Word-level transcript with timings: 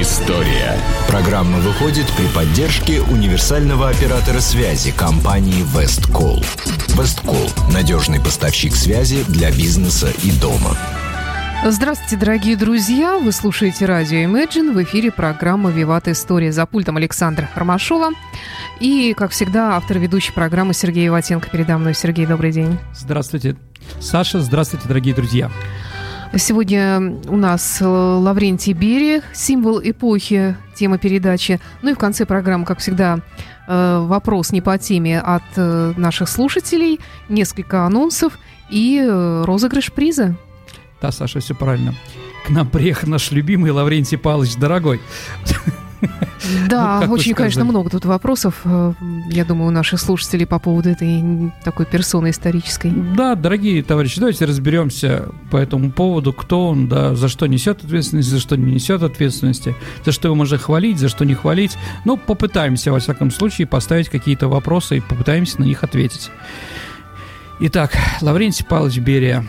История. 0.00 0.78
Программа 1.06 1.58
выходит 1.58 2.06
при 2.16 2.26
поддержке 2.28 3.02
универсального 3.02 3.90
оператора 3.90 4.40
связи 4.40 4.92
компании 4.92 5.62
Весткол. 5.76 6.42
Весткол– 6.98 7.50
надежный 7.70 8.18
поставщик 8.18 8.74
связи 8.74 9.24
для 9.28 9.50
бизнеса 9.50 10.08
и 10.22 10.30
дома. 10.40 10.74
Здравствуйте, 11.66 12.16
дорогие 12.16 12.56
друзья! 12.56 13.18
Вы 13.18 13.30
слушаете 13.30 13.84
радио 13.84 14.20
Imagine. 14.20 14.72
В 14.72 14.82
эфире 14.84 15.10
программа 15.10 15.68
«Виват 15.68 16.08
История». 16.08 16.50
За 16.50 16.64
пультом 16.64 16.96
Александра 16.96 17.50
Ромашова. 17.54 18.12
И, 18.80 19.12
как 19.14 19.32
всегда, 19.32 19.76
автор 19.76 19.98
ведущей 19.98 20.32
программы 20.32 20.72
Сергей 20.72 21.08
Иватенко. 21.08 21.50
Передо 21.50 21.76
мной. 21.76 21.92
Сергей, 21.94 22.24
добрый 22.24 22.52
день. 22.52 22.78
Здравствуйте, 22.94 23.54
Саша. 24.00 24.40
Здравствуйте, 24.40 24.88
дорогие 24.88 25.14
друзья. 25.14 25.50
Сегодня 26.36 27.18
у 27.26 27.36
нас 27.36 27.80
э, 27.80 27.84
Лаврентий 27.84 28.72
Берия, 28.72 29.22
символ 29.32 29.80
эпохи, 29.82 30.56
тема 30.76 30.96
передачи. 30.96 31.60
Ну 31.82 31.90
и 31.90 31.94
в 31.94 31.98
конце 31.98 32.24
программы, 32.24 32.64
как 32.64 32.78
всегда, 32.78 33.18
э, 33.66 33.98
вопрос 33.98 34.52
не 34.52 34.60
по 34.60 34.78
теме 34.78 35.20
от 35.20 35.42
э, 35.56 35.92
наших 35.96 36.28
слушателей, 36.28 37.00
несколько 37.28 37.84
анонсов 37.84 38.38
и 38.70 39.04
розыгрыш 39.44 39.92
приза. 39.92 40.36
Да, 41.02 41.10
Саша, 41.10 41.40
все 41.40 41.56
правильно. 41.56 41.94
К 42.46 42.50
нам 42.50 42.68
приехал 42.68 43.08
наш 43.08 43.32
любимый 43.32 43.72
Лаврентий 43.72 44.16
Павлович, 44.16 44.54
дорогой. 44.54 45.00
Да, 46.68 47.02
ну, 47.06 47.12
очень, 47.12 47.34
конечно, 47.34 47.64
много 47.64 47.90
тут 47.90 48.04
вопросов, 48.04 48.60
э, 48.64 48.92
я 49.30 49.44
думаю, 49.44 49.68
у 49.68 49.70
наших 49.70 50.00
слушателей 50.00 50.46
по 50.46 50.58
поводу 50.58 50.90
этой 50.90 51.52
такой 51.64 51.86
персоны 51.86 52.30
исторической. 52.30 52.90
Да, 52.90 53.34
дорогие 53.34 53.82
товарищи, 53.82 54.18
давайте 54.18 54.44
разберемся 54.46 55.28
по 55.50 55.56
этому 55.56 55.90
поводу, 55.90 56.32
кто 56.32 56.68
он, 56.68 56.88
да, 56.88 57.14
за 57.14 57.28
что 57.28 57.46
несет 57.46 57.84
ответственность, 57.84 58.28
за 58.28 58.40
что 58.40 58.56
не 58.56 58.74
несет 58.74 59.02
ответственности, 59.02 59.74
за 60.04 60.12
что 60.12 60.28
его 60.28 60.34
можно 60.34 60.58
хвалить, 60.58 60.98
за 60.98 61.08
что 61.08 61.24
не 61.24 61.34
хвалить. 61.34 61.76
Ну, 62.04 62.16
попытаемся, 62.16 62.92
во 62.92 62.98
всяком 62.98 63.30
случае, 63.30 63.66
поставить 63.66 64.08
какие-то 64.08 64.48
вопросы 64.48 64.98
и 64.98 65.00
попытаемся 65.00 65.60
на 65.60 65.64
них 65.64 65.84
ответить. 65.84 66.30
Итак, 67.60 67.92
Лаврентий 68.22 68.64
Павлович 68.64 68.98
Берия. 68.98 69.44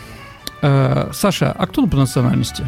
Э, 0.61 1.09
Саша, 1.13 1.51
а 1.51 1.67
кто 1.67 1.83
он 1.83 1.89
по 1.89 1.97
национальности? 1.97 2.67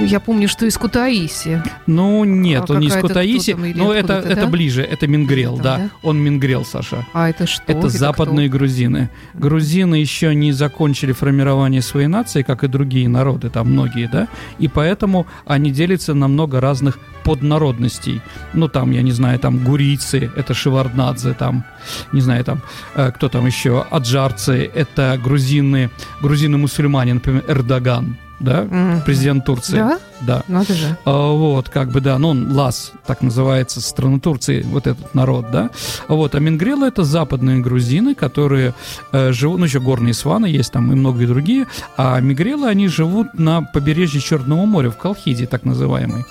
Я 0.00 0.20
помню, 0.20 0.48
что 0.48 0.64
из 0.66 0.78
Кутаиси. 0.78 1.62
Ну, 1.86 2.24
нет, 2.24 2.70
а 2.70 2.74
он 2.74 2.80
не 2.80 2.86
из 2.86 2.96
Кутаиси, 2.96 3.52
но 3.52 3.92
это, 3.92 4.14
это 4.14 4.42
да? 4.42 4.46
ближе, 4.46 4.82
это 4.82 5.06
Мингрел, 5.06 5.54
это, 5.54 5.62
да. 5.62 5.76
да. 5.76 5.90
Он 6.02 6.18
Мингрел, 6.18 6.64
Саша. 6.64 7.04
А 7.12 7.28
это 7.28 7.46
что? 7.46 7.62
Это, 7.66 7.78
это 7.78 7.88
западные 7.88 8.48
кто? 8.48 8.58
грузины. 8.58 9.10
Грузины 9.34 9.96
еще 9.96 10.34
не 10.34 10.52
закончили 10.52 11.12
формирование 11.12 11.82
своей 11.82 12.06
нации, 12.06 12.42
как 12.42 12.64
и 12.64 12.68
другие 12.68 13.08
народы, 13.08 13.50
там 13.50 13.70
многие, 13.70 14.08
да, 14.08 14.28
и 14.58 14.68
поэтому 14.68 15.26
они 15.46 15.70
делятся 15.70 16.14
на 16.14 16.28
много 16.28 16.60
разных 16.60 16.98
поднародностей. 17.24 18.22
Ну, 18.54 18.68
там, 18.68 18.92
я 18.92 19.02
не 19.02 19.12
знаю, 19.12 19.38
там 19.38 19.58
гурийцы, 19.64 20.30
это 20.36 20.54
шеварднадзе, 20.54 21.34
там, 21.34 21.64
не 22.12 22.20
знаю, 22.20 22.44
там, 22.44 22.62
э, 22.94 23.10
кто 23.12 23.28
там 23.28 23.46
еще, 23.46 23.84
аджарцы, 23.90 24.70
это 24.74 25.20
грузины, 25.22 25.90
грузины-мусульмане, 26.22 27.14
например, 27.14 27.44
Эрдоган, 27.48 28.16
да, 28.40 28.62
mm-hmm. 28.62 29.04
президент 29.04 29.44
Турции. 29.44 29.76
Да? 29.76 29.98
Да. 30.20 30.42
Надо 30.48 30.74
же. 30.74 30.96
А, 31.04 31.32
вот, 31.32 31.68
как 31.68 31.90
бы, 31.90 32.00
да, 32.00 32.18
ну, 32.18 32.28
он 32.28 32.52
Лас, 32.52 32.92
так 33.06 33.22
называется, 33.22 33.80
страна 33.80 34.18
Турции, 34.18 34.62
вот 34.62 34.86
этот 34.86 35.14
народ, 35.14 35.50
да. 35.50 35.70
Вот, 36.08 36.34
а 36.34 36.40
Мингрелы 36.40 36.86
это 36.88 37.04
западные 37.04 37.60
грузины, 37.60 38.14
которые 38.14 38.74
э, 39.12 39.32
живут, 39.32 39.58
ну, 39.58 39.64
еще 39.64 39.80
горные 39.80 40.14
сваны 40.14 40.46
есть 40.46 40.72
там 40.72 40.92
и 40.92 40.94
многие 40.94 41.26
другие, 41.26 41.66
а 41.96 42.18
Мигрелы, 42.20 42.68
они 42.68 42.88
живут 42.88 43.34
на 43.34 43.62
побережье 43.62 44.20
Черного 44.20 44.64
моря, 44.66 44.90
в 44.90 44.96
Колхиде, 44.96 45.46
так 45.46 45.64
называемый. 45.64 46.24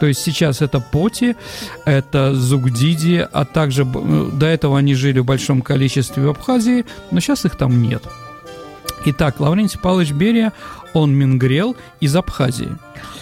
То 0.00 0.06
есть 0.06 0.20
сейчас 0.20 0.62
это 0.62 0.80
Поти, 0.80 1.36
это 1.84 2.34
Зугдиди, 2.34 3.26
а 3.30 3.44
также 3.44 3.84
э, 3.84 4.30
до 4.32 4.46
этого 4.46 4.78
они 4.78 4.94
жили 4.94 5.18
в 5.18 5.24
большом 5.24 5.62
количестве 5.62 6.26
в 6.26 6.30
Абхазии, 6.30 6.84
но 7.10 7.20
сейчас 7.20 7.44
их 7.44 7.56
там 7.56 7.82
нет. 7.82 8.02
Итак, 9.06 9.38
Лаврентий 9.38 9.78
Павлович 9.78 10.12
Берия, 10.12 10.52
он 10.94 11.14
мингрел 11.14 11.76
из 12.00 12.16
Абхазии. 12.16 12.70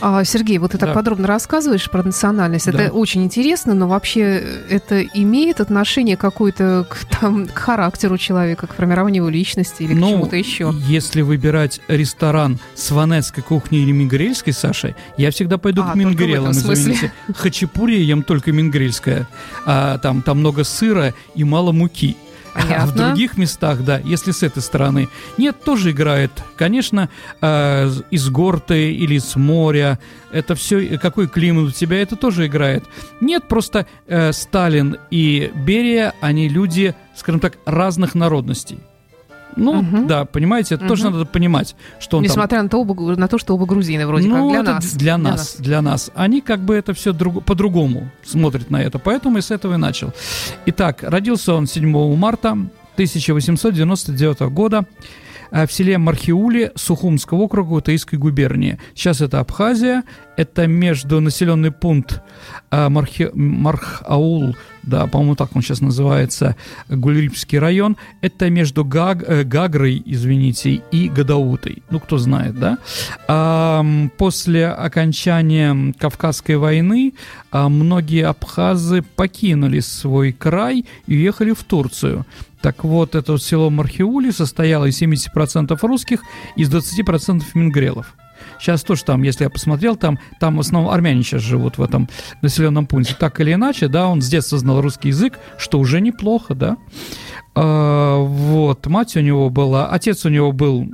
А, 0.01 0.25
Сергей, 0.25 0.59
вот 0.59 0.73
ты 0.73 0.79
так 0.79 0.91
да. 0.91 0.95
подробно 0.95 1.27
рассказываешь 1.27 1.91
про 1.91 2.03
национальность. 2.03 2.71
Да. 2.71 2.83
Это 2.83 2.93
очень 2.93 3.23
интересно, 3.25 3.75
но 3.75 3.89
вообще 3.89 4.43
это 4.69 5.03
имеет 5.03 5.61
отношение 5.61 6.17
какое-то 6.17 6.87
к, 6.89 7.05
там, 7.21 7.47
к 7.47 7.59
характеру 7.59 8.19
человека, 8.19 8.67
к 8.67 8.75
формированию 8.75 9.23
его 9.23 9.31
личности 9.31 9.83
или 9.83 9.95
ну, 9.95 10.07
к 10.07 10.11
чему-то 10.11 10.37
еще? 10.37 10.75
Если 10.87 11.23
выбирать 11.23 11.81
ресторан 11.89 12.59
с 12.75 12.91
ванетской 12.91 13.43
кухней 13.43 13.83
или 13.83 13.93
мингрельской, 13.93 14.53
Саша, 14.53 14.95
я 15.17 15.31
всегда 15.31 15.59
пойду 15.59 15.83
а, 15.83 15.93
к 15.93 15.95
мингрелам, 15.95 16.53
извините. 16.53 17.13
Хачапури 17.35 18.01
ем 18.01 18.23
только 18.23 18.53
мингрельская. 18.53 19.27
А, 19.65 19.99
там, 19.99 20.23
там 20.23 20.39
много 20.39 20.65
сыра 20.65 21.15
и 21.35 21.45
мало 21.45 21.73
муки. 21.73 22.17
Понятно. 22.55 22.83
А 22.83 22.87
в 22.87 22.95
других 22.95 23.37
местах, 23.39 23.83
да, 23.85 23.99
если 23.99 24.31
с 24.31 24.43
этой 24.43 24.63
стороны. 24.63 25.09
Нет, 25.39 25.63
тоже 25.65 25.93
играет. 25.93 26.31
Конечно, 26.57 27.09
э, 27.41 27.91
из 28.11 28.29
горты 28.29 28.93
или 28.93 29.19
с 29.19 29.37
моря. 29.37 29.99
Это 30.31 30.55
все, 30.55 30.99
какой 30.99 31.29
климат 31.29 31.69
у 31.69 31.71
тебя, 31.71 32.01
это 32.03 32.17
тоже 32.17 32.47
играет. 32.47 32.85
Нет, 33.21 33.49
просто 33.49 33.87
э, 34.07 34.33
Сталин 34.33 34.99
и 35.11 35.51
Берия, 35.55 36.15
они 36.21 36.49
люди, 36.49 36.95
скажем 37.15 37.41
так, 37.41 37.59
разных 37.65 38.15
народностей. 38.15 38.81
Ну, 39.57 39.81
угу. 39.81 40.07
да, 40.07 40.25
понимаете, 40.25 40.75
это 40.75 40.85
угу. 40.85 40.89
тоже 40.89 41.11
надо 41.11 41.25
понимать, 41.25 41.77
что 41.99 42.19
он 42.19 42.25
Несмотря 42.25 42.59
там... 42.59 42.67
на, 42.67 42.71
то, 42.71 42.81
оба, 42.81 43.17
на 43.17 43.29
то, 43.29 43.39
что 43.39 43.55
оба 43.55 43.67
грузины 43.67 44.07
вроде 44.07 44.29
ну, 44.29 44.51
как 44.51 44.63
для 44.65 44.73
нас. 44.73 44.95
Для, 44.95 45.17
для 45.17 45.19
нас, 45.19 45.57
для 45.59 45.83
нас. 45.83 46.11
Они 46.15 46.41
как 46.41 46.61
бы 46.61 46.75
это 46.75 46.95
все 46.95 47.13
друг, 47.13 47.45
по-другому 47.45 48.11
смотрят 48.25 48.71
на 48.71 48.83
это, 48.83 48.99
поэтому 48.99 49.39
и 49.39 49.41
с 49.41 49.51
этого 49.51 49.75
и 49.75 49.77
начал. 49.77 50.13
Итак, 50.67 51.03
родился 51.03 51.55
он 51.55 51.67
7 51.67 52.17
марта 52.17 52.53
1899 52.95 54.41
года 54.53 54.85
э, 55.51 55.67
в 55.67 55.73
селе 55.73 55.99
Мархиули 55.99 56.73
Сухумского 56.75 57.39
округа 57.43 57.75
Утаистской 57.75 58.19
губернии. 58.19 58.79
Сейчас 58.95 59.21
это 59.21 59.41
Абхазия, 59.41 60.05
это 60.37 60.67
между 60.67 61.21
населенный 61.21 61.73
пункт 61.73 62.23
э, 62.71 62.89
Мархи, 62.89 63.31
Мархаул 63.35 64.57
да, 64.83 65.07
по-моему, 65.07 65.37
так 65.37 65.55
он 65.55 65.63
сейчас 65.63 65.81
называется, 65.81 66.57
Гульрипский 66.89 67.59
район, 67.59 67.97
это 68.21 68.51
между 68.51 68.85
Гаг, 68.85 69.23
э, 69.27 69.45
Гагрой, 69.45 70.03
извините, 70.05 70.83
и 70.91 71.09
Гадаутой, 71.09 71.83
ну, 71.91 72.01
кто 72.01 72.19
знает, 72.19 72.59
да. 72.59 72.79
А, 73.29 73.85
после 74.19 74.69
окончания 74.69 75.95
Кавказской 75.99 76.57
войны 76.57 77.15
а, 77.51 77.69
многие 77.69 78.27
абхазы 78.27 79.03
покинули 79.03 79.81
свой 79.81 80.33
край 80.33 80.85
и 81.07 81.15
уехали 81.15 81.53
в 81.53 81.63
Турцию. 81.65 82.27
Так 82.61 82.85
вот, 82.85 83.15
это 83.17 83.37
село 83.39 83.71
Мархиули 83.71 84.31
состояло 84.31 84.85
из 84.85 85.01
70% 85.03 85.77
русских, 85.83 86.23
из 86.57 86.71
20% 86.71 87.43
мингрелов. 87.55 88.15
Сейчас 88.63 88.85
тоже 88.85 89.03
там, 89.03 89.23
если 89.25 89.43
я 89.43 89.51
посмотрел, 89.51 89.97
там, 89.97 90.21
там 90.39 90.57
в 90.57 90.61
основном 90.61 90.93
армяне 90.93 91.25
сейчас 91.25 91.43
живут 91.43 91.79
в 91.79 91.83
этом 91.83 92.09
населенном 92.43 92.87
пункте. 92.87 93.17
Так 93.19 93.41
или 93.41 93.55
иначе, 93.55 93.89
да, 93.89 94.07
он 94.07 94.23
с 94.23 94.29
детства 94.29 94.57
знал 94.57 94.81
русский 94.81 95.09
язык, 95.09 95.41
что 95.59 95.81
уже 95.81 96.01
неплохо, 96.01 96.55
да. 96.55 96.77
А, 97.57 98.19
вот, 98.19 98.87
мать 98.87 99.17
у 99.17 99.21
него 99.21 99.51
была, 99.51 99.89
отец 99.89 100.25
у 100.27 100.29
него 100.29 100.53
был 100.53 100.87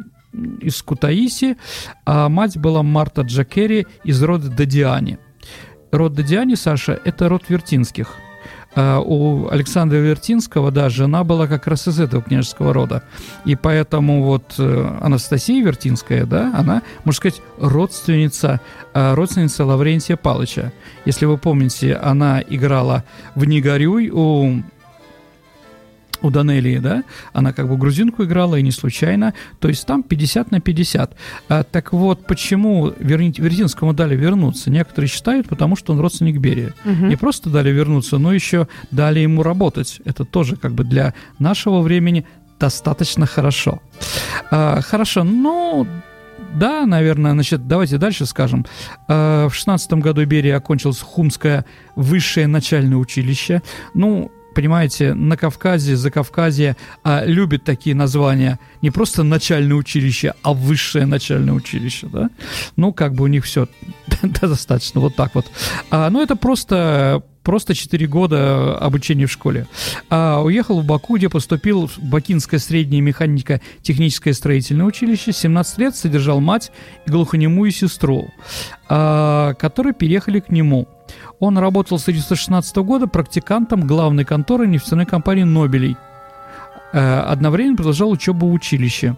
из 0.62 0.80
Кутаиси, 0.82 1.58
а 2.06 2.30
мать 2.30 2.56
была 2.56 2.82
Марта 2.82 3.20
Джакери 3.20 3.86
из 4.02 4.22
рода 4.22 4.48
Дадиани. 4.48 5.18
Род 5.92 6.14
Дадиани, 6.14 6.54
Саша, 6.54 6.98
это 7.04 7.28
род 7.28 7.44
Вертинских– 7.50 8.14
у 9.04 9.48
Александра 9.48 9.96
Вертинского, 9.96 10.70
да, 10.70 10.88
жена 10.88 11.24
была 11.24 11.46
как 11.46 11.66
раз 11.66 11.88
из 11.88 11.98
этого 11.98 12.22
княжеского 12.22 12.72
рода. 12.72 13.02
И 13.44 13.56
поэтому 13.56 14.22
вот 14.22 14.54
э, 14.58 14.98
Анастасия 15.00 15.64
Вертинская, 15.64 16.26
да, 16.26 16.52
она, 16.56 16.82
можно 17.04 17.16
сказать, 17.16 17.42
родственница, 17.58 18.60
а, 18.94 19.14
родственница 19.14 19.64
Лаврентия 19.64 20.16
Палыча. 20.16 20.72
Если 21.04 21.26
вы 21.26 21.38
помните, 21.38 21.94
она 21.94 22.40
играла 22.40 23.04
в 23.34 23.44
«Не 23.44 23.60
у 24.10 24.62
у 26.22 26.30
Данелии, 26.30 26.78
да, 26.78 27.04
она 27.32 27.52
как 27.52 27.68
бы 27.68 27.76
грузинку 27.76 28.24
играла, 28.24 28.56
и 28.56 28.62
не 28.62 28.70
случайно, 28.70 29.34
то 29.60 29.68
есть 29.68 29.86
там 29.86 30.02
50 30.02 30.50
на 30.50 30.60
50. 30.60 31.16
А, 31.48 31.62
так 31.62 31.92
вот, 31.92 32.26
почему 32.26 32.92
Вер... 32.98 33.18
Вердинскому 33.20 33.94
дали 33.94 34.16
вернуться? 34.16 34.70
Некоторые 34.70 35.08
считают, 35.08 35.48
потому 35.48 35.76
что 35.76 35.92
он 35.92 36.00
родственник 36.00 36.38
Берия. 36.38 36.74
Угу. 36.84 37.06
Не 37.06 37.16
просто 37.16 37.50
дали 37.50 37.70
вернуться, 37.70 38.18
но 38.18 38.32
еще 38.32 38.68
дали 38.90 39.20
ему 39.20 39.42
работать. 39.42 40.00
Это 40.04 40.24
тоже 40.24 40.56
как 40.56 40.72
бы 40.72 40.84
для 40.84 41.14
нашего 41.38 41.80
времени 41.80 42.24
достаточно 42.58 43.26
хорошо. 43.26 43.80
А, 44.50 44.80
хорошо, 44.80 45.24
ну, 45.24 45.86
да, 46.54 46.86
наверное, 46.86 47.32
значит, 47.32 47.66
давайте 47.68 47.98
дальше 47.98 48.26
скажем. 48.26 48.66
А, 49.06 49.48
в 49.48 49.54
шестнадцатом 49.54 50.00
году 50.00 50.24
Берия 50.24 50.56
окончил 50.56 50.92
Хумское 50.92 51.64
высшее 51.94 52.46
начальное 52.46 52.96
училище. 52.96 53.62
Ну, 53.94 54.30
понимаете, 54.54 55.14
на 55.14 55.36
Кавказе, 55.36 55.96
за 55.96 56.10
Кавказе 56.10 56.76
а, 57.02 57.24
любят 57.24 57.64
такие 57.64 57.94
названия. 57.94 58.58
Не 58.82 58.90
просто 58.90 59.22
начальное 59.22 59.76
училище, 59.76 60.34
а 60.42 60.52
высшее 60.52 61.06
начальное 61.06 61.54
училище, 61.54 62.08
да? 62.12 62.30
Ну, 62.76 62.92
как 62.92 63.14
бы 63.14 63.24
у 63.24 63.26
них 63.26 63.44
все 63.44 63.68
достаточно 64.22 65.00
вот 65.00 65.16
так 65.16 65.34
вот. 65.34 65.46
А, 65.90 66.10
ну, 66.10 66.22
это 66.22 66.36
просто 66.36 67.22
просто 67.48 67.74
4 67.74 68.06
года 68.08 68.76
обучения 68.76 69.24
в 69.24 69.32
школе. 69.32 69.66
А 70.10 70.42
уехал 70.42 70.82
в 70.82 70.84
Баку, 70.84 71.16
где 71.16 71.30
поступил 71.30 71.86
в 71.86 71.98
Бакинское 71.98 72.60
среднее 72.60 73.00
механико-техническое 73.00 74.34
строительное 74.34 74.84
училище. 74.84 75.32
17 75.32 75.78
лет 75.78 75.96
содержал 75.96 76.40
мать 76.40 76.70
и 77.06 77.10
глухонемую 77.10 77.70
сестру, 77.70 78.28
а, 78.90 79.54
которые 79.54 79.94
переехали 79.94 80.40
к 80.40 80.50
нему. 80.50 80.88
Он 81.40 81.56
работал 81.58 81.98
с 81.98 82.02
1916 82.02 82.76
года 82.78 83.06
практикантом 83.06 83.86
главной 83.86 84.24
конторы 84.24 84.66
нефтяной 84.66 85.06
компании 85.06 85.44
«Нобелей». 85.44 85.96
Э, 86.92 87.20
одновременно 87.20 87.76
продолжал 87.76 88.10
учебу 88.10 88.48
в 88.48 88.52
училище. 88.52 89.16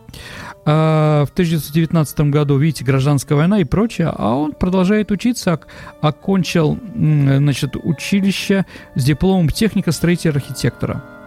А, 0.67 1.25
в 1.25 1.31
1919 1.31 2.21
году, 2.31 2.57
видите, 2.59 2.85
гражданская 2.85 3.39
война 3.39 3.61
и 3.61 3.65
прочее, 3.65 4.13
а 4.15 4.35
он 4.35 4.53
продолжает 4.53 5.11
учиться, 5.11 5.61
окончил 6.01 6.79
значит, 6.95 7.77
училище 7.77 8.67
с 8.97 9.05
дипломом 9.05 9.49
техника 9.49 9.93
строителя 9.93 10.33
архитектора. 10.33 11.20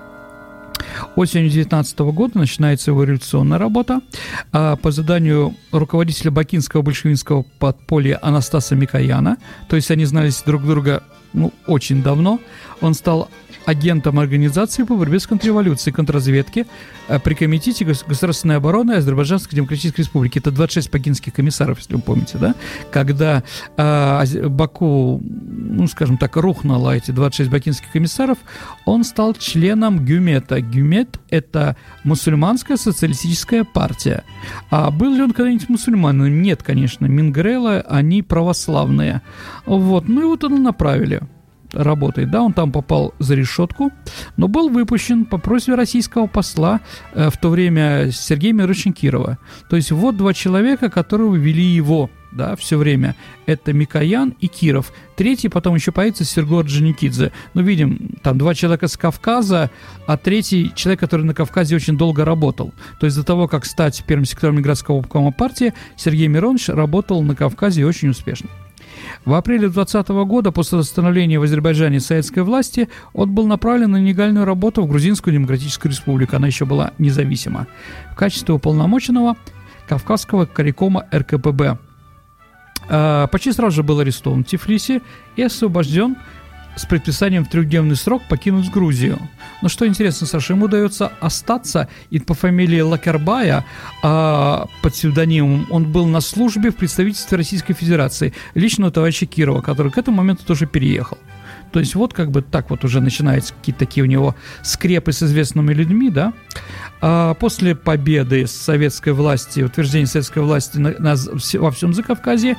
Осенью 1.16 1.50
19 1.50 2.00
года 2.00 2.38
начинается 2.38 2.92
его 2.92 3.04
революционная 3.04 3.58
работа. 3.58 4.02
А 4.52 4.76
по 4.76 4.92
заданию 4.92 5.56
руководителя 5.72 6.32
бакинского 6.32 6.82
большевинского 6.82 7.44
подполья 7.60 8.20
Анастаса 8.22 8.76
Микояна, 8.76 9.38
то 9.70 9.76
есть 9.76 9.92
они 9.92 10.06
знались 10.06 10.42
друг 10.46 10.66
друга 10.66 11.04
ну, 11.34 11.52
очень 11.68 12.04
давно, 12.04 12.40
он 12.82 12.94
стал 12.94 13.30
агентом 13.66 14.20
Организации 14.20 14.84
по 14.84 14.96
борьбе 14.96 15.20
с 15.20 15.28
контрреволюцией 15.28 15.94
контрразведки 15.94 16.66
э, 17.08 17.20
при 17.20 17.34
Комитете 17.34 17.86
государственной 17.86 18.58
обороны 18.58 18.94
Азербайджанской 18.94 19.56
Демократической 19.56 20.02
Республики. 20.02 20.40
Это 20.40 20.52
26 20.52 20.92
пакинских 20.92 21.34
комиссаров, 21.34 21.80
если 21.80 21.96
вы 21.96 22.02
помните, 22.02 22.38
да? 22.38 22.56
Когда 22.92 23.44
э, 23.78 24.48
Баку, 24.48 25.22
ну, 25.24 25.88
скажем 25.88 26.18
так, 26.18 26.36
рухнуло 26.36 26.96
эти 26.96 27.12
26 27.12 27.50
бакинских 27.50 27.92
комиссаров, 27.92 28.38
он 28.86 29.04
стал 29.04 29.34
членом 29.34 30.06
Гюмета. 30.06 30.62
Гюмет– 30.62 31.20
это 31.30 31.76
мусульманская 32.04 32.78
социалистическая 32.78 33.64
партия. 33.64 34.24
А 34.70 34.92
был 34.92 35.14
ли 35.14 35.22
он 35.22 35.32
когда-нибудь 35.32 35.70
мусульманином? 35.70 36.42
Нет, 36.42 36.64
конечно. 36.64 37.06
Мингрелы, 37.06 37.80
они 37.80 38.22
православные. 38.22 39.22
Вот, 39.66 40.08
ну 40.08 40.22
и 40.22 40.26
вот 40.26 40.44
он 40.44 40.62
направили 40.64 41.23
работает. 41.74 42.32
Да, 42.32 42.42
он 42.42 42.54
там 42.54 42.72
попал 42.72 43.14
за 43.20 43.36
решетку, 43.36 43.92
но 44.38 44.48
был 44.48 44.70
выпущен 44.70 45.26
по 45.26 45.38
просьбе 45.38 45.76
российского 45.76 46.28
посла 46.28 46.82
э, 47.14 47.30
в 47.30 47.38
то 47.38 47.50
время 47.50 48.12
Сергея 48.12 48.54
Мировича 48.54 48.92
Кирова. 48.92 49.38
То 49.70 49.76
есть 49.76 49.92
вот 49.92 50.18
два 50.18 50.34
человека, 50.34 50.90
которые 50.90 51.38
вели 51.38 51.64
его 51.64 52.10
да, 52.34 52.56
все 52.56 52.78
время. 52.78 53.16
Это 53.46 53.74
Микоян 53.74 54.36
и 54.40 54.48
Киров. 54.48 54.92
Третий 55.16 55.50
потом 55.50 55.76
еще 55.76 55.92
появится 55.92 56.24
Серго 56.24 56.60
Орджоникидзе. 56.60 57.32
Ну, 57.54 57.62
видим, 57.62 58.16
там 58.24 58.38
два 58.38 58.56
человека 58.56 58.88
с 58.88 58.98
Кавказа, 58.98 59.70
а 60.08 60.18
третий 60.18 60.72
человек, 60.76 61.00
который 61.00 61.26
на 61.26 61.34
Кавказе 61.34 61.76
очень 61.76 61.98
долго 61.98 62.26
работал. 62.26 62.74
То 63.00 63.06
есть 63.06 63.18
до 63.18 63.24
того, 63.24 63.48
как 63.48 63.66
стать 63.66 64.04
первым 64.08 64.26
секретарем 64.26 64.58
Мигрантского 64.58 65.00
обкома 65.00 65.32
партии, 65.32 65.74
Сергей 65.96 66.28
Миронович 66.28 66.70
работал 66.70 67.22
на 67.22 67.36
Кавказе 67.36 67.86
очень 67.86 68.10
успешно. 68.10 68.50
В 69.26 69.34
апреле 69.34 69.70
2020 69.70 70.10
года, 70.28 70.52
после 70.52 70.78
восстановления 70.78 71.40
в 71.40 71.44
Азербайджане 71.44 72.00
советской 72.00 72.44
власти, 72.44 72.90
он 73.14 73.32
был 73.32 73.48
направлен 73.48 73.92
на 73.92 73.98
нелегальную 73.98 74.46
работу 74.46 74.82
в 74.82 74.88
Грузинскую 74.88 75.34
Демократическую 75.34 75.92
Республику. 75.92 76.36
Она 76.36 76.48
еще 76.48 76.66
была 76.66 76.92
независима. 76.98 77.68
В 78.12 78.16
качестве 78.16 78.54
уполномоченного 78.54 79.36
Кавказского 79.88 80.46
корекома 80.46 81.06
РКПБ. 81.14 81.78
А, 82.90 83.28
почти 83.28 83.52
сразу 83.52 83.78
же 83.78 83.84
был 83.84 84.00
арестован 84.00 84.44
в 84.44 84.48
Тифлисе 84.48 85.02
и 85.36 85.44
освобожден 85.44 86.18
с 86.76 86.86
предписанием 86.86 87.46
в 87.46 87.50
трехдневный 87.50 87.96
срок 87.96 88.24
покинуть 88.28 88.70
Грузию. 88.70 89.20
Но 89.62 89.70
что 89.70 89.88
интересно, 89.88 90.28
Саша, 90.28 90.54
ему 90.54 90.66
удается 90.66 91.12
остаться, 91.20 91.88
и 92.10 92.20
по 92.20 92.34
фамилии 92.34 92.82
Лакербая, 92.82 93.66
а, 94.02 94.68
под 94.82 94.94
псевдонимом, 94.94 95.68
он 95.70 95.92
был 95.92 96.06
на 96.06 96.22
службе 96.22 96.72
в 96.72 96.76
представительстве 96.76 97.38
Российской 97.38 97.74
Федерации, 97.74 98.34
лично 98.56 98.88
у 98.88 98.92
товарища 98.92 99.26
Кирова, 99.26 99.62
который 99.62 99.92
к 99.92 99.98
этому 99.98 100.18
моменту 100.18 100.46
тоже 100.46 100.66
переехал. 100.66 101.18
То 101.74 101.80
есть 101.80 101.96
вот 101.96 102.14
как 102.14 102.30
бы 102.30 102.44
так 102.44 102.70
вот 102.70 102.86
уже 102.86 103.02
начинаются 103.02 103.54
какие-то 103.56 103.80
такие 103.80 104.04
у 104.04 104.08
него 104.08 104.36
скрепы 104.62 105.12
с 105.12 105.24
известными 105.24 105.74
людьми, 105.74 106.12
да. 106.12 106.34
А 107.02 107.34
после 107.34 107.76
победы 107.76 108.46
советской 108.46 109.12
власти, 109.12 109.62
утверждения 109.62 110.06
советской 110.06 110.44
власти 110.44 110.78
на, 110.78 110.92
на, 111.00 111.16
во 111.56 111.72
всем 111.72 111.94
Закавказье, 111.94 112.58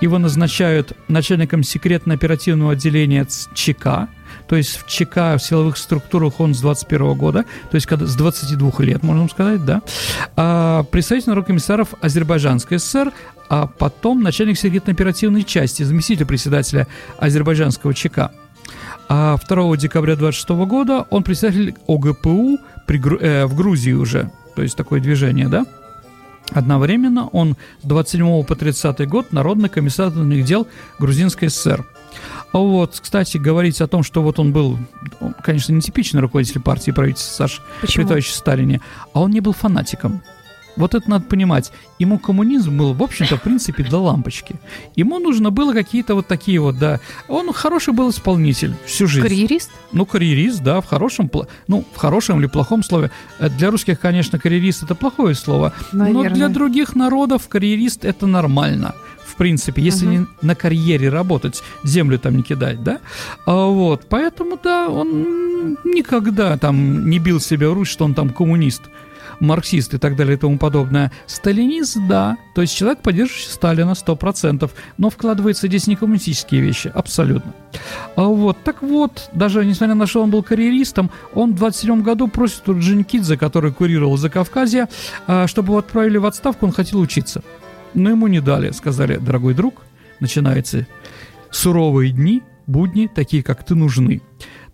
его 0.00 0.18
назначают 0.18 0.94
начальником 1.08 1.62
секретно-оперативного 1.62 2.72
отделения 2.72 3.26
ЧК, 3.54 4.08
то 4.48 4.56
есть 4.56 4.78
в 4.78 4.86
ЧК, 4.86 5.36
в 5.36 5.42
силовых 5.42 5.76
структурах 5.76 6.40
он 6.40 6.54
с 6.54 6.60
21 6.60 7.14
года, 7.14 7.44
то 7.70 7.74
есть 7.74 7.86
когда, 7.86 8.06
с 8.06 8.16
22 8.16 8.72
лет, 8.78 9.02
можно 9.02 9.28
сказать, 9.28 9.64
да, 9.64 9.82
а, 10.36 10.84
представитель 10.84 11.30
наркомиссаров 11.30 11.94
Азербайджанской 12.00 12.78
ССР, 12.78 13.12
а 13.48 13.66
потом 13.66 14.22
начальник 14.22 14.58
секретно-оперативной 14.58 15.44
части, 15.44 15.82
заместитель 15.82 16.26
председателя 16.26 16.86
Азербайджанского 17.18 17.94
ЧК. 17.94 18.32
А 19.08 19.36
2 19.36 19.76
декабря 19.76 20.16
26 20.16 20.48
года 20.66 21.06
он 21.10 21.22
председатель 21.22 21.74
ОГПУ 21.86 22.58
при, 22.86 23.00
э, 23.20 23.46
в 23.46 23.54
Грузии 23.54 23.92
уже, 23.92 24.30
то 24.56 24.62
есть 24.62 24.76
такое 24.76 25.00
движение, 25.00 25.48
да? 25.48 25.66
Одновременно 26.52 27.28
он 27.28 27.56
с 27.82 27.86
27 27.86 28.44
по 28.44 28.54
30 28.54 29.06
год 29.08 29.32
народный 29.32 29.68
комиссар 29.68 30.10
дел 30.10 30.66
Грузинской 30.98 31.48
ССР. 31.48 31.84
А 32.52 32.58
вот, 32.58 33.00
кстати, 33.00 33.38
говорить 33.38 33.80
о 33.80 33.88
том, 33.88 34.02
что 34.02 34.22
вот 34.22 34.38
он 34.38 34.52
был, 34.52 34.78
он, 35.20 35.34
конечно, 35.42 35.72
нетипичный 35.72 36.20
руководитель 36.20 36.60
партии 36.60 36.92
правительства 36.92 37.48
Саш, 37.48 37.62
при 37.80 38.20
Сталине, 38.20 38.80
а 39.12 39.22
он 39.22 39.30
не 39.30 39.40
был 39.40 39.52
фанатиком. 39.52 40.22
Вот 40.76 40.94
это 40.94 41.08
надо 41.08 41.24
понимать. 41.26 41.72
Ему 41.98 42.18
коммунизм 42.18 42.76
был, 42.76 42.94
в 42.94 43.02
общем-то, 43.02 43.36
в 43.36 43.42
принципе, 43.42 43.84
до 43.84 43.98
лампочки. 43.98 44.56
Ему 44.96 45.18
нужно 45.18 45.50
было 45.50 45.72
какие-то 45.72 46.14
вот 46.14 46.26
такие 46.26 46.60
вот, 46.60 46.78
да. 46.78 47.00
Он 47.28 47.52
хороший 47.52 47.94
был 47.94 48.10
исполнитель 48.10 48.74
всю 48.86 49.06
жизнь. 49.06 49.26
Карьерист? 49.26 49.70
Ну, 49.92 50.06
карьерист, 50.06 50.62
да, 50.62 50.80
в 50.80 50.86
хорошем, 50.86 51.30
ну, 51.68 51.84
в 51.94 51.96
хорошем 51.96 52.40
или 52.40 52.46
плохом 52.46 52.82
слове. 52.82 53.10
Э, 53.38 53.48
для 53.48 53.70
русских, 53.70 54.00
конечно, 54.00 54.38
карьерист 54.38 54.82
это 54.82 54.94
плохое 54.94 55.34
слово. 55.34 55.72
Наверное. 55.92 56.30
Но 56.30 56.34
для 56.34 56.48
других 56.48 56.96
народов 56.96 57.48
карьерист 57.48 58.04
это 58.04 58.26
нормально 58.26 58.94
в 59.34 59.36
принципе, 59.36 59.82
если 59.82 60.06
uh-huh. 60.06 60.18
не 60.18 60.26
на 60.42 60.54
карьере 60.54 61.08
работать, 61.08 61.62
землю 61.82 62.20
там 62.20 62.36
не 62.36 62.44
кидать, 62.44 62.84
да? 62.84 63.00
А 63.46 63.66
вот, 63.66 64.06
поэтому, 64.08 64.58
да, 64.62 64.88
он 64.88 65.76
никогда 65.82 66.56
там 66.56 67.10
не 67.10 67.18
бил 67.18 67.40
себя 67.40 67.68
в 67.70 67.72
руки, 67.72 67.90
что 67.90 68.04
он 68.04 68.14
там 68.14 68.30
коммунист 68.30 68.82
марксист 69.40 69.94
и 69.94 69.98
так 69.98 70.16
далее 70.16 70.36
и 70.36 70.38
тому 70.38 70.58
подобное. 70.58 71.12
Сталинист, 71.26 71.98
да, 72.08 72.36
то 72.54 72.62
есть 72.62 72.76
человек, 72.76 73.00
поддерживающий 73.00 73.50
Сталина 73.50 73.90
100%, 73.92 74.70
но 74.98 75.10
вкладывается 75.10 75.66
здесь 75.66 75.86
не 75.86 75.96
коммунистические 75.96 76.60
вещи, 76.60 76.90
абсолютно. 76.94 77.54
А 78.16 78.24
вот, 78.24 78.58
так 78.64 78.82
вот, 78.82 79.30
даже 79.32 79.64
несмотря 79.64 79.94
на 79.94 80.04
то, 80.04 80.10
что 80.10 80.22
он 80.22 80.30
был 80.30 80.42
карьеристом, 80.42 81.10
он 81.34 81.52
в 81.52 81.56
27 81.56 82.02
году 82.02 82.28
просит 82.28 82.68
у 82.68 82.78
Джинкидзе, 82.78 83.36
который 83.36 83.72
курировал 83.72 84.16
за 84.16 84.30
Кавказье, 84.30 84.88
а, 85.26 85.46
чтобы 85.46 85.68
его 85.68 85.78
отправили 85.78 86.18
в 86.18 86.26
отставку, 86.26 86.66
он 86.66 86.72
хотел 86.72 87.00
учиться. 87.00 87.42
Но 87.94 88.10
ему 88.10 88.26
не 88.26 88.40
дали, 88.40 88.70
сказали, 88.70 89.16
дорогой 89.16 89.54
друг, 89.54 89.82
начинаются 90.20 90.86
суровые 91.50 92.12
дни, 92.12 92.42
будни, 92.66 93.08
такие, 93.12 93.42
как 93.42 93.64
ты, 93.64 93.74
нужны. 93.74 94.20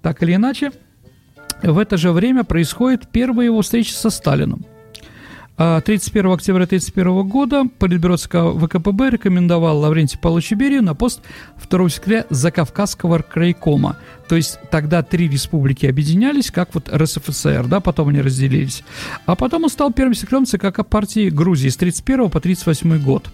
Так 0.02 0.22
или 0.22 0.34
иначе, 0.34 0.72
в 1.62 1.78
это 1.78 1.96
же 1.96 2.12
время 2.12 2.44
происходит 2.44 3.08
первая 3.08 3.46
его 3.46 3.62
встреча 3.62 3.92
со 3.92 4.10
Сталином. 4.10 4.64
31 5.84 6.26
а 6.26 6.34
октября 6.34 6.64
1931 6.64 7.28
года 7.28 7.64
Политбюро 7.78 8.16
ВКПБ 8.16 9.10
рекомендовал 9.10 9.78
Лаврентию 9.80 10.18
Павловичу 10.18 10.56
Берию 10.56 10.82
на 10.82 10.94
пост 10.94 11.20
второго 11.56 11.90
секретаря 11.90 12.24
Закавказского 12.30 13.18
крайкома. 13.18 13.98
То 14.26 14.36
есть 14.36 14.58
тогда 14.70 15.02
три 15.02 15.28
республики 15.28 15.84
объединялись, 15.84 16.50
как 16.50 16.74
вот 16.74 16.88
РСФСР, 16.88 17.66
да, 17.66 17.80
потом 17.80 18.08
они 18.08 18.22
разделились. 18.22 18.84
А 19.26 19.36
потом 19.36 19.64
он 19.64 19.68
стал 19.68 19.92
первым 19.92 20.14
секретарем 20.14 20.46
ЦК 20.46 20.86
партии 20.88 21.28
Грузии 21.28 21.68
с 21.68 21.76
31 21.76 22.30
по 22.30 22.40
38 22.40 22.98
год. 23.02 23.30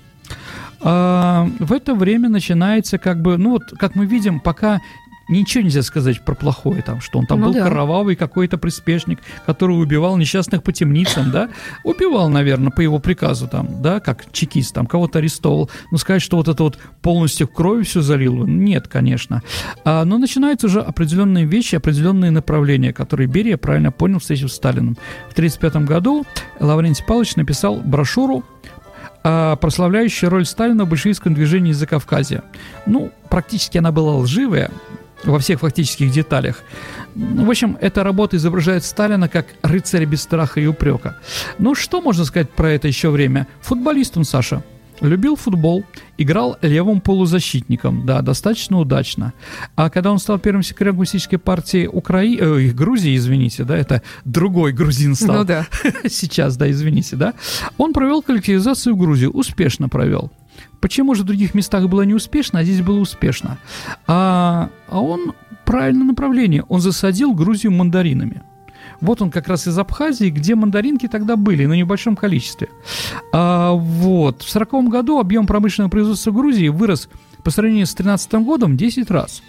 А, 0.81 1.49
в 1.61 1.73
это 1.73 1.95
время 1.95 2.29
начинается 2.29 2.99
как 2.99 3.23
бы, 3.23 3.37
ну 3.39 3.51
вот, 3.51 3.63
как 3.79 3.95
мы 3.95 4.07
видим, 4.07 4.41
пока 4.41 4.81
ничего 5.29 5.65
нельзя 5.65 5.83
сказать 5.83 6.25
про 6.25 6.35
плохое, 6.35 6.83
там, 6.83 7.01
что 7.01 7.19
он 7.19 7.27
там 7.27 7.41
Ну 7.41 7.47
был 7.47 7.55
да. 7.55 7.69
кровавый 7.69 8.17
какой-то 8.17 8.59
приспешник, 8.59 9.21
который 9.45 9.73
убивал 9.73 10.17
несчастных 10.17 10.63
по 10.63 10.73
темницам, 10.73 11.31
да, 11.31 11.49
убивал, 11.85 12.29
наверное, 12.29 12.71
по 12.71 12.81
его 12.81 12.99
приказу, 12.99 13.49
там, 13.49 13.83
да, 13.83 14.01
как 14.01 14.31
чекист, 14.33 14.75
там, 14.75 14.87
кого-то 14.87 15.19
арестовал, 15.19 15.71
но 15.91 15.99
сказать, 15.99 16.23
что 16.23 16.37
вот 16.37 16.49
это 16.49 16.63
вот 16.63 16.79
полностью 17.03 17.49
кровью 17.49 17.85
все 17.85 18.01
залил, 18.01 18.47
нет, 18.47 18.89
конечно. 18.89 19.43
А, 19.85 20.05
но 20.05 20.19
начинаются 20.19 20.67
уже 20.67 20.81
определенные 20.81 21.45
вещи, 21.45 21.77
определенные 21.77 22.31
направления, 22.31 22.93
которые 22.93 23.27
Берия 23.27 23.57
правильно 23.57 23.93
понял, 23.93 24.19
встретив 24.19 24.53
с 24.53 24.57
Сталином. 24.57 24.97
В 25.29 25.33
1935 25.33 25.89
году 25.89 26.25
Лаврентий 26.61 27.05
Павлович 27.05 27.37
написал 27.37 27.77
брошюру 27.77 28.45
а, 29.25 29.57
прославляющая 29.57 30.31
роль 30.31 30.47
Сталина 30.47 30.85
в 30.85 30.89
большевистском 30.89 31.35
движении 31.35 31.73
за 31.73 31.87
Кавказе. 31.87 32.43
Ну, 32.87 33.11
практически 33.29 33.79
она 33.79 33.91
была 33.91 34.15
лживая 34.17 34.71
во 35.25 35.39
всех 35.39 35.61
фактических 35.61 36.11
деталях. 36.11 36.63
Ну, 37.15 37.45
в 37.45 37.51
общем, 37.51 37.77
эта 37.81 38.05
работа 38.05 38.37
изображает 38.37 38.85
Сталина 38.85 39.29
как 39.29 39.47
рыцаря 39.63 40.07
без 40.07 40.23
страха 40.23 40.61
и 40.61 40.67
упрека. 40.67 41.17
Ну, 41.59 41.75
что 41.75 42.01
можно 42.01 42.25
сказать 42.25 42.51
про 42.51 42.71
это 42.71 42.89
еще 42.89 43.11
время? 43.11 43.47
Футболист 43.61 44.17
он, 44.17 44.25
Саша. 44.25 44.63
Любил 45.03 45.37
футбол, 45.37 45.85
играл 46.17 46.57
левым 46.63 47.03
полузащитником, 47.03 48.07
да, 48.07 48.23
достаточно 48.23 48.79
удачно. 48.79 49.35
А 49.75 49.91
когда 49.91 50.11
он 50.11 50.19
стал 50.19 50.39
первым 50.39 50.63
секретарем 50.63 50.95
коммунистической 50.95 51.39
партии 51.39 51.87
Украи... 51.87 52.39
э, 52.39 52.71
Грузии, 52.71 53.15
извините, 53.15 53.65
да, 53.65 53.77
это 53.77 54.03
другой 54.25 54.73
грузин 54.73 55.15
стал 55.15 55.39
Ну 55.39 55.45
да. 55.45 55.67
сейчас, 56.09 56.57
да, 56.57 56.71
извините, 56.71 57.17
да, 57.17 57.35
он 57.77 57.93
провел 57.93 58.23
коллективизацию 58.23 58.95
в 58.95 58.99
Грузии, 58.99 59.27
успешно 59.27 59.91
провел. 59.91 60.31
Почему 60.81 61.15
же 61.15 61.23
в 61.23 61.27
других 61.27 61.55
местах 61.55 61.89
было 61.89 62.03
не 62.03 62.15
успешно, 62.15 62.61
а 62.61 62.65
здесь 62.65 62.81
было 62.81 63.01
успешно? 63.01 63.59
А, 64.07 64.71
а 64.89 65.01
он 65.01 65.33
правильное 65.65 66.07
направление, 66.07 66.63
он 66.69 66.81
засадил 66.81 67.33
Грузию 67.35 67.73
мандаринами. 67.73 68.43
Вот 69.01 69.21
он 69.21 69.31
как 69.31 69.49
раз 69.49 69.67
из 69.67 69.79
Абхазии, 69.79 70.31
где 70.31 70.55
мандаринки 70.55 71.09
тогда 71.09 71.37
были, 71.37 71.67
но 71.67 71.75
в 71.75 71.77
небольшом 71.77 72.17
количестве. 72.17 72.69
А, 73.33 73.73
вот. 73.73 74.43
В 74.43 74.49
1940 74.49 74.89
году 74.89 75.19
объем 75.19 75.47
промышленного 75.47 75.91
производства 75.91 76.31
Грузии 76.31 76.69
вырос 76.69 77.09
по 77.43 77.51
сравнению 77.51 77.87
с 77.87 77.95
2013 77.95 78.35
годом 78.45 78.75
в 78.75 78.77
10 78.77 79.11
раз, 79.11 79.43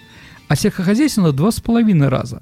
а 0.48 0.56
сельскохозяйственного 0.56 1.32
в 1.32 1.36
2,5 1.36 2.08
раза 2.10 2.42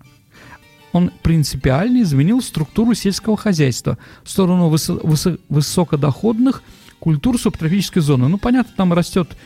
он 0.95 1.11
принципиально 1.23 2.03
изменил 2.03 2.41
структуру 2.41 2.93
сельского 2.93 3.35
хозяйства 3.35 3.97
в 4.23 4.29
сторону 4.29 4.69
высо- 4.69 5.01
высо- 5.01 5.39
высокодоходных 5.49 6.63
культур 7.05 7.39
субтропической 7.39 8.01
зоны. 8.01 8.27
Ну, 8.27 8.39
понятно, 8.39 8.73
там 8.75 8.91
растет 8.91 9.37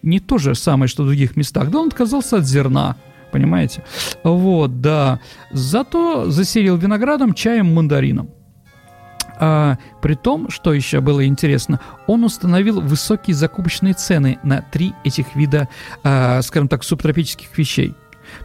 не 0.00 0.18
то 0.18 0.38
же 0.38 0.54
самое, 0.54 0.88
что 0.88 1.02
в 1.02 1.06
других 1.06 1.36
местах. 1.36 1.70
Да, 1.70 1.80
он 1.80 1.88
отказался 1.88 2.38
от 2.38 2.46
зерна, 2.46 2.96
понимаете? 3.32 3.84
Вот, 4.24 4.80
да. 4.80 5.20
Зато 5.50 6.30
заселил 6.30 6.78
виноградом, 6.78 7.34
чаем, 7.34 7.74
мандарином. 7.74 8.30
А, 9.38 9.76
при 10.00 10.14
том, 10.14 10.48
что 10.48 10.72
еще 10.72 11.02
было 11.02 11.26
интересно, 11.26 11.80
он 12.06 12.24
установил 12.24 12.80
высокие 12.80 13.36
закупочные 13.36 13.92
цены 13.92 14.38
на 14.42 14.62
три 14.62 14.94
этих 15.04 15.36
вида, 15.36 15.68
а, 16.02 16.40
скажем 16.40 16.68
так, 16.68 16.82
субтропических 16.82 17.58
вещей. 17.58 17.94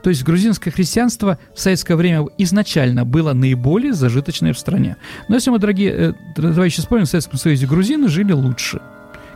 То 0.03 0.09
есть 0.09 0.23
грузинское 0.23 0.73
христианство 0.73 1.37
в 1.53 1.59
советское 1.59 1.95
время 1.95 2.25
изначально 2.37 3.05
было 3.05 3.33
наиболее 3.33 3.93
зажиточное 3.93 4.53
в 4.53 4.59
стране. 4.59 4.97
Но 5.27 5.35
если 5.35 5.49
мы, 5.49 5.59
дорогие 5.59 5.91
э, 5.91 6.13
товарищи, 6.35 6.79
вспомним, 6.79 7.05
в 7.05 7.09
Советском 7.09 7.39
Союзе 7.39 7.67
грузины 7.67 8.07
жили 8.07 8.33
лучше. 8.33 8.81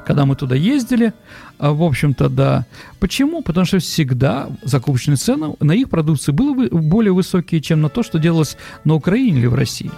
Когда 0.05 0.25
мы 0.25 0.35
туда 0.35 0.55
ездили, 0.55 1.13
а, 1.59 1.73
в 1.73 1.83
общем-то, 1.83 2.27
да. 2.29 2.65
Почему? 2.99 3.43
Потому 3.43 3.65
что 3.65 3.79
всегда 3.79 4.49
закупочные 4.63 5.17
цены 5.17 5.55
на 5.59 5.73
их 5.73 5.89
продукцию 5.89 6.33
были 6.33 6.69
более 6.69 7.13
высокие, 7.13 7.61
чем 7.61 7.81
на 7.81 7.89
то, 7.89 8.01
что 8.01 8.17
делалось 8.17 8.57
на 8.83 8.95
Украине 8.95 9.39
или 9.39 9.47
в 9.47 9.53
России. 9.53 9.91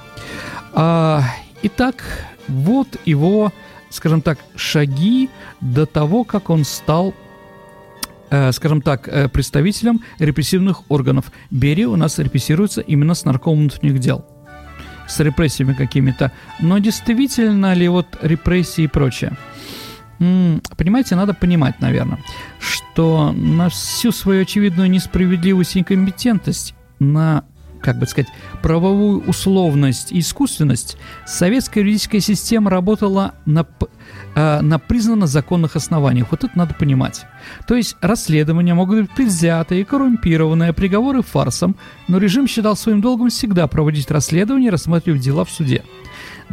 А, 0.73 1.23
итак, 1.61 2.03
вот 2.49 2.87
его, 3.05 3.53
скажем 3.89 4.21
так, 4.21 4.39
шаги 4.55 5.29
до 5.61 5.85
того, 5.85 6.25
как 6.25 6.49
он 6.49 6.65
стал 6.65 7.13
скажем 8.51 8.81
так, 8.81 9.07
э, 9.07 9.27
представителем 9.27 10.01
репрессивных 10.17 10.89
органов. 10.89 11.31
Берия 11.51 11.87
у 11.87 11.95
нас 11.95 12.17
репрессируется 12.17 12.81
именно 12.81 13.13
с 13.13 13.25
наркомом 13.25 13.69
внутренних 13.69 13.99
дел, 13.99 14.25
с 15.07 15.19
репрессиями 15.19 15.73
какими-то. 15.73 16.31
Но 16.59 16.79
действительно 16.79 17.73
ли 17.73 17.87
вот 17.87 18.07
репрессии 18.21 18.85
и 18.85 18.87
прочее? 18.87 19.37
Понимаете, 20.17 21.15
надо 21.15 21.33
понимать, 21.33 21.79
наверное, 21.79 22.19
что 22.59 23.31
на 23.33 23.69
всю 23.69 24.11
свою 24.11 24.43
очевидную 24.43 24.89
несправедливость 24.89 25.75
и 25.75 25.79
некомпетентность, 25.79 26.75
на, 26.99 27.43
как 27.83 27.99
бы 27.99 28.07
сказать, 28.07 28.31
правовую 28.61 29.23
условность 29.27 30.11
и 30.11 30.19
искусственность, 30.19 30.97
советская 31.27 31.83
юридическая 31.83 32.21
система 32.21 32.71
работала 32.71 33.35
на, 33.45 33.65
э, 34.35 34.61
на 34.61 34.79
признанно 34.79 35.27
законных 35.27 35.75
основаниях. 35.75 36.31
Вот 36.31 36.43
это 36.43 36.57
надо 36.57 36.73
понимать. 36.73 37.25
То 37.67 37.75
есть 37.75 37.97
расследования 38.01 38.73
могут 38.73 39.01
быть 39.01 39.11
предвзятые 39.11 39.81
и 39.81 39.83
коррумпированные, 39.83 40.69
а 40.69 40.73
приговоры 40.73 41.21
фарсом, 41.21 41.75
но 42.07 42.17
режим 42.17 42.47
считал 42.47 42.75
своим 42.75 43.01
долгом 43.01 43.29
всегда 43.29 43.67
проводить 43.67 44.09
расследования 44.09 44.67
и 44.67 44.71
рассматривать 44.71 45.21
дела 45.21 45.43
в 45.43 45.51
суде. 45.51 45.83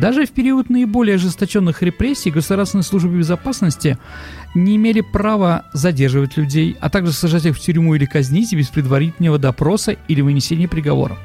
Даже 0.01 0.25
в 0.25 0.31
период 0.31 0.71
наиболее 0.71 1.17
ожесточенных 1.17 1.83
репрессий 1.83 2.31
государственные 2.31 2.85
службы 2.85 3.19
безопасности 3.19 3.99
не 4.55 4.77
имели 4.77 5.03
права 5.03 5.67
задерживать 5.75 6.39
людей, 6.39 6.75
а 6.81 6.89
также 6.89 7.13
сажать 7.13 7.45
их 7.45 7.55
в 7.55 7.61
тюрьму 7.61 7.95
или 7.95 8.07
казнить 8.07 8.55
без 8.55 8.69
предварительного 8.69 9.39
допроса 9.39 9.97
или 10.09 10.23
вынесения 10.23 10.69
приговора. 10.69 11.19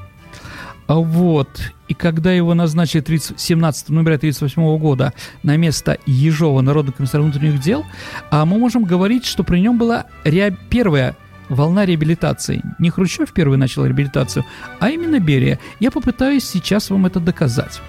А 0.88 0.96
Вот. 0.96 1.72
И 1.88 1.94
когда 1.94 2.34
его 2.34 2.54
назначили 2.54 3.02
30 3.02 3.40
17 3.40 3.90
ноября 3.90 4.16
1938 4.16 4.78
года 4.78 5.14
на 5.42 5.56
место 5.56 5.98
Ежова, 6.06 6.60
Народного 6.60 6.98
комиссара 6.98 7.22
внутренних 7.22 7.62
дел, 7.62 7.86
а 8.30 8.46
мы 8.46 8.58
можем 8.58 8.84
говорить, 8.84 9.26
что 9.26 9.44
при 9.46 9.60
нем 9.60 9.78
была 9.78 10.06
ре- 10.26 10.56
первая 10.70 11.16
волна 11.48 11.86
реабилитации. 11.86 12.62
Не 12.80 12.90
Хрущев 12.90 13.32
первый 13.32 13.58
начал 13.58 13.86
реабилитацию, 13.86 14.46
а 14.82 14.90
именно 14.90 15.20
Берия. 15.20 15.60
Я 15.80 15.92
попытаюсь 15.92 16.44
сейчас 16.44 16.90
вам 16.90 17.06
это 17.06 17.22
доказать. 17.22 17.82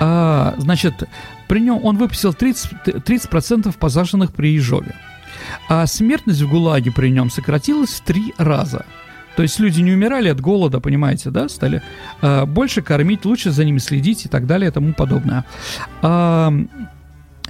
А, 0.00 0.54
значит, 0.58 1.08
при 1.48 1.60
нем 1.60 1.80
он 1.82 1.96
выпустил 1.96 2.32
30, 2.32 2.72
30% 2.84 3.76
посаженных 3.78 4.32
при 4.32 4.54
Ежове. 4.54 4.94
А 5.68 5.86
смертность 5.86 6.42
в 6.42 6.48
ГУЛАГе 6.48 6.92
при 6.92 7.10
нем 7.10 7.30
сократилась 7.30 7.90
в 7.90 8.04
три 8.04 8.34
раза. 8.38 8.84
То 9.36 9.42
есть 9.42 9.58
люди 9.58 9.80
не 9.80 9.92
умирали 9.92 10.28
от 10.28 10.40
голода, 10.40 10.80
понимаете, 10.80 11.30
да, 11.30 11.48
стали 11.48 11.82
а, 12.20 12.46
больше 12.46 12.82
кормить, 12.82 13.24
лучше 13.24 13.50
за 13.50 13.64
ними 13.64 13.78
следить 13.78 14.26
и 14.26 14.28
так 14.28 14.46
далее 14.46 14.68
и 14.70 14.72
тому 14.72 14.92
подобное. 14.92 15.44
А, 16.02 16.52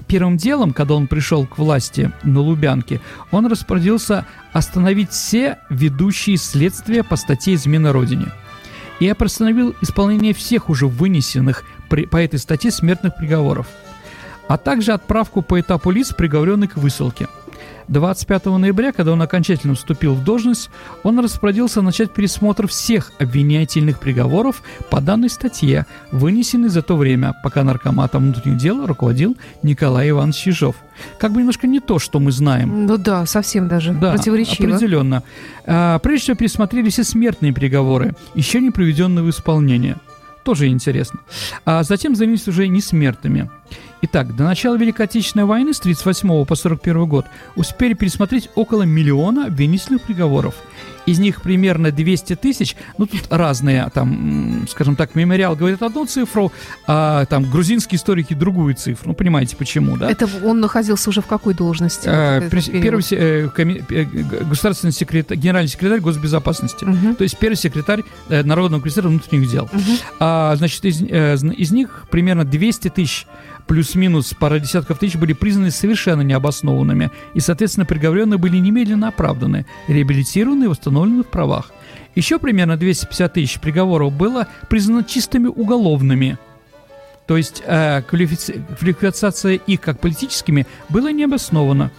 первым 0.07 0.37
делом, 0.37 0.73
когда 0.73 0.95
он 0.95 1.07
пришел 1.07 1.47
к 1.47 1.59
власти 1.59 2.13
на 2.23 2.41
Лубянке, 2.41 3.01
он 3.31 3.47
распорядился 3.47 4.27
остановить 4.53 5.11
все 5.11 5.59
ведущие 5.69 6.37
следствия 6.37 7.03
по 7.03 7.17
статье 7.17 7.55
«Измена 7.55 7.93
Родине». 7.93 8.27
И 8.99 9.11
постановил 9.15 9.75
исполнение 9.81 10.35
всех 10.35 10.69
уже 10.69 10.87
вынесенных 10.87 11.65
при- 11.91 12.07
по 12.07 12.17
этой 12.17 12.39
статье 12.39 12.71
смертных 12.71 13.15
приговоров, 13.17 13.67
а 14.49 14.57
также 14.57 14.93
отправку 14.93 15.43
по 15.43 15.61
этапу 15.61 15.91
лиц, 15.91 16.15
приговоренных 16.17 16.73
к 16.73 16.77
высылке. 16.79 17.29
25 17.89 18.57
ноября, 18.59 18.93
когда 18.93 19.11
он 19.13 19.21
окончательно 19.21 19.75
вступил 19.75 20.15
в 20.15 20.23
должность, 20.23 20.71
он 21.03 21.19
распорядился 21.19 21.83
начать 21.83 22.13
пересмотр 22.15 22.69
всех 22.69 23.11
обвинительных 23.19 23.99
приговоров 23.99 24.63
по 24.91 25.01
данной 25.01 25.29
статье, 25.29 25.87
вынесенной 26.13 26.69
за 26.69 26.83
то 26.83 26.97
время, 26.97 27.35
пока 27.43 27.65
наркоматом 27.65 28.23
внутренних 28.31 28.59
дел 28.59 28.87
руководил 28.87 29.37
Николай 29.65 30.11
Иванович 30.11 30.47
Ежов. 30.47 30.77
Как 31.19 31.33
бы 31.33 31.41
немножко 31.41 31.67
не 31.67 31.81
то, 31.81 31.99
что 31.99 32.21
мы 32.21 32.31
знаем. 32.31 32.87
Ну 32.87 32.97
да, 32.97 33.27
совсем 33.27 33.67
даже 33.67 33.93
Да, 33.93 34.13
противоречиво. 34.13 34.69
определенно. 34.77 35.25
А, 35.67 35.99
прежде 35.99 36.23
всего 36.27 36.37
пересмотрели 36.37 36.91
все 36.91 37.03
смертные 37.03 37.53
приговоры, 37.53 38.15
еще 38.37 38.61
не 38.61 38.71
приведенные 38.71 39.25
в 39.25 39.31
исполнение. 39.31 39.97
Тоже 40.45 40.69
интересно. 40.69 41.21
А 41.65 41.83
затем 41.83 42.15
занялись 42.15 42.49
уже 42.49 42.69
несмертными. 42.69 43.51
Итак, 44.03 44.35
до 44.35 44.45
начала 44.45 44.77
Великой 44.77 45.07
Отечественной 45.07 45.45
войны 45.45 45.75
с 45.75 45.81
1938 45.81 46.29
по 46.47 46.55
1941 46.55 47.07
год 47.07 47.27
успели 47.55 47.93
пересмотреть 47.93 48.49
около 48.55 48.85
миллиона 48.85 49.47
обвинительных 49.47 50.03
приговоров. 50.03 50.55
Из 51.07 51.19
них 51.19 51.43
примерно 51.43 51.91
200 51.91 52.37
тысяч, 52.37 52.77
ну 52.97 53.07
тут 53.07 53.23
разные, 53.31 53.91
там, 53.93 54.67
скажем 54.71 54.97
так, 54.97 55.15
мемориал 55.15 55.57
говорит 55.57 55.83
одну 55.83 56.07
цифру, 56.07 56.53
а 56.87 57.25
там 57.27 57.51
грузинские 57.51 57.99
историки 57.99 58.33
другую 58.33 58.75
цифру. 58.75 59.09
Ну, 59.09 59.15
понимаете, 59.15 59.57
почему, 59.57 59.97
да? 59.97 60.11
Это 60.11 60.29
он 60.45 60.61
находился 60.61 61.11
уже 61.11 61.21
в 61.21 61.27
какой 61.27 61.55
должности? 61.55 62.07
Период? 62.07 62.83
Первый 62.83 63.05
э, 63.11 63.49
коми- 63.55 63.85
э, 63.91 64.05
государственный 64.45 64.93
секретарь, 64.93 65.37
генеральный 65.37 65.69
секретарь 65.69 66.01
госбезопасности. 66.01 66.85
Мгм. 66.85 67.17
То 67.17 67.25
есть 67.25 67.37
первый 67.39 67.57
секретарь 67.57 68.03
э, 68.29 68.43
Народного 68.43 68.81
комиссара 68.81 69.09
внутренних 69.09 69.51
дел. 69.51 69.69
Мгм. 69.73 69.97
А, 70.21 70.55
значит, 70.57 70.85
из, 70.85 71.03
э, 71.03 71.37
из 71.57 71.71
них 71.73 72.05
примерно 72.11 72.45
200 72.45 72.89
тысяч 72.89 73.27
плюс-минус 73.71 74.35
пара 74.35 74.59
десятков 74.59 74.99
тысяч 74.99 75.15
были 75.15 75.33
признаны 75.33 75.71
совершенно 75.71 76.23
необоснованными 76.23 77.13
и, 77.35 77.39
соответственно, 77.41 77.87
приговоренные 77.87 78.37
были 78.37 78.57
немедленно 78.57 79.07
оправданы, 79.07 79.65
реабилитированы 79.87 80.65
и 80.65 80.67
восстановлены 80.67 81.23
в 81.23 81.29
правах. 81.29 81.71
Еще 82.17 82.41
примерно 82.41 82.77
250 82.77 83.33
тысяч 83.33 83.61
приговоров 83.61 84.13
было 84.13 84.49
признано 84.69 85.05
чистыми 85.05 85.47
уголовными. 85.47 86.37
То 87.29 87.37
есть 87.37 87.63
э, 87.65 88.03
квалифици... 88.03 88.61
квалификация 88.77 89.53
их 89.53 89.81
как 89.81 90.01
политическими 90.01 90.67
была 90.89 91.13
необоснована. 91.13 91.93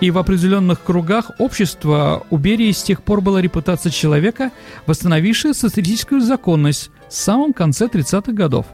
И 0.00 0.10
в 0.10 0.18
определенных 0.18 0.82
кругах 0.82 1.30
общества 1.38 2.26
у 2.30 2.38
Берии 2.38 2.72
с 2.72 2.82
тех 2.82 3.04
пор 3.04 3.20
была 3.20 3.40
репутация 3.40 3.90
человека, 3.90 4.50
восстановившего 4.86 5.52
социалистическую 5.52 6.20
законность 6.22 6.90
в 7.08 7.14
самом 7.14 7.52
конце 7.52 7.86
30-х 7.86 8.32
годов. 8.32 8.66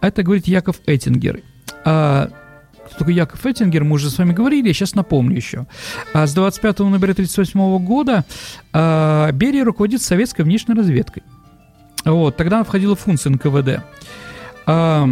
Это 0.00 0.22
говорит 0.22 0.46
Яков 0.46 0.80
Эттингер. 0.86 1.40
А, 1.84 2.28
кто 2.86 2.98
такой 2.98 3.14
Яков 3.14 3.44
Эттингер, 3.44 3.84
мы 3.84 3.94
уже 3.94 4.10
с 4.10 4.18
вами 4.18 4.32
говорили, 4.32 4.68
я 4.68 4.74
сейчас 4.74 4.94
напомню 4.94 5.36
еще. 5.36 5.66
А 6.12 6.26
с 6.26 6.34
25 6.34 6.80
ноября 6.80 7.12
1938 7.12 7.84
года 7.84 8.24
а, 8.72 9.30
Берия 9.32 9.64
руководит 9.64 10.02
советской 10.02 10.42
внешней 10.42 10.74
разведкой. 10.74 11.22
Вот, 12.04 12.36
тогда 12.36 12.56
она 12.56 12.64
входила 12.64 12.94
в 12.94 13.00
функции 13.00 13.30
НКВД. 13.30 13.82
А, 14.66 15.08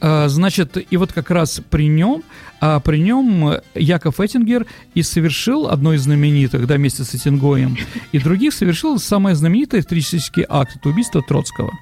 а, 0.00 0.28
значит, 0.28 0.84
и 0.90 0.96
вот 0.96 1.12
как 1.12 1.30
раз 1.30 1.60
при 1.70 1.86
нем, 1.86 2.24
а 2.60 2.80
при 2.80 2.98
нем 2.98 3.60
Яков 3.74 4.18
Эттингер 4.18 4.66
и 4.94 5.02
совершил 5.02 5.68
одно 5.68 5.94
из 5.94 6.02
знаменитых, 6.02 6.66
да, 6.66 6.74
вместе 6.74 7.04
с 7.04 7.14
Эттингоем, 7.14 7.76
и 8.10 8.18
других 8.18 8.52
совершил 8.52 8.98
самое 8.98 9.36
знаменитое 9.36 9.80
исторический 9.80 10.44
акт, 10.48 10.76
это 10.76 10.88
убийство 10.88 11.22
Троцкого, 11.22 11.72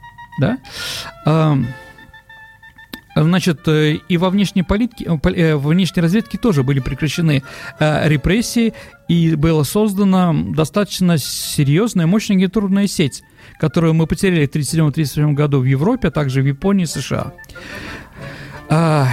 да. 0.41 0.59
Значит, 3.17 3.67
э, 3.67 3.99
и 4.09 4.17
во 4.17 4.31
внешней 4.31 4.63
политике, 4.63 5.05
э, 5.07 5.31
э, 5.31 5.57
во 5.57 5.71
внешней 5.71 6.03
разведке 6.03 6.39
тоже 6.39 6.63
были 6.63 6.81
прекращены 6.81 7.43
репрессии, 7.79 8.73
и 9.09 9.35
была 9.35 9.65
создана 9.65 10.33
достаточно 10.33 11.19
серьезная, 11.19 12.07
мощная 12.07 12.37
агентурная 12.37 12.87
сеть, 12.87 13.23
которую 13.59 13.95
мы 13.95 14.07
потеряли 14.07 14.47
в 14.47 14.51
1937-1938 14.51 15.35
году 15.35 15.61
в 15.61 15.65
Европе, 15.65 16.09
а 16.09 16.11
также 16.11 16.43
в 16.43 16.47
Японии 16.47 16.85
и 16.85 16.87
США. 16.87 17.33
А, 18.69 19.09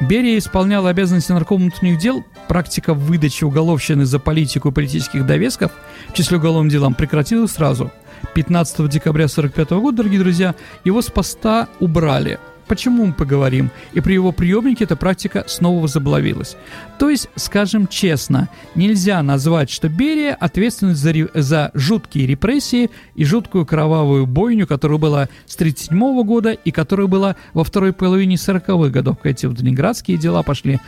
Берия 0.00 0.38
исполнял 0.38 0.86
обязанности 0.86 1.32
наркома 1.32 1.62
внутренних 1.64 1.98
дел. 1.98 2.24
Практика 2.46 2.94
выдачи 2.94 3.42
уголовщины 3.42 4.04
за 4.04 4.20
политику 4.20 4.68
и 4.68 4.72
политических 4.72 5.26
довесков 5.26 5.72
в 6.08 6.12
числе 6.12 6.36
уголовным 6.38 6.68
делам 6.68 6.94
прекратилась 6.94 7.52
сразу. 7.52 7.90
15 8.34 8.88
декабря 8.88 9.24
1945 9.24 9.70
года, 9.80 9.96
дорогие 9.98 10.20
друзья, 10.20 10.54
его 10.84 11.02
с 11.02 11.10
поста 11.10 11.68
убрали– 11.80 12.38
Почему 12.72 13.04
мы 13.04 13.12
поговорим? 13.12 13.70
И 13.92 14.00
при 14.00 14.14
его 14.14 14.32
приемнике 14.32 14.84
эта 14.84 14.96
практика 14.96 15.44
снова 15.46 15.82
возобновилась. 15.82 16.56
То 16.98 17.10
есть, 17.10 17.28
скажем 17.36 17.86
честно, 17.86 18.48
нельзя 18.74 19.22
назвать, 19.22 19.68
что 19.68 19.90
Берия 19.90 20.34
ответственность 20.34 21.00
за, 21.00 21.12
за 21.34 21.70
жуткие 21.74 22.26
репрессии 22.26 22.90
и 23.14 23.24
жуткую 23.24 23.66
кровавую 23.66 24.26
бойню, 24.26 24.66
которая 24.66 24.98
была 24.98 25.28
с 25.46 25.54
1937 25.56 26.22
года 26.24 26.52
и 26.52 26.70
которая 26.70 27.08
была 27.08 27.36
во 27.52 27.62
второй 27.62 27.92
половине 27.92 28.36
40-х 28.36 28.88
годов. 28.88 29.18
Эти 29.24 29.44
вот 29.44 29.60
ленинградские 29.60 30.16
дела 30.16 30.42
пошли, 30.42 30.80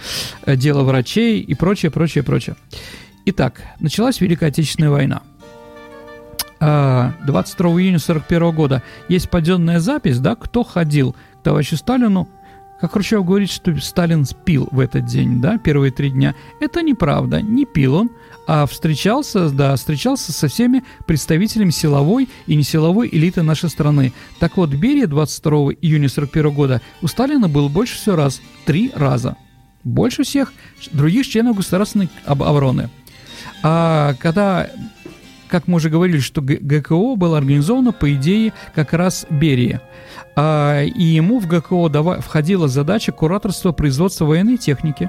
э, 0.47 0.57
дело 0.57 0.85
врачей 0.85 1.41
и 1.41 1.55
прочее, 1.55 1.91
прочее, 1.91 2.25
прочее. 2.25 2.57
Итак, 3.27 3.63
началась 3.81 4.21
Великая 4.21 4.47
Отечественная 4.47 4.91
война. 4.91 5.23
22 6.61 7.71
а, 7.71 7.81
июня 7.81 7.99
41 7.99 8.55
года 8.55 8.83
есть 9.09 9.31
подземная 9.31 9.81
запись, 9.81 10.19
да, 10.19 10.35
кто 10.37 10.65
ходил 10.65 11.15
товарищу 11.43 11.77
Сталину, 11.77 12.29
как 12.81 12.93
Хрущев 12.93 13.25
говорит, 13.25 13.51
что 13.51 13.75
Сталин 13.81 14.25
спил 14.25 14.69
в 14.71 14.81
этот 14.81 15.07
день, 15.07 15.41
да, 15.41 15.59
первые 15.59 15.91
три 15.91 16.11
дня. 16.11 16.35
Это 16.61 16.83
неправда, 16.83 17.41
не 17.41 17.65
пил 17.65 17.95
он, 17.95 18.11
а 18.47 18.67
встречался, 18.67 19.49
да, 19.51 19.75
встречался 19.77 20.33
со 20.33 20.49
всеми 20.49 20.85
представителями 21.07 21.71
силовой 21.71 22.29
и 22.47 22.55
несиловой 22.55 23.09
элиты 23.11 23.43
нашей 23.43 23.71
страны. 23.71 24.13
Так 24.39 24.57
вот, 24.57 24.71
Берия 24.71 25.07
22 25.07 25.75
июня 25.81 26.09
41 26.09 26.51
года 26.51 26.83
у 27.01 27.07
Сталина 27.07 27.49
был 27.49 27.69
больше 27.69 27.97
всего 27.97 28.17
раз, 28.17 28.43
три 28.67 28.93
раза. 28.95 29.37
Больше 29.83 30.25
всех 30.25 30.53
других 30.93 31.27
членов 31.27 31.57
государственной 31.57 32.09
обороны. 32.27 32.91
А 33.63 34.15
когда 34.19 34.69
как 35.55 35.69
мы 35.69 35.77
уже 35.77 35.89
говорили, 35.89 36.19
что 36.19 36.43
ГКО 36.43 37.15
было 37.15 37.39
организовано 37.39 37.93
по 37.93 38.13
идее 38.13 38.53
как 38.75 38.93
раз 38.93 39.25
Берии. 39.31 39.79
А, 40.35 40.83
и 40.83 41.05
ему 41.05 41.39
в 41.39 41.47
ГКО 41.47 41.89
дава, 41.89 42.21
входила 42.21 42.67
задача 42.67 43.13
кураторства 43.13 43.71
производства 43.71 44.25
военной 44.25 44.57
техники, 44.57 45.09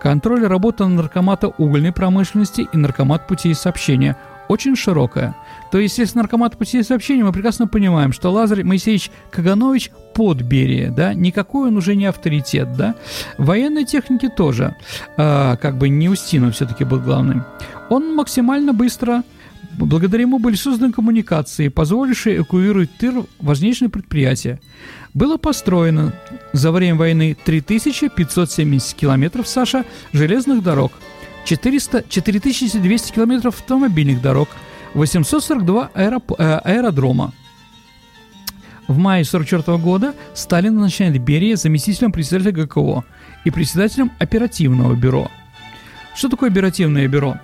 контроль 0.00 0.46
работы 0.46 0.86
наркомата 0.86 1.48
угольной 1.48 1.90
промышленности 1.90 2.68
и 2.72 2.76
наркомат 2.76 3.26
путей 3.26 3.52
сообщения– 3.52 4.16
очень 4.48 4.76
широкая. 4.76 5.34
То 5.70 5.78
есть, 5.78 5.98
если 5.98 6.18
наркомат 6.18 6.56
путей 6.56 6.84
сообщения, 6.84 7.24
мы 7.24 7.32
прекрасно 7.32 7.66
понимаем, 7.66 8.12
что 8.12 8.30
Лазарь 8.30 8.62
Моисеевич 8.62 9.10
Каганович 9.30 9.90
под 10.14 10.42
Берия, 10.42 10.90
да, 10.90 11.14
никакой 11.14 11.68
он 11.68 11.76
уже 11.76 11.96
не 11.96 12.06
авторитет, 12.06 12.76
да. 12.76 12.94
Военной 13.38 13.84
техники 13.84 14.28
тоже, 14.28 14.76
э, 15.16 15.56
как 15.56 15.78
бы 15.78 15.88
не 15.88 16.08
Устинов 16.08 16.54
все-таки 16.54 16.84
был 16.84 17.00
главным. 17.00 17.44
Он 17.90 18.14
максимально 18.14 18.72
быстро 18.72 19.22
Благодаря 19.76 20.22
ему 20.22 20.38
были 20.38 20.54
созданы 20.54 20.92
коммуникации, 20.92 21.68
позволившие 21.68 22.38
эвакуировать 22.38 22.96
тыр 22.96 23.24
важнейшие 23.40 23.88
предприятия. 23.88 24.60
Было 25.14 25.36
построено 25.36 26.12
за 26.52 26.70
время 26.70 26.96
войны 26.96 27.36
3570 27.44 28.94
километров, 28.94 29.48
Саша, 29.48 29.84
железных 30.12 30.62
дорог, 30.62 30.92
400, 31.44 32.04
4200 32.08 33.12
километров 33.12 33.60
автомобильных 33.60 34.22
дорог, 34.22 34.48
842 34.94 35.90
аэроп, 35.94 36.32
э, 36.38 36.58
аэродрома. 36.64 37.32
В 38.86 38.98
мае 38.98 39.24
1944 39.24 39.78
года 39.78 40.14
Сталин 40.34 40.74
назначает 40.74 41.18
Берия 41.20 41.56
заместителем 41.56 42.12
председателя 42.12 42.52
ГКО 42.52 43.04
и 43.44 43.50
председателем 43.50 44.12
оперативного 44.18 44.94
бюро. 44.94 45.30
Что 46.14 46.28
такое 46.28 46.50
оперативное 46.50 47.08
бюро? 47.08 47.40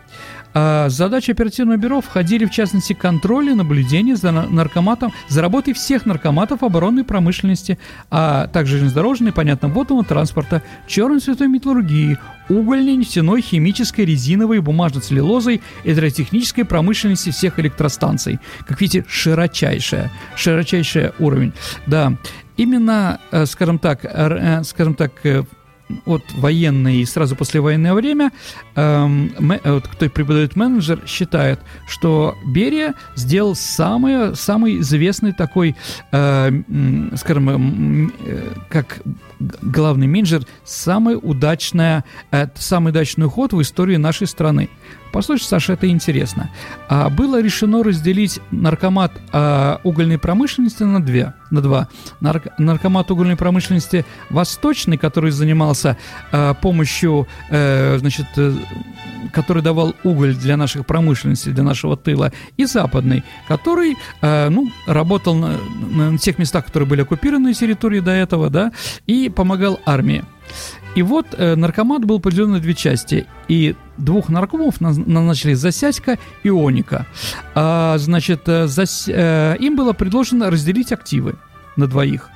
А 0.53 0.89
задачи 0.89 1.31
оперативного 1.31 1.77
бюро 1.77 2.01
входили, 2.01 2.45
в 2.45 2.51
частности, 2.51 2.93
контроль 2.93 3.51
и 3.51 3.55
наблюдение 3.55 4.17
за 4.17 4.33
наркоматом, 4.33 5.13
за 5.29 5.43
работой 5.43 5.75
всех 5.75 6.07
наркоматов 6.07 6.63
оборонной 6.63 7.05
промышленности, 7.05 7.79
а 8.11 8.49
также 8.49 8.79
железнодорожной, 8.79 9.33
понятно, 9.33 9.69
водного 9.69 10.05
транспорта, 10.05 10.63
черной 10.87 11.21
цветой 11.21 11.49
металлургии, 11.49 12.19
угольной, 12.49 12.97
нефтяной, 12.97 13.43
химической, 13.43 14.05
резиновой, 14.05 14.59
бумажно-целлюлозой, 14.61 15.63
электротехнической 15.85 16.65
промышленности 16.65 17.31
всех 17.31 17.59
электростанций. 17.61 18.41
Как 18.67 18.81
видите, 18.81 19.05
широчайшая, 19.09 20.11
широчайший 20.35 21.13
уровень. 21.19 21.53
Да, 21.87 22.15
именно, 22.57 23.21
э, 23.31 23.47
скажем 23.47 23.79
так, 23.79 24.01
э, 24.05 24.63
скажем 24.65 24.95
так, 24.95 25.13
э, 25.25 25.45
от 26.07 26.23
военное 26.35 26.95
и 26.95 27.05
сразу 27.05 27.37
послевоенное 27.37 27.95
время, 27.95 28.33
эм, 28.75 29.33
вот, 29.65 29.89
кто 29.89 30.09
преподает 30.09 30.57
менеджер, 30.57 31.03
считает, 31.07 31.61
что 31.89 32.35
Берия 32.47 32.95
сделал 33.17 33.55
самый, 33.55 34.35
самый 34.37 34.81
известный 34.81 35.33
такой, 35.33 35.77
э, 36.13 36.63
скажем, 37.17 38.13
э, 38.25 38.49
как 38.69 39.03
главный 39.63 40.07
менеджер, 40.07 40.43
самый 40.65 41.19
удачный, 41.21 42.03
э, 42.31 42.49
самый 42.55 42.91
удачный 42.91 43.29
ход 43.29 43.53
в 43.53 43.61
истории 43.61 43.97
нашей 43.97 44.27
страны. 44.27 44.69
Послушай, 45.13 45.45
Саша, 45.45 45.73
это 45.73 45.89
интересно. 45.89 46.51
А, 46.89 47.11
было 47.11 47.41
решено 47.41 47.83
разделить 47.83 48.41
наркомат 48.51 49.13
а, 49.33 49.81
угольной 49.83 50.19
промышленности 50.19 50.83
на, 50.83 51.03
две, 51.03 51.35
на 51.51 51.61
два. 51.61 51.89
Нарк, 52.21 52.47
наркомат 52.59 53.11
угольной 53.11 53.37
промышленности 53.37 54.05
восточный, 54.29 54.97
который 54.97 55.31
занимался 55.31 55.97
а, 56.33 56.55
помощью, 56.55 57.27
а, 57.51 57.97
значит, 57.99 58.27
э, 58.37 58.55
который 59.33 59.63
давал 59.63 59.95
уголь 60.05 60.35
для 60.35 60.57
наших 60.57 60.87
промышленности, 60.87 61.51
для 61.51 61.63
нашего 61.63 61.97
тыла, 61.97 62.33
и 62.57 62.65
западный, 62.65 63.25
который, 63.49 63.97
э, 64.23 64.49
ну, 64.49 64.71
работал 64.87 65.35
на, 65.35 65.59
на 65.91 66.19
тех 66.19 66.39
местах, 66.39 66.67
которые 66.67 66.89
были 66.89 67.03
оккупированы 67.03 67.53
территории 67.55 68.01
до 68.01 68.13
этого, 68.13 68.51
да, 68.51 68.73
и 69.07 69.29
помогал 69.29 69.81
армии. 69.85 70.25
И 70.95 71.03
вот 71.03 71.27
э, 71.37 71.55
наркомат 71.55 72.05
был 72.05 72.21
поделен 72.21 72.53
на 72.53 72.61
две 72.61 72.75
части, 72.75 73.27
и 73.49 73.77
двух 73.97 74.29
наркомов 74.29 74.81
назначили 74.81 75.55
Засядько 75.55 76.19
и 76.43 76.51
Оника. 76.51 77.07
А, 77.55 77.97
значит, 77.99 78.43
э, 78.47 78.67
зас, 78.67 79.09
э, 79.09 79.57
им 79.61 79.77
было 79.77 79.93
предложено 79.93 80.51
разделить 80.51 80.93
активы 80.93 81.37
на 81.77 81.87
двоих. 81.87 82.29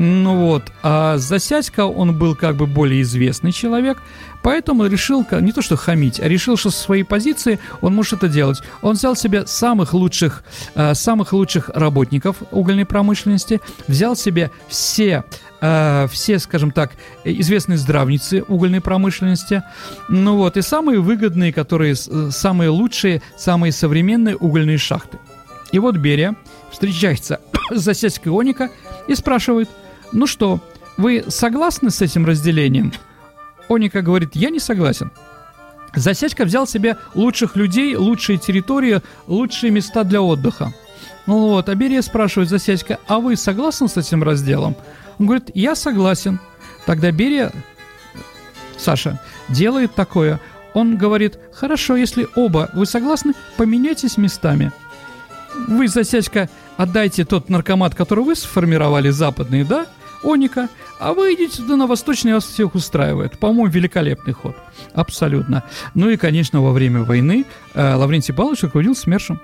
Ну 0.00 0.36
вот, 0.36 0.62
а 0.84 1.18
Засядько, 1.18 1.84
он 1.84 2.16
был 2.16 2.36
как 2.36 2.54
бы 2.54 2.66
более 2.66 3.02
известный 3.02 3.50
человек, 3.50 3.98
поэтому 4.44 4.86
решил 4.86 5.26
не 5.40 5.50
то 5.50 5.60
что 5.60 5.74
хамить, 5.74 6.20
а 6.20 6.28
решил, 6.28 6.56
что 6.56 6.70
со 6.70 6.78
своей 6.78 7.02
позиции 7.02 7.58
он 7.80 7.96
может 7.96 8.12
это 8.12 8.28
делать. 8.28 8.60
Он 8.80 8.94
взял 8.94 9.16
себе 9.16 9.44
самых 9.48 9.94
лучших, 9.94 10.44
э, 10.76 10.94
самых 10.94 11.32
лучших 11.32 11.70
работников 11.70 12.36
угольной 12.52 12.84
промышленности, 12.84 13.60
взял 13.88 14.14
себе 14.14 14.52
все 14.68 15.24
все, 15.60 16.38
скажем 16.38 16.70
так, 16.70 16.92
известные 17.24 17.78
здравницы 17.78 18.44
угольной 18.46 18.80
промышленности, 18.80 19.62
ну 20.08 20.36
вот, 20.36 20.56
и 20.56 20.62
самые 20.62 21.00
выгодные, 21.00 21.52
которые, 21.52 21.94
э, 21.94 22.30
самые 22.30 22.70
лучшие, 22.70 23.22
самые 23.36 23.72
современные 23.72 24.36
угольные 24.36 24.78
шахты. 24.78 25.18
И 25.72 25.78
вот 25.78 25.96
Берия 25.96 26.36
встречается 26.70 27.40
с 27.70 27.80
Засядькой 27.80 28.32
Оника 28.32 28.70
и 29.08 29.14
спрашивает– 29.14 29.68
ну 30.12 30.26
что, 30.26 30.60
вы 30.96 31.24
согласны 31.28 31.90
с 31.90 32.00
этим 32.00 32.24
разделением? 32.24 32.92
Оника 33.68 34.00
говорит, 34.00 34.30
я 34.34 34.50
не 34.50 34.58
согласен. 34.58 35.10
Засядька 35.94 36.44
взял 36.44 36.66
себе 36.66 36.96
лучших 37.14 37.56
людей, 37.56 37.96
лучшие 37.96 38.38
территории, 38.38 39.02
лучшие 39.26 39.70
места 39.70 40.04
для 40.04 40.22
отдыха. 40.22 40.72
Ну 41.26 41.48
вот, 41.48 41.68
а 41.68 41.74
Берия 41.74 42.00
спрашивает 42.02 42.48
Засядька, 42.48 42.98
а 43.06 43.20
вы 43.20 43.36
согласны 43.36 43.88
с 43.88 43.96
этим 43.96 44.22
разделом? 44.22 44.76
Он 45.18 45.26
говорит, 45.26 45.50
я 45.54 45.74
согласен. 45.74 46.38
Тогда 46.86 47.10
Берия, 47.10 47.52
Саша, 48.76 49.20
делает 49.48 49.94
такое. 49.94 50.40
Он 50.74 50.96
говорит, 50.96 51.38
хорошо, 51.52 51.96
если 51.96 52.28
оба 52.36 52.70
вы 52.72 52.86
согласны, 52.86 53.34
поменяйтесь 53.56 54.16
местами. 54.16 54.72
Вы, 55.66 55.88
Засядька, 55.88 56.48
отдайте 56.76 57.24
тот 57.24 57.48
наркомат, 57.48 57.94
который 57.94 58.24
вы 58.24 58.36
сформировали, 58.36 59.10
западный, 59.10 59.64
да? 59.64 59.86
Оника, 60.22 60.68
а 60.98 61.12
вы 61.12 61.34
идите 61.34 61.58
туда 61.58 61.76
на 61.76 61.86
восточный, 61.86 62.34
вас 62.34 62.44
всех 62.44 62.74
устраивает. 62.74 63.38
По-моему, 63.38 63.66
великолепный 63.66 64.32
ход. 64.32 64.56
Абсолютно. 64.94 65.64
Ну 65.94 66.10
и, 66.10 66.16
конечно, 66.16 66.60
во 66.60 66.72
время 66.72 67.02
войны 67.02 67.44
э, 67.74 67.94
Лаврентий 67.94 68.34
Павлович 68.34 68.64
руководил 68.64 68.96
СМЕРШем. 68.96 69.40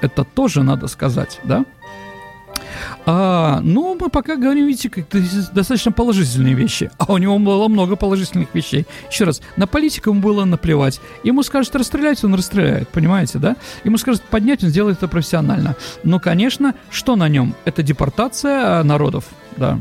Это 0.00 0.24
тоже 0.24 0.62
надо 0.62 0.88
сказать, 0.88 1.40
да? 1.44 1.64
А, 3.04 3.60
ну, 3.62 3.96
мы 4.00 4.08
пока 4.10 4.36
говорим, 4.36 4.66
видите, 4.66 4.88
как 4.88 5.06
достаточно 5.52 5.92
положительные 5.92 6.54
вещи. 6.54 6.90
А 6.98 7.12
у 7.12 7.18
него 7.18 7.38
было 7.38 7.68
много 7.68 7.96
положительных 7.96 8.54
вещей. 8.54 8.86
Еще 9.10 9.24
раз, 9.24 9.40
на 9.56 9.66
политику 9.66 10.10
ему 10.10 10.20
было 10.20 10.44
наплевать. 10.44 11.00
Ему 11.24 11.42
скажут 11.42 11.74
расстрелять, 11.74 12.22
он 12.24 12.34
расстреляет, 12.34 12.88
понимаете, 12.88 13.38
да? 13.38 13.56
Ему 13.84 13.98
скажут 13.98 14.22
поднять, 14.22 14.62
он 14.62 14.70
сделает 14.70 14.98
это 14.98 15.08
профессионально. 15.08 15.76
Но, 16.04 16.20
конечно, 16.20 16.74
что 16.90 17.16
на 17.16 17.28
нем? 17.28 17.54
Это 17.64 17.82
депортация 17.82 18.80
а, 18.80 18.84
народов, 18.84 19.24
да. 19.56 19.80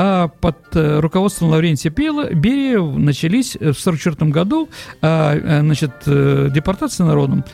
А 0.00 0.28
под 0.28 0.58
э, 0.74 1.00
руководством 1.00 1.48
Лаврентия 1.48 1.90
Берии 1.90 2.76
начались 2.76 3.54
в 3.54 3.56
1944 3.56 4.30
году 4.30 4.68
а, 5.02 5.34
э, 5.34 5.60
значит, 5.60 5.90
э, 6.06 6.50
депортация 6.54 7.04
народом. 7.04 7.44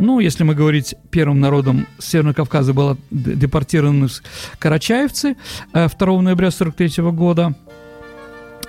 Ну, 0.00 0.18
если 0.18 0.44
мы 0.44 0.54
говорить 0.54 0.94
первым 1.10 1.40
народом 1.40 1.86
Северного 1.98 2.34
Кавказа 2.34 2.72
было 2.72 2.96
депортированы 3.10 4.08
карачаевцы 4.58 5.36
2 5.74 5.88
ноября 6.22 6.48
1943 6.48 7.04
года. 7.10 7.54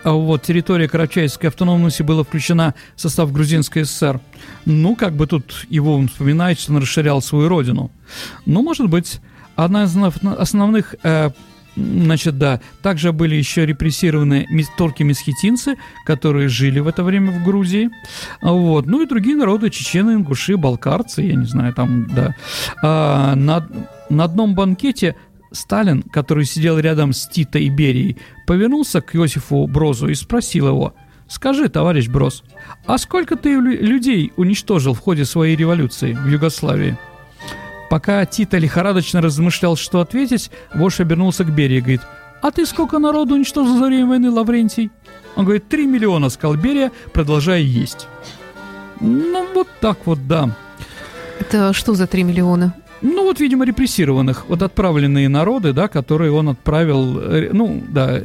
А 0.04 0.12
вот 0.12 0.42
территория 0.42 0.90
Карачаевской 0.90 1.50
автономности 1.50 2.02
была 2.02 2.24
включена 2.24 2.74
в 2.98 3.02
состав 3.02 3.32
Грузинской 3.32 3.86
ССР. 3.86 4.20
Ну, 4.66 4.96
как 4.98 5.14
бы 5.14 5.26
тут 5.26 5.66
его 5.70 5.96
он 5.96 6.10
вспоминает, 6.10 6.60
что 6.60 6.74
он 6.74 6.80
расширял 6.80 7.22
свою 7.22 7.48
родину. 7.48 7.92
Ну, 8.46 8.62
может 8.62 8.90
быть, 8.90 9.22
одна 9.56 9.84
из 9.84 9.96
основных 9.96 10.96
э, 11.04 11.30
Значит, 11.76 12.38
да, 12.38 12.60
также 12.82 13.14
были 13.14 13.36
еще 13.36 13.66
репрессированы 13.66 14.48
турки-месхетинцы, 14.78 15.78
которые 16.06 16.50
жили 16.50 16.80
в 16.80 16.88
это 16.88 17.04
время 17.04 17.32
в 17.32 17.44
Грузии. 17.44 17.90
Вот. 18.42 18.88
Ну 18.88 19.02
и 19.02 19.08
другие 19.08 19.38
народы, 19.38 19.70
чечены, 19.70 20.12
ингуши, 20.12 20.58
балкарцы, 20.58 21.22
я 21.22 21.36
не 21.36 21.46
знаю, 21.46 21.74
там, 21.74 22.08
да. 22.14 22.36
А, 22.84 23.36
на, 23.36 23.68
на 24.10 24.26
одном 24.26 24.54
банкете 24.54 25.16
Сталин, 25.52 26.04
который 26.04 26.46
сидел 26.46 26.78
рядом 26.78 27.14
с 27.14 27.28
Тито 27.28 27.60
и 27.60 27.70
Берией, 27.70 28.18
повернулся 28.48 29.02
к 29.02 29.16
Иосифу 29.16 29.68
Брозу 29.68 30.10
и 30.10 30.16
спросил 30.16 30.68
его, 30.68 30.94
«Скажи, 31.28 31.70
товарищ 31.70 32.10
Броз, 32.10 32.44
а 32.86 32.98
сколько 32.98 33.38
ты 33.38 33.54
людей 33.54 34.34
уничтожил 34.36 34.94
в 34.94 35.00
ходе 35.00 35.24
своей 35.24 35.56
революции 35.56 36.14
в 36.14 36.28
Югославии?» 36.28 36.98
Пока 37.92 38.26
Тита 38.26 38.58
лихорадочно 38.58 39.22
размышлял, 39.22 39.76
что 39.76 40.00
ответить, 40.00 40.50
вождь 40.74 41.02
обернулся 41.02 41.44
к 41.44 41.54
Берии 41.54 41.80
и 41.80 41.82
говорит, 41.82 42.00
«А 42.42 42.50
ты 42.50 42.66
сколько 42.66 43.00
народу 43.00 43.36
уничтожил 43.36 43.78
за 43.78 43.88
время 43.88 44.08
войны, 44.08 44.32
Лаврентий?» 44.32 44.92
Он 45.36 45.44
говорит, 45.44 45.68
«Три 45.68 45.86
миллиона», 45.88 46.30
сказал 46.30 46.56
Берия, 46.56 46.94
продолжая 47.12 47.60
есть. 47.60 48.08
Ну, 49.02 49.46
вот 49.54 49.68
так 49.82 49.98
вот, 50.06 50.26
да. 50.26 50.56
Это 51.42 51.74
что 51.74 51.94
за 51.94 52.08
три 52.08 52.24
миллиона? 52.24 52.74
Ну, 53.02 53.24
вот, 53.26 53.42
видимо, 53.42 53.66
репрессированных, 53.66 54.46
вот 54.48 54.62
отправленные 54.62 55.28
народы, 55.28 55.74
да, 55.74 55.90
которые 55.90 56.32
он 56.32 56.48
отправил, 56.48 57.20
э, 57.20 57.50
ну, 57.52 57.84
да, 57.90 58.22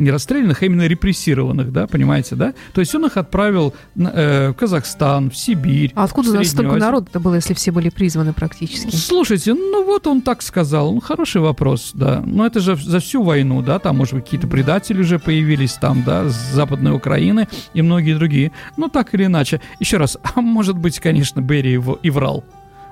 не 0.00 0.10
расстрелянных, 0.10 0.62
а 0.62 0.66
именно 0.66 0.86
репрессированных, 0.86 1.72
да, 1.72 1.86
понимаете, 1.86 2.34
да? 2.34 2.54
То 2.72 2.80
есть 2.80 2.94
он 2.94 3.06
их 3.06 3.16
отправил 3.16 3.74
э, 3.96 4.50
в 4.50 4.54
Казахстан, 4.54 5.30
в 5.30 5.36
Сибирь. 5.36 5.92
А 5.94 6.04
откуда 6.04 6.30
у 6.30 6.34
нас 6.34 6.48
столько 6.48 6.76
народа-то 6.76 7.20
было, 7.20 7.36
если 7.36 7.54
все 7.54 7.70
были 7.70 7.90
призваны 7.90 8.32
практически? 8.32 8.94
Слушайте, 8.94 9.54
ну 9.54 9.84
вот 9.84 10.06
он 10.06 10.22
так 10.22 10.42
сказал, 10.42 10.92
ну, 10.92 11.00
хороший 11.00 11.40
вопрос, 11.40 11.92
да. 11.94 12.22
Но 12.24 12.46
это 12.46 12.60
же 12.60 12.76
за 12.76 13.00
всю 13.00 13.22
войну, 13.22 13.62
да, 13.62 13.78
там, 13.78 13.98
может 13.98 14.14
быть, 14.14 14.24
какие-то 14.24 14.46
предатели 14.46 15.00
уже 15.00 15.18
появились 15.18 15.74
там, 15.74 16.02
да, 16.04 16.28
с 16.28 16.54
Западной 16.54 16.92
Украины 16.92 17.48
и 17.74 17.82
многие 17.82 18.14
другие. 18.14 18.52
Ну, 18.76 18.88
так 18.88 19.14
или 19.14 19.26
иначе. 19.26 19.60
Еще 19.78 19.98
раз, 19.98 20.18
а 20.22 20.40
может 20.40 20.76
быть, 20.76 20.98
конечно, 20.98 21.40
Берри 21.40 21.72
его 21.72 21.98
и 22.02 22.10
врал. 22.10 22.44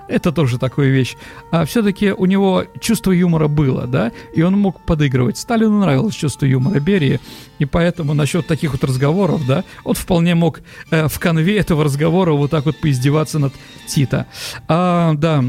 Это 0.09 0.33
тоже 0.33 0.59
такая 0.59 0.89
вещь. 0.89 1.17
А 1.51 1.65
все-таки 1.65 2.13
у 2.13 2.25
него 2.25 2.65
чувство 2.81 3.13
юмора 3.13 3.49
было, 3.49 3.87
да, 3.87 4.13
и 4.35 4.43
он 4.43 4.59
мог 4.59 4.81
подыгрывать. 4.81 5.37
Сталину 5.37 5.81
нравилось 5.81 6.15
чувство 6.15 6.47
юмора 6.47 6.81
Берии, 6.81 7.21
и 7.59 7.65
поэтому 7.67 8.15
насчет 8.15 8.47
таких 8.47 8.73
вот 8.73 8.83
разговоров, 8.85 9.47
да, 9.47 9.65
он 9.85 9.95
вполне 9.95 10.35
мог 10.35 10.61
э, 10.91 11.09
в 11.09 11.19
конве 11.19 11.59
этого 11.59 11.85
разговора 11.85 12.33
вот 12.33 12.51
так 12.51 12.65
вот 12.65 12.81
поиздеваться 12.81 13.39
над 13.39 13.53
Тита. 13.87 14.27
А, 14.67 15.13
да, 15.15 15.45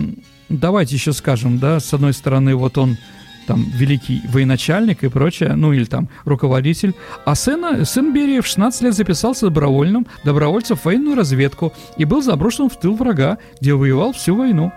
давайте 0.49 0.95
еще 0.95 1.13
скажем, 1.13 1.59
да, 1.59 1.79
с 1.79 1.93
одной 1.93 2.13
стороны, 2.13 2.55
вот 2.55 2.77
он 2.77 2.97
там 3.49 3.65
великий 3.73 4.21
военачальник 4.31 5.03
и 5.03 5.09
прочее, 5.09 5.53
ну 5.55 5.73
или 5.73 5.85
там 5.85 6.07
руководитель. 6.23 6.93
А 7.25 7.33
сына, 7.33 7.83
сын 7.83 8.13
Берия 8.13 8.43
в 8.43 8.45
16 8.45 8.83
лет 8.83 8.93
записался 8.93 9.47
добровольным, 9.47 10.05
добровольцем 10.23 10.77
в 10.77 10.85
военную 10.85 11.15
разведку 11.15 11.73
и 11.97 12.05
был 12.05 12.21
заброшен 12.21 12.69
в 12.69 12.79
тыл 12.79 12.95
врага, 12.95 13.39
где 13.59 13.73
воевал 13.73 14.13
всю 14.13 14.35
войну 14.35 14.71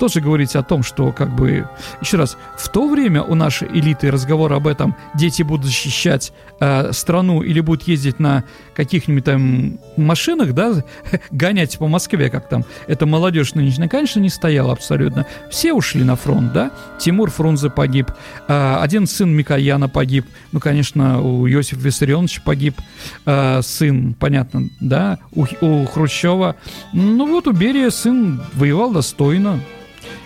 тоже 0.00 0.22
говорить 0.22 0.56
о 0.56 0.62
том, 0.62 0.82
что 0.82 1.12
как 1.12 1.36
бы, 1.36 1.68
еще 2.00 2.16
раз, 2.16 2.38
в 2.56 2.70
то 2.70 2.88
время 2.88 3.22
у 3.22 3.34
нашей 3.34 3.68
элиты 3.68 4.10
разговор 4.10 4.50
об 4.54 4.66
этом, 4.66 4.96
дети 5.14 5.42
будут 5.42 5.66
защищать 5.66 6.32
э, 6.58 6.92
страну 6.92 7.42
или 7.42 7.60
будут 7.60 7.86
ездить 7.86 8.18
на 8.18 8.44
каких-нибудь 8.74 9.24
там 9.24 9.78
машинах, 9.98 10.54
да, 10.54 10.82
гонять 11.30 11.76
по 11.76 11.86
Москве, 11.86 12.30
как 12.30 12.48
там, 12.48 12.64
это 12.86 13.04
молодежь 13.04 13.54
нынешняя, 13.54 13.90
конечно, 13.90 14.20
не 14.20 14.30
стояла 14.30 14.72
абсолютно. 14.72 15.26
Все 15.50 15.74
ушли 15.74 16.02
на 16.02 16.16
фронт, 16.16 16.54
да, 16.54 16.70
Тимур 16.98 17.30
Фрунзе 17.30 17.68
погиб, 17.68 18.10
э, 18.48 18.76
один 18.80 19.06
сын 19.06 19.30
Микояна 19.30 19.90
погиб, 19.90 20.24
ну, 20.52 20.60
конечно, 20.60 21.20
у 21.20 21.46
Иосифа 21.46 21.80
Виссарионовича 21.82 22.40
погиб 22.42 22.80
э, 23.26 23.60
сын, 23.62 24.14
понятно, 24.18 24.70
да, 24.80 25.18
у, 25.32 25.44
у 25.60 25.84
Хрущева. 25.84 26.56
Ну, 26.94 27.26
вот 27.28 27.46
у 27.46 27.52
Берия 27.52 27.90
сын 27.90 28.40
воевал 28.54 28.92
достойно, 28.92 29.60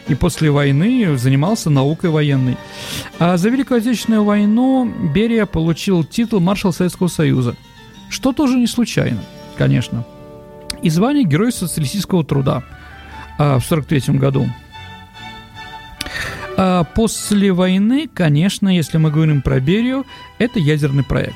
и 0.08 0.14
после 0.14 0.50
войны 0.50 1.16
занимался 1.16 1.70
наукой 1.70 2.10
военной. 2.10 2.56
А 3.18 3.36
за 3.36 3.48
Великую 3.48 3.78
Отечественную 3.78 4.24
войну 4.24 4.92
Берия 5.14 5.46
получил 5.46 6.04
титул 6.04 6.40
маршал 6.40 6.72
Советского 6.72 7.08
Союза, 7.08 7.56
что 8.10 8.32
тоже 8.32 8.56
не 8.56 8.66
случайно, 8.66 9.22
конечно. 9.56 10.04
И 10.82 10.90
звание 10.90 11.24
Герой 11.24 11.52
социалистического 11.52 12.24
труда 12.24 12.62
а, 13.38 13.58
в 13.58 13.72
1943 13.72 14.18
году. 14.18 14.46
А 16.56 16.84
после 16.84 17.52
войны, 17.52 18.08
конечно, 18.12 18.68
если 18.68 18.98
мы 18.98 19.10
говорим 19.10 19.42
про 19.42 19.58
Берию, 19.60 20.06
это 20.38 20.58
ядерный 20.58 21.02
проект. 21.02 21.34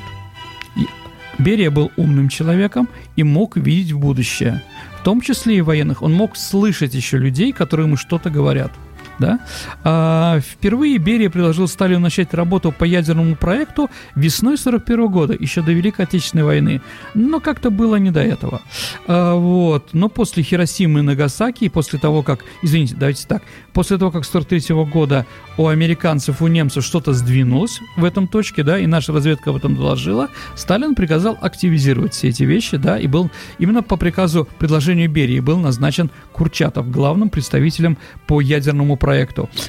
Берия 1.38 1.70
был 1.70 1.90
умным 1.96 2.28
человеком 2.28 2.88
и 3.16 3.22
мог 3.22 3.56
видеть 3.56 3.92
будущее– 3.92 4.62
в 4.98 5.04
том 5.04 5.20
числе 5.20 5.56
и 5.56 5.60
военных, 5.60 6.02
он 6.02 6.12
мог 6.12 6.36
слышать 6.36 6.92
еще 6.92 7.18
людей, 7.18 7.52
которые 7.52 7.86
ему 7.86 7.96
что-то 7.96 8.30
говорят. 8.30 8.72
Да? 9.18 9.40
А, 9.84 10.40
впервые 10.40 10.98
Берия 10.98 11.30
предложил 11.30 11.68
Сталину 11.68 12.00
начать 12.00 12.34
работу 12.34 12.72
по 12.72 12.84
ядерному 12.84 13.36
проекту 13.36 13.90
весной 14.14 14.58
41 14.58 15.08
года, 15.08 15.36
еще 15.38 15.62
до 15.62 15.72
Великой 15.72 16.06
Отечественной 16.06 16.44
войны. 16.44 16.80
Но 17.14 17.40
как-то 17.40 17.70
было 17.70 17.96
не 17.96 18.10
до 18.10 18.20
этого. 18.20 18.62
А, 19.06 19.34
вот. 19.34 19.90
Но 19.92 20.08
после 20.08 20.42
Хиросимы 20.42 21.00
и 21.00 21.02
Нагасаки, 21.02 21.68
после 21.68 21.98
того, 21.98 22.22
как... 22.22 22.40
Извините, 22.62 22.94
давайте 22.96 23.26
так. 23.26 23.42
После 23.72 23.98
того, 23.98 24.10
как 24.10 24.24
с 24.24 24.30
43 24.30 24.74
года 24.84 25.26
у 25.56 25.68
американцев, 25.68 26.42
у 26.42 26.46
немцев 26.46 26.84
что-то 26.84 27.12
сдвинулось 27.12 27.80
в 27.96 28.04
этом 28.04 28.28
точке, 28.28 28.62
да, 28.62 28.78
и 28.78 28.86
наша 28.86 29.12
разведка 29.12 29.50
об 29.50 29.56
этом 29.56 29.76
доложила, 29.76 30.28
Сталин 30.54 30.94
приказал 30.94 31.38
активизировать 31.40 32.14
все 32.14 32.28
эти 32.28 32.42
вещи, 32.44 32.76
да, 32.76 32.98
и 32.98 33.06
был 33.06 33.30
именно 33.58 33.82
по 33.82 33.96
приказу, 33.96 34.48
предложению 34.58 35.10
Берии 35.10 35.40
был 35.40 35.58
назначен 35.58 36.10
Курчатов 36.32 36.90
главным 36.90 37.30
представителем 37.30 37.98
по 38.26 38.40
ядерному 38.40 38.96
проекту. 38.96 39.07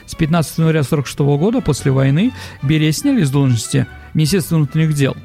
С 0.05 0.15
15 0.15 0.57
января 0.59 0.81
1946 0.81 1.19
года, 1.39 1.61
после 1.61 1.91
войны, 1.91 2.33
Берия 2.61 2.91
сняли 2.91 3.23
с 3.23 3.31
должности 3.31 3.87
Министерства 4.13 4.55
внутренних 4.55 4.93
дел. 4.93 5.15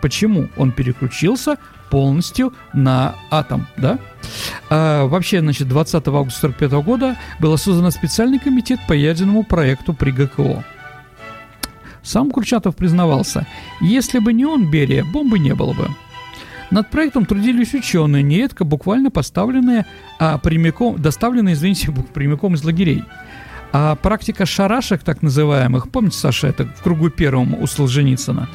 Почему? 0.00 0.48
Он 0.56 0.72
переключился 0.72 1.58
полностью 1.90 2.54
на 2.72 3.16
атом, 3.30 3.66
да? 3.76 3.98
А, 4.70 5.06
вообще, 5.06 5.40
значит, 5.40 5.68
20 5.68 5.94
августа 5.94 6.46
1945 6.46 6.84
года 6.84 7.16
был 7.38 7.56
создан 7.58 7.90
специальный 7.90 8.38
комитет 8.38 8.80
по 8.88 8.92
ядерному 8.92 9.44
проекту 9.44 9.92
при 9.92 10.10
ГКО. 10.10 10.64
Сам 12.02 12.30
Курчатов 12.30 12.76
признавался, 12.76 13.46
если 13.80 14.20
бы 14.20 14.32
не 14.32 14.46
он, 14.46 14.70
Берия, 14.70 15.04
бомбы 15.04 15.38
не 15.38 15.54
было 15.54 15.74
бы. 15.74 15.88
Над 16.70 16.88
проектом 16.88 17.26
трудились 17.26 17.74
ученые, 17.74 18.22
нередко 18.22 18.64
буквально 18.64 19.10
поставленные, 19.10 19.86
а 20.18 20.38
прямиком, 20.38 21.00
доставленные, 21.00 21.54
извините, 21.54 21.92
прямиком 22.14 22.54
из 22.54 22.64
лагерей. 22.64 23.04
А 23.72 23.94
практика 23.94 24.46
шарашек, 24.46 25.02
так 25.02 25.22
называемых, 25.22 25.90
помните, 25.90 26.18
Саша, 26.18 26.48
это 26.48 26.66
в 26.66 26.82
кругу 26.82 27.08
первом 27.08 27.54
у 27.54 27.66
Солженицына, 27.66 28.48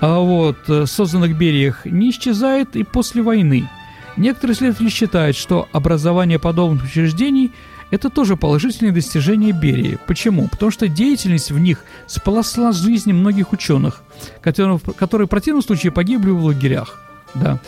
а 0.00 0.18
вот, 0.18 0.56
э, 0.68 0.86
созданных 0.86 1.36
берег, 1.36 1.82
не 1.84 2.10
исчезает 2.10 2.74
и 2.76 2.82
после 2.82 3.22
войны. 3.22 3.68
Некоторые 4.16 4.54
исследователи 4.54 4.88
считают, 4.88 5.36
что 5.36 5.68
образование 5.72 6.38
подобных 6.38 6.84
учреждений– 6.84 7.52
это 7.90 8.08
тоже 8.08 8.36
положительные 8.38 8.92
достижения 8.92 9.52
Берии. 9.52 9.98
Почему? 10.06 10.48
Потому 10.48 10.70
что 10.70 10.88
деятельность 10.88 11.50
в 11.50 11.58
них 11.58 11.84
сполосла 12.06 12.72
жизни 12.72 13.12
многих 13.12 13.52
ученых, 13.52 14.02
которые, 14.40 14.80
которые 14.96 15.26
в 15.26 15.30
противном 15.30 15.62
случае 15.62 15.92
погибли 15.92 16.30
в 16.30 16.42
лагерях. 16.42 16.98
Да. 17.34 17.58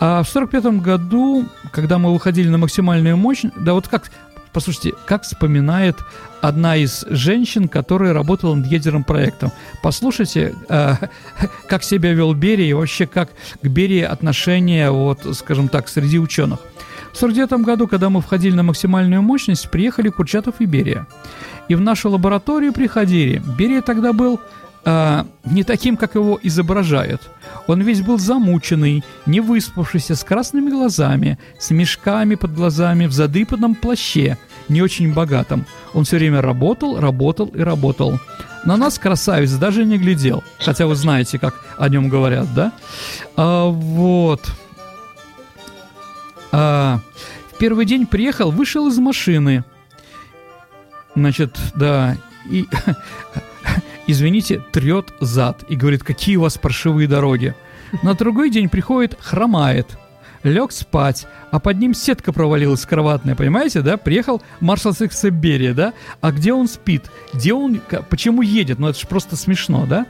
А 0.00 0.24
в 0.24 0.28
1945 0.28 0.82
году, 0.82 1.46
когда 1.70 1.98
мы 1.98 2.12
выходили 2.12 2.48
на 2.48 2.58
максимальную 2.58 3.16
мощь, 3.16 3.44
да 3.56 3.74
вот 3.74 3.86
как, 3.86 4.10
послушайте, 4.52 4.92
как 5.06 5.22
вспоминает 5.22 5.96
одна 6.40 6.76
из 6.76 7.04
женщин, 7.08 7.68
которая 7.68 8.12
работала 8.12 8.54
над 8.54 8.66
ядерным 8.66 9.04
проектом. 9.04 9.52
Послушайте, 9.82 10.54
э, 10.68 10.94
как 11.68 11.84
себя 11.84 12.12
вел 12.12 12.34
Берия 12.34 12.66
и 12.66 12.72
вообще 12.72 13.06
как 13.06 13.30
к 13.62 13.66
Берии 13.66 14.02
отношения, 14.02 14.90
вот, 14.90 15.20
скажем 15.36 15.68
так, 15.68 15.88
среди 15.88 16.18
ученых. 16.18 16.60
В 17.12 17.16
1949 17.16 17.66
году, 17.66 17.86
когда 17.88 18.08
мы 18.08 18.22
входили 18.22 18.54
на 18.54 18.62
максимальную 18.62 19.20
мощность, 19.20 19.70
приехали 19.70 20.08
Курчатов 20.08 20.56
и 20.60 20.64
Берия. 20.64 21.06
И 21.68 21.74
в 21.74 21.80
нашу 21.80 22.10
лабораторию 22.10 22.72
приходили. 22.72 23.42
Берия 23.58 23.82
тогда 23.82 24.12
был 24.12 24.40
э, 24.84 25.24
не 25.44 25.64
таким, 25.64 25.96
как 25.96 26.14
его 26.14 26.38
изображают. 26.42 27.30
Он 27.66 27.80
весь 27.82 28.00
был 28.00 28.18
замученный, 28.18 29.04
не 29.26 29.40
выспавшийся, 29.40 30.14
с 30.14 30.24
красными 30.24 30.70
глазами, 30.70 31.38
с 31.58 31.70
мешками 31.70 32.34
под 32.34 32.54
глазами, 32.54 33.06
в 33.06 33.12
задрипанном 33.12 33.74
плаще, 33.74 34.38
не 34.68 34.82
очень 34.82 35.12
богатом. 35.12 35.66
Он 35.94 36.04
все 36.04 36.16
время 36.16 36.40
работал, 36.40 37.00
работал 37.00 37.46
и 37.46 37.60
работал. 37.60 38.18
На 38.64 38.76
нас 38.76 38.98
красавец 38.98 39.52
даже 39.52 39.84
не 39.84 39.98
глядел, 39.98 40.44
хотя 40.58 40.86
вы 40.86 40.94
знаете, 40.94 41.38
как 41.38 41.54
о 41.78 41.88
нем 41.88 42.08
говорят, 42.08 42.52
да? 42.54 42.72
А, 43.36 43.66
вот. 43.68 44.40
А, 46.52 47.00
в 47.52 47.58
первый 47.58 47.86
день 47.86 48.06
приехал, 48.06 48.50
вышел 48.50 48.88
из 48.88 48.98
машины. 48.98 49.64
Значит, 51.14 51.58
да, 51.74 52.16
и 52.48 52.66
извините, 54.06 54.60
трет 54.72 55.12
зад 55.20 55.64
и 55.68 55.76
говорит, 55.76 56.02
какие 56.02 56.36
у 56.36 56.42
вас 56.42 56.58
паршивые 56.58 57.08
дороги. 57.08 57.54
На 58.02 58.14
другой 58.14 58.50
день 58.50 58.68
приходит, 58.68 59.16
хромает, 59.20 59.98
лег 60.42 60.72
спать, 60.72 61.26
а 61.50 61.60
под 61.60 61.78
ним 61.78 61.94
сетка 61.94 62.32
провалилась 62.32 62.84
кроватная, 62.86 63.34
понимаете, 63.34 63.82
да? 63.82 63.96
Приехал 63.96 64.42
маршал 64.60 64.92
секса 64.92 65.30
да? 65.30 65.92
А 66.20 66.32
где 66.32 66.52
он 66.52 66.68
спит? 66.68 67.10
Где 67.32 67.52
он, 67.52 67.80
почему 68.08 68.42
едет? 68.42 68.78
Ну, 68.78 68.88
это 68.88 68.98
же 68.98 69.06
просто 69.06 69.36
смешно, 69.36 69.86
да? 69.86 70.06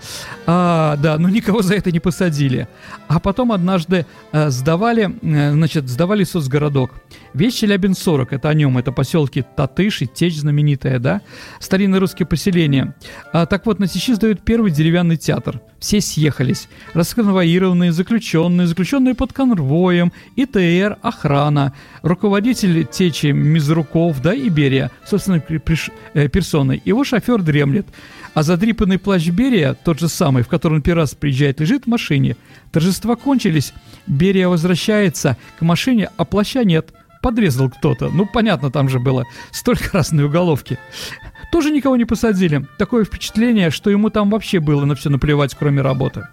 А, 0.46 0.96
да, 0.96 1.18
ну 1.18 1.28
никого 1.28 1.62
за 1.62 1.74
это 1.74 1.90
не 1.90 2.00
посадили. 2.00 2.68
А 3.09 3.20
потом 3.20 3.52
однажды 3.52 4.07
э, 4.33 4.50
сдавали, 4.50 5.14
э, 5.22 5.52
значит, 5.52 5.88
сдавали 5.88 6.24
соцгородок. 6.24 6.92
Весь 7.35 7.55
Челябинск-40, 7.55 8.29
это 8.33 8.51
о 8.51 8.55
нем, 8.55 8.77
это 8.77 8.92
поселки 8.92 9.42
Татыш 9.57 10.03
и 10.03 10.07
Течь 10.07 10.38
знаменитая, 10.38 10.99
да? 10.99 11.23
Старинные 11.61 11.99
русские 11.99 12.27
поселения. 12.27 12.95
А, 13.33 13.47
так 13.47 13.64
вот, 13.64 13.79
на 13.79 13.88
Течи 13.88 14.12
сдают 14.12 14.42
первый 14.42 14.71
деревянный 14.71 15.16
театр. 15.16 15.61
Все 15.79 16.01
съехались. 16.03 16.68
Расконвоированные, 16.92 17.90
заключенные, 17.90 18.66
заключенные 18.66 19.14
под 19.14 19.33
конвоем, 19.33 20.12
ИТР, 20.37 20.99
охрана, 21.01 21.73
руководитель 22.03 22.87
Течи 22.87 23.29
Мизруков, 23.29 24.21
да, 24.21 24.35
и 24.35 24.51
Берия, 24.51 24.90
собственно, 25.07 25.40
приш, 25.40 25.90
э, 26.12 26.29
персоной. 26.29 26.83
Его 26.85 27.03
шофер 27.03 27.40
дремлет. 27.40 27.87
А 28.35 28.42
задрипанный 28.42 28.99
плащ 28.99 29.29
Берия, 29.29 29.75
тот 29.75 30.01
же 30.01 30.09
самый, 30.09 30.42
в 30.42 30.49
котором 30.49 30.77
он 30.77 30.83
первый 30.83 31.01
раз 31.01 31.14
приезжает, 31.14 31.61
лежит 31.61 31.85
в 31.85 31.88
машине. 31.88 32.37
Торжества 32.71 33.16
кончились, 33.16 33.75
Берия 34.07 34.49
возвращается 34.49 35.37
к 35.59 35.62
машине, 35.62 36.11
а 36.16 36.25
плаща 36.25 36.64
нет– 36.64 36.92
подрезал 37.22 37.70
кто-то. 37.70 38.11
Ну, 38.11 38.26
понятно, 38.26 38.70
там 38.70 38.88
же 38.88 38.98
было 38.98 39.24
столько 39.50 39.85
разной 39.92 40.24
уголовки. 40.24 40.78
Тоже 41.50 41.70
никого 41.70 41.96
не 41.96 42.04
посадили. 42.04 42.66
Такое 42.78 43.04
впечатление, 43.04 43.70
что 43.70 43.90
ему 43.90 44.11
там 44.11 44.30
вообще 44.30 44.61
было 44.61 44.85
на 44.85 44.94
все 44.94 45.08
наплевать, 45.08 45.54
кроме 45.54 45.80
работы. 45.82 46.26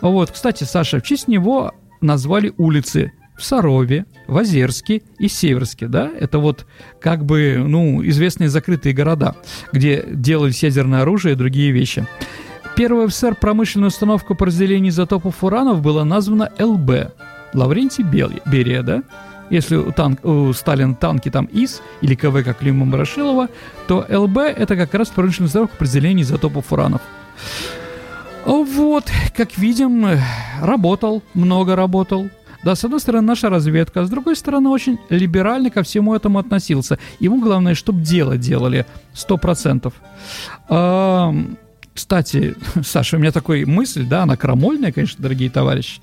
Вот, 0.00 0.30
кстати, 0.30 0.64
Саша, 0.64 1.00
в 1.00 1.02
честь 1.02 1.28
него 1.28 1.74
назвали 2.00 2.52
улицы 2.58 3.12
в 3.36 3.44
Сарове, 3.44 4.04
в 4.26 4.36
Озерске 4.36 5.02
и 5.18 5.28
Северске, 5.28 5.86
да, 5.86 6.10
это 6.18 6.40
вот 6.40 6.66
как 7.00 7.24
бы, 7.24 7.62
ну, 7.64 8.04
известные 8.04 8.48
закрытые 8.48 8.92
города, 8.92 9.36
где 9.72 10.04
делались 10.10 10.64
ядерное 10.64 11.02
оружие 11.02 11.34
и 11.34 11.36
другие 11.36 11.70
вещи. 11.70 12.04
Первая 12.76 13.06
в 13.06 13.12
СССР 13.12 13.36
промышленная 13.36 13.88
установка 13.88 14.34
по 14.34 14.46
разделению 14.46 14.90
изотопов 14.90 15.42
уранов 15.42 15.82
была 15.82 16.04
названа 16.04 16.50
ЛБ. 16.58 17.12
Лаврентий 17.54 18.04
Берия, 18.04 18.82
да? 18.82 19.02
Если 19.50 19.76
у, 19.76 19.92
танк, 19.92 20.24
у 20.24 20.52
Сталина 20.52 20.94
танки 20.94 21.30
там 21.30 21.48
ИС 21.50 21.82
или 22.02 22.14
КВ, 22.14 22.42
как 22.42 22.58
Клима 22.58 22.86
Барашилова, 22.86 23.48
то 23.86 24.06
ЛБ 24.08 24.38
это 24.38 24.76
как 24.76 24.94
раз 24.94 25.08
промышленный 25.08 25.48
здоровье 25.48 25.72
определения 25.74 26.22
изотопов 26.22 26.72
уранов. 26.72 27.00
Вот, 28.44 29.04
как 29.36 29.58
видим, 29.58 30.06
работал, 30.60 31.22
много 31.34 31.76
работал. 31.76 32.28
Да, 32.64 32.74
с 32.74 32.84
одной 32.84 32.98
стороны, 33.00 33.26
наша 33.26 33.50
разведка, 33.50 34.00
а 34.00 34.04
с 34.04 34.10
другой 34.10 34.34
стороны, 34.34 34.68
очень 34.68 34.98
либерально 35.10 35.70
ко 35.70 35.82
всему 35.82 36.14
этому 36.14 36.38
относился. 36.38 36.98
Ему 37.20 37.40
главное, 37.40 37.74
чтобы 37.74 38.00
дело 38.00 38.36
делали, 38.36 38.84
сто 39.12 39.36
процентов. 39.36 39.94
Кстати, 41.98 42.54
Саша, 42.84 43.16
у 43.16 43.18
меня 43.18 43.32
такая 43.32 43.66
мысль, 43.66 44.06
да, 44.06 44.22
она 44.22 44.36
крамольная, 44.36 44.92
конечно, 44.92 45.20
дорогие 45.20 45.50
товарищи. 45.50 46.00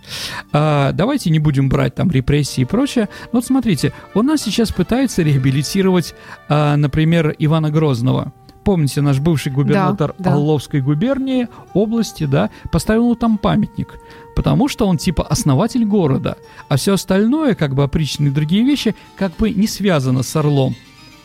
А, 0.52 0.92
давайте 0.92 1.30
не 1.30 1.40
будем 1.40 1.70
брать 1.70 1.96
там 1.96 2.12
репрессии 2.12 2.62
и 2.62 2.66
прочее. 2.66 3.08
Но 3.32 3.40
вот 3.40 3.46
смотрите, 3.46 3.94
у 4.14 4.22
нас 4.22 4.42
сейчас 4.42 4.74
пытаются 4.74 5.22
реабилитировать, 5.22 6.14
а, 6.50 6.76
например, 6.76 7.34
Ивана 7.40 7.72
Грозного. 7.72 8.34
Помните, 8.66 9.00
наш 9.00 9.20
бывший 9.20 9.54
губернатор 9.54 10.14
да, 10.18 10.24
да. 10.26 10.34
Орловской 10.34 10.82
губернии, 10.82 11.48
области, 11.74 12.26
да, 12.26 12.50
поставил 12.74 13.04
ему 13.04 13.16
там 13.16 13.38
памятник. 13.38 13.98
Потому 14.36 14.68
что 14.68 14.88
он 14.88 14.98
типа 14.98 15.24
основатель 15.24 15.86
города. 15.86 16.36
А 16.68 16.76
все 16.76 16.96
остальное, 16.96 17.56
как 17.56 17.74
бы 17.74 17.84
опричные 17.84 18.32
другие 18.32 18.66
вещи, 18.66 18.96
как 19.16 19.34
бы 19.38 19.50
не 19.52 19.68
связано 19.68 20.24
с 20.24 20.36
Орлом 20.36 20.76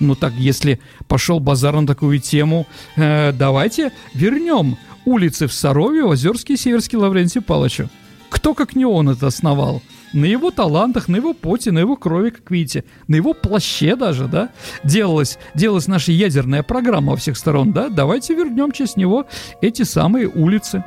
ну 0.00 0.14
так, 0.14 0.32
если 0.34 0.80
пошел 1.06 1.40
базар 1.40 1.74
на 1.74 1.86
такую 1.86 2.18
тему, 2.18 2.66
э, 2.96 3.32
давайте 3.32 3.92
вернем 4.14 4.76
улицы 5.04 5.46
в 5.46 5.52
Сарове, 5.52 6.04
Озерске 6.04 6.54
и 6.54 6.56
Северске 6.56 6.96
Лаврентию 6.96 7.42
Палычу. 7.42 7.88
Кто, 8.30 8.54
как 8.54 8.74
не 8.74 8.84
он, 8.84 9.10
это 9.10 9.26
основал? 9.26 9.82
На 10.12 10.24
его 10.24 10.50
талантах, 10.50 11.08
на 11.08 11.16
его 11.16 11.34
поте, 11.34 11.72
на 11.72 11.80
его 11.80 11.96
крови, 11.96 12.30
как 12.30 12.50
видите, 12.50 12.84
на 13.06 13.16
его 13.16 13.34
плаще 13.34 13.96
даже, 13.96 14.26
да, 14.26 14.50
делалась, 14.82 15.38
делалась 15.54 15.86
наша 15.86 16.12
ядерная 16.12 16.62
программа 16.62 17.12
во 17.12 17.16
всех 17.16 17.36
сторон, 17.36 17.72
да, 17.72 17.88
давайте 17.88 18.34
вернем 18.34 18.72
через 18.72 18.96
него 18.96 19.26
эти 19.60 19.82
самые 19.82 20.28
улицы. 20.28 20.84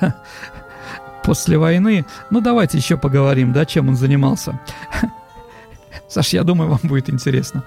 После 1.24 1.58
войны, 1.58 2.04
ну 2.30 2.40
давайте 2.40 2.78
еще 2.78 2.96
поговорим, 2.96 3.52
да, 3.52 3.64
чем 3.64 3.88
он 3.88 3.96
занимался. 3.96 4.60
Саш, 6.08 6.28
я 6.32 6.42
думаю, 6.44 6.70
вам 6.70 6.80
будет 6.82 7.10
интересно. 7.10 7.64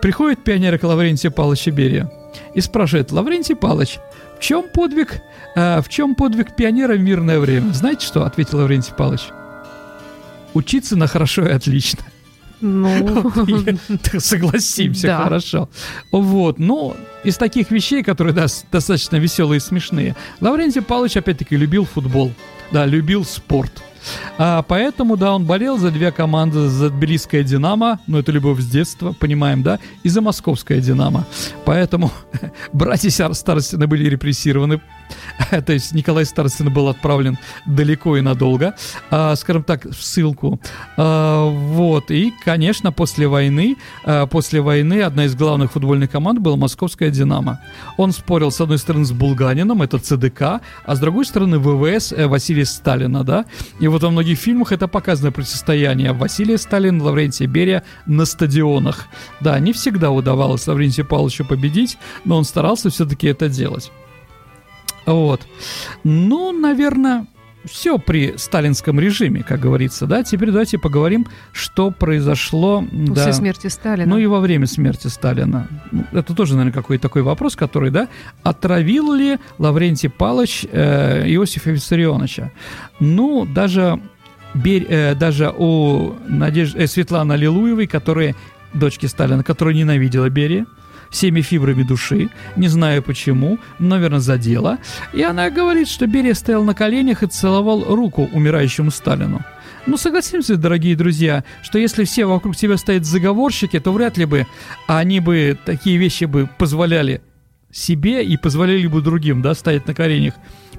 Приходит 0.00 0.44
пионер 0.44 0.78
к 0.78 0.82
Лаврентию 0.84 1.32
Павловичу 1.32 1.70
Берия 1.72 2.10
и 2.54 2.60
спрашивает, 2.60 3.12
Лаврентий 3.12 3.56
Павлович, 3.56 3.98
в 4.38 4.40
чем 4.40 4.64
подвиг, 4.72 5.20
э, 5.56 5.80
в 5.80 5.88
чем 5.88 6.14
подвиг 6.14 6.54
пионера 6.56 6.94
в 6.94 7.00
мирное 7.00 7.38
время? 7.40 7.72
Знаете 7.72 8.06
что? 8.06 8.24
Ответил 8.24 8.58
Лаврентий 8.58 8.92
Павлович. 8.96 9.22
Учиться 10.54 10.96
на 10.96 11.06
хорошо 11.06 11.46
и 11.46 11.50
отлично. 11.50 12.00
Ну, 12.60 13.30
Согласимся, 14.18 15.06
Да. 15.08 15.22
хорошо. 15.24 15.68
Вот, 16.10 16.58
ну, 16.58 16.96
из 17.22 17.36
таких 17.36 17.70
вещей, 17.70 18.02
которые 18.02 18.34
да, 18.34 18.46
достаточно 18.72 19.16
веселые 19.16 19.58
и 19.58 19.60
смешные, 19.60 20.16
Лаврентий 20.40 20.82
Павлович 20.82 21.18
опять-таки 21.18 21.56
любил 21.56 21.84
футбол, 21.84 22.32
да, 22.72 22.84
любил 22.86 23.24
спорт. 23.24 23.72
А, 24.38 24.62
поэтому, 24.62 25.16
да, 25.16 25.34
он 25.34 25.44
болел 25.44 25.78
за 25.78 25.90
две 25.90 26.12
команды, 26.12 26.68
за 26.68 26.90
Тбилисское 26.90 27.42
«Динамо», 27.42 28.00
ну, 28.06 28.18
это 28.18 28.32
любовь 28.32 28.60
с 28.60 28.66
детства, 28.66 29.12
понимаем, 29.18 29.62
да, 29.62 29.78
и 30.02 30.08
за 30.08 30.20
Московское 30.20 30.80
«Динамо». 30.80 31.26
Поэтому 31.64 32.10
братья 32.72 33.10
Старостины 33.32 33.86
были 33.86 34.08
репрессированы, 34.08 34.80
то 35.50 35.72
есть 35.72 35.92
Николай 35.92 36.24
Старостин 36.24 36.72
был 36.72 36.88
отправлен 36.88 37.38
далеко 37.66 38.16
и 38.16 38.20
надолго, 38.20 38.74
а, 39.10 39.34
скажем 39.36 39.64
так, 39.64 39.84
в 39.84 40.02
ссылку. 40.02 40.60
А, 40.96 41.48
вот, 41.48 42.10
и, 42.10 42.32
конечно, 42.44 42.92
после 42.92 43.28
войны, 43.28 43.76
а, 44.04 44.26
после 44.26 44.60
войны 44.60 45.02
одна 45.02 45.24
из 45.24 45.34
главных 45.34 45.72
футбольных 45.72 46.10
команд 46.10 46.38
была 46.40 46.56
Московская 46.56 47.10
«Динамо». 47.10 47.60
Он 47.96 48.12
спорил, 48.12 48.50
с 48.50 48.60
одной 48.60 48.78
стороны, 48.78 49.04
с 49.04 49.12
Булганином, 49.12 49.82
это 49.82 49.98
ЦДК, 49.98 50.60
а 50.84 50.94
с 50.94 50.98
другой 50.98 51.24
стороны, 51.24 51.58
ВВС 51.58 52.12
э, 52.12 52.26
Василия 52.26 52.64
Сталина, 52.64 53.24
да, 53.24 53.44
и 53.80 53.87
вот 53.88 54.02
во 54.02 54.10
многих 54.10 54.38
фильмах 54.38 54.72
это 54.72 54.88
показано 54.88 55.32
противостояние 55.32 56.12
Василия 56.12 56.58
Сталина, 56.58 57.02
Лаврентия 57.02 57.46
Берия 57.46 57.84
на 58.06 58.24
стадионах. 58.24 59.06
Да, 59.40 59.58
не 59.58 59.72
всегда 59.72 60.10
удавалось 60.10 60.66
Лаврентию 60.66 61.06
Павловичу 61.06 61.44
победить, 61.44 61.98
но 62.24 62.36
он 62.36 62.44
старался 62.44 62.90
все-таки 62.90 63.26
это 63.26 63.48
делать. 63.48 63.90
Вот. 65.06 65.40
Ну, 66.04 66.52
наверное, 66.52 67.26
все 67.68 67.98
при 67.98 68.34
сталинском 68.36 68.98
режиме, 68.98 69.42
как 69.42 69.60
говорится, 69.60 70.06
да. 70.06 70.22
Теперь 70.22 70.50
давайте 70.50 70.78
поговорим, 70.78 71.26
что 71.52 71.90
произошло... 71.90 72.82
после 72.82 73.14
да, 73.26 73.32
смерти 73.32 73.66
Сталина. 73.68 74.08
ну 74.08 74.18
и 74.18 74.26
во 74.26 74.40
время 74.40 74.66
смерти 74.66 75.06
Сталина. 75.08 75.68
Ну, 75.92 76.04
Это 76.12 76.34
тоже, 76.34 76.54
наверное, 76.54 76.72
какой-то 76.72 77.02
такой 77.02 77.22
вопрос, 77.22 77.56
который, 77.56 77.90
да, 77.90 78.08
отравил 78.42 79.12
ли 79.12 79.38
Лаврентий 79.58 80.08
Палыч 80.08 80.66
э, 80.70 81.24
Иосифа 81.28 81.70
Виссарионовича? 81.70 82.50
Ну, 83.00 83.46
даже, 83.46 84.00
Бер- 84.54 84.86
э, 84.88 85.14
даже 85.14 85.52
у 85.56 86.14
Надеж- 86.28 86.76
э, 86.76 86.86
Светланы 86.86 87.34
Аллилуевой, 87.34 87.86
которая, 87.86 88.34
дочки 88.74 89.06
Сталина, 89.06 89.42
которая 89.44 89.74
ненавидела 89.74 90.28
Берия, 90.28 90.66
всеми 91.10 91.40
фибрами 91.40 91.82
души, 91.82 92.30
не 92.56 92.68
знаю 92.68 93.02
почему, 93.02 93.58
наверное, 93.78 94.20
задела. 94.20 94.78
И 95.12 95.22
она 95.22 95.50
говорит, 95.50 95.88
что 95.88 96.06
Берия 96.06 96.34
стоял 96.34 96.64
на 96.64 96.74
коленях 96.74 97.22
и 97.22 97.26
целовал 97.26 97.84
руку 97.84 98.28
умирающему 98.32 98.90
Сталину. 98.90 99.42
Ну, 99.86 99.96
согласимся, 99.96 100.56
дорогие 100.56 100.96
друзья, 100.96 101.44
что 101.62 101.78
если 101.78 102.04
все 102.04 102.26
вокруг 102.26 102.56
тебя 102.56 102.76
стоят 102.76 103.06
заговорщики, 103.06 103.80
то 103.80 103.92
вряд 103.92 104.18
ли 104.18 104.26
бы 104.26 104.46
они 104.86 105.20
бы 105.20 105.58
такие 105.64 105.96
вещи 105.96 106.24
бы 106.24 106.48
позволяли 106.58 107.22
себе 107.70 108.24
и 108.24 108.36
позволяли 108.36 108.86
бы 108.86 109.00
другим, 109.00 109.40
да, 109.40 109.54
стоять 109.54 109.86
на 109.86 109.94
коленях 109.94 110.34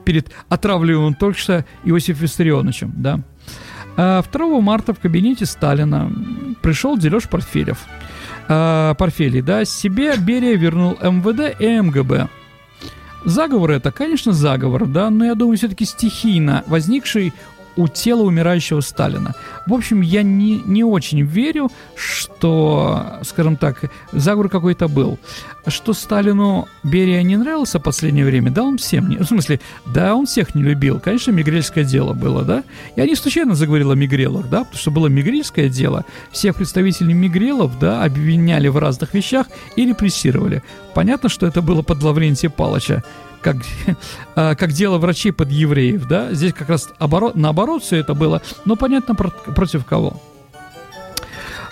перед 0.05 0.31
отравленным 0.47 1.13
только 1.13 1.39
что 1.39 1.65
Иосифом 1.83 2.23
Виссарионовичем, 2.23 2.93
да. 2.95 3.19
А 3.97 4.23
2 4.23 4.61
марта 4.61 4.93
в 4.93 4.99
кабинете 4.99 5.45
Сталина 5.45 6.11
пришел 6.61 6.97
дележ 6.97 7.27
портфелев. 7.27 7.79
А, 8.51 8.95
портфелей, 8.95 9.41
да, 9.41 9.63
себе 9.63 10.17
Берия 10.17 10.57
вернул 10.57 10.97
МВД 11.01 11.61
и 11.61 11.79
МГБ. 11.79 12.29
Заговор 13.23 13.71
это, 13.71 13.91
конечно, 13.91 14.31
заговор, 14.33 14.87
да, 14.87 15.11
но 15.11 15.25
я 15.25 15.35
думаю, 15.35 15.57
все-таки 15.57 15.85
стихийно 15.85 16.63
возникший 16.65 17.31
у 17.79 17.87
тела 17.87 18.23
умирающего 18.23 18.81
Сталина. 18.81 19.33
В 19.65 19.73
общем, 19.73 20.01
я 20.01 20.21
не, 20.21 20.61
не 20.65 20.83
очень 20.83 21.21
верю, 21.21 21.71
что, 21.95 23.19
скажем 23.23 23.55
так, 23.55 23.89
заговор 24.11 24.49
какой-то 24.49 24.89
был. 24.89 25.17
Что 25.65 25.93
Сталину 25.93 26.67
Берия 26.83 27.21
не 27.23 27.37
нравился 27.37 27.79
в 27.79 27.83
последнее 27.83 28.25
время, 28.25 28.51
да, 28.51 28.63
он 28.63 28.77
всем 28.77 29.09
не... 29.09 29.17
В 29.19 29.25
смысле, 29.25 29.61
да, 29.85 30.13
он 30.15 30.25
всех 30.25 30.55
не 30.55 30.63
любил. 30.63 30.99
Конечно, 30.99 31.31
мигрельское 31.31 31.85
дело 31.85 32.13
было, 32.13 32.43
да. 32.43 32.63
Я 32.97 33.05
не 33.05 33.15
случайно 33.15 33.55
заговорил 33.55 33.91
о 33.91 33.95
мигрелах, 33.95 34.49
да, 34.49 34.59
потому 34.65 34.77
что 34.77 34.91
было 34.91 35.07
мигрельское 35.07 35.69
дело. 35.69 36.03
Всех 36.31 36.55
представителей 36.55 37.13
мигрелов, 37.13 37.79
да, 37.79 38.03
обвиняли 38.03 38.67
в 38.67 38.77
разных 38.77 39.13
вещах 39.13 39.47
и 39.77 39.85
репрессировали. 39.85 40.63
Понятно, 40.93 41.29
что 41.29 41.47
это 41.47 41.61
было 41.61 41.81
под 41.81 42.03
Лаврентия 42.03 42.49
Палыча 42.49 43.03
как, 43.41 43.57
а, 44.35 44.55
как 44.55 44.71
дело 44.71 44.97
врачей 44.97 45.31
под 45.31 45.51
евреев, 45.51 46.07
да, 46.07 46.33
здесь 46.33 46.53
как 46.53 46.69
раз 46.69 46.89
оборот, 46.99 47.35
наоборот 47.35 47.83
все 47.83 47.97
это 47.97 48.13
было, 48.13 48.41
но 48.65 48.75
понятно 48.75 49.15
про- 49.15 49.29
против 49.29 49.85
кого. 49.85 50.21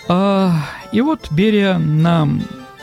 А, 0.07 0.53
и 0.91 1.01
вот 1.01 1.31
Берия 1.31 1.77
на 1.77 2.27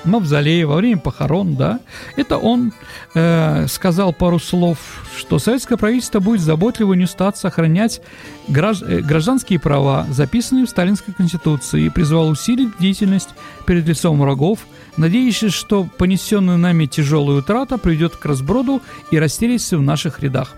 мавзолее 0.04 0.66
во 0.66 0.76
время 0.76 0.98
похорон, 0.98 1.56
да, 1.56 1.80
это 2.16 2.36
он 2.36 2.72
э, 3.14 3.66
сказал 3.68 4.12
пару 4.12 4.38
слов, 4.38 4.78
что 5.16 5.38
советское 5.38 5.76
правительство 5.76 6.20
будет 6.20 6.40
заботливо 6.40 6.92
не 6.94 7.04
устать 7.04 7.36
сохранять 7.36 8.02
гражд- 8.48 8.84
э, 8.86 9.00
гражданские 9.00 9.58
права, 9.58 10.06
записанные 10.10 10.66
в 10.66 10.70
Сталинской 10.70 11.14
Конституции, 11.14 11.84
и 11.84 11.88
призвал 11.88 12.28
усилить 12.28 12.76
бдительность 12.76 13.30
перед 13.66 13.86
лицом 13.88 14.20
врагов, 14.20 14.60
надеясь, 14.96 15.52
что 15.52 15.84
понесенная 15.84 16.56
нами 16.56 16.86
тяжелая 16.86 17.38
утрата 17.38 17.78
приведет 17.78 18.16
к 18.16 18.24
разброду 18.24 18.82
и 19.10 19.18
растерянности 19.18 19.74
в 19.74 19.82
наших 19.82 20.20
рядах. 20.20 20.54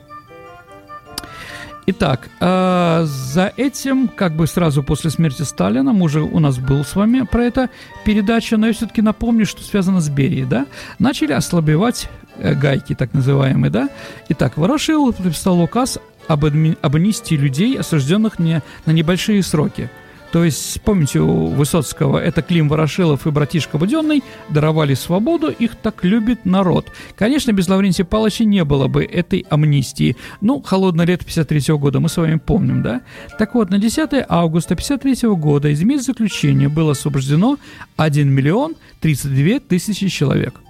Итак, 1.89 2.29
э, 2.41 3.05
за 3.05 3.53
этим, 3.57 4.09
как 4.09 4.35
бы 4.35 4.49
сразу 4.49 4.83
после 4.83 5.09
смерти 5.11 5.43
Сталина, 5.43 5.93
мы 5.93 6.07
уже 6.07 6.21
у 6.21 6.41
нас 6.41 6.59
был 6.59 6.85
с 6.85 6.97
вами 6.97 7.25
про 7.31 7.45
это 7.45 7.71
передача, 8.05 8.57
но 8.57 8.67
я 8.67 8.73
все-таки 8.73 9.03
напомню, 9.03 9.47
что 9.47 9.63
связано 9.63 10.01
с 10.01 10.09
Берией, 10.09 10.47
да, 10.47 10.67
начали 10.99 11.33
ослабевать 11.33 12.11
э, 12.39 12.55
гайки, 12.55 12.97
так 12.97 13.15
называемые, 13.15 13.71
да. 13.71 13.89
Итак, 14.31 14.57
Ворошилов 14.57 15.15
подписал 15.15 15.61
указ 15.61 16.01
об, 16.27 16.45
адми- 16.45 16.77
об 16.83 16.97
амнистии 16.97 17.37
людей, 17.37 17.79
осужденных 17.79 18.41
не, 18.41 18.63
на 18.85 18.91
небольшие 18.91 19.41
сроки. 19.45 19.89
То 20.37 20.45
есть, 20.45 20.83
помните, 20.83 21.21
у 21.21 21.47
Высоцкого 21.47 22.19
это 22.19 22.43
Клим 22.43 22.69
Ворошилов 22.69 23.27
и 23.27 23.31
братишка 23.31 23.79
Буденный 23.79 24.23
даровали 24.51 24.93
свободу, 24.93 25.49
их 25.49 25.77
так 25.77 26.05
любит 26.05 26.45
народ. 26.45 26.93
Конечно, 27.17 27.53
без 27.53 27.71
Лаврентия 27.71 28.05
Павловича 28.05 28.45
не 28.45 28.63
было 28.63 28.87
бы 28.87 29.03
этой 29.03 29.47
амнистии. 29.49 30.15
Ну, 30.43 30.61
холодное 30.61 31.07
лето 31.07 31.25
53 31.25 31.77
года 31.77 32.01
мы 32.01 32.11
с 32.11 32.19
вами 32.19 32.37
помним, 32.37 32.83
да? 32.83 33.01
Так 33.39 33.55
вот, 33.55 33.71
на 33.71 33.79
10 33.79 34.27
августа 34.29 34.77
53 34.77 35.27
года 35.31 35.69
из 35.71 35.83
мест 35.83 36.05
заключения 36.05 36.69
было 36.69 36.93
освобождено 36.93 37.57
1 37.97 38.29
миллион 38.29 38.75
32 39.01 39.61
тысячи 39.61 40.09
человек. 40.09 40.61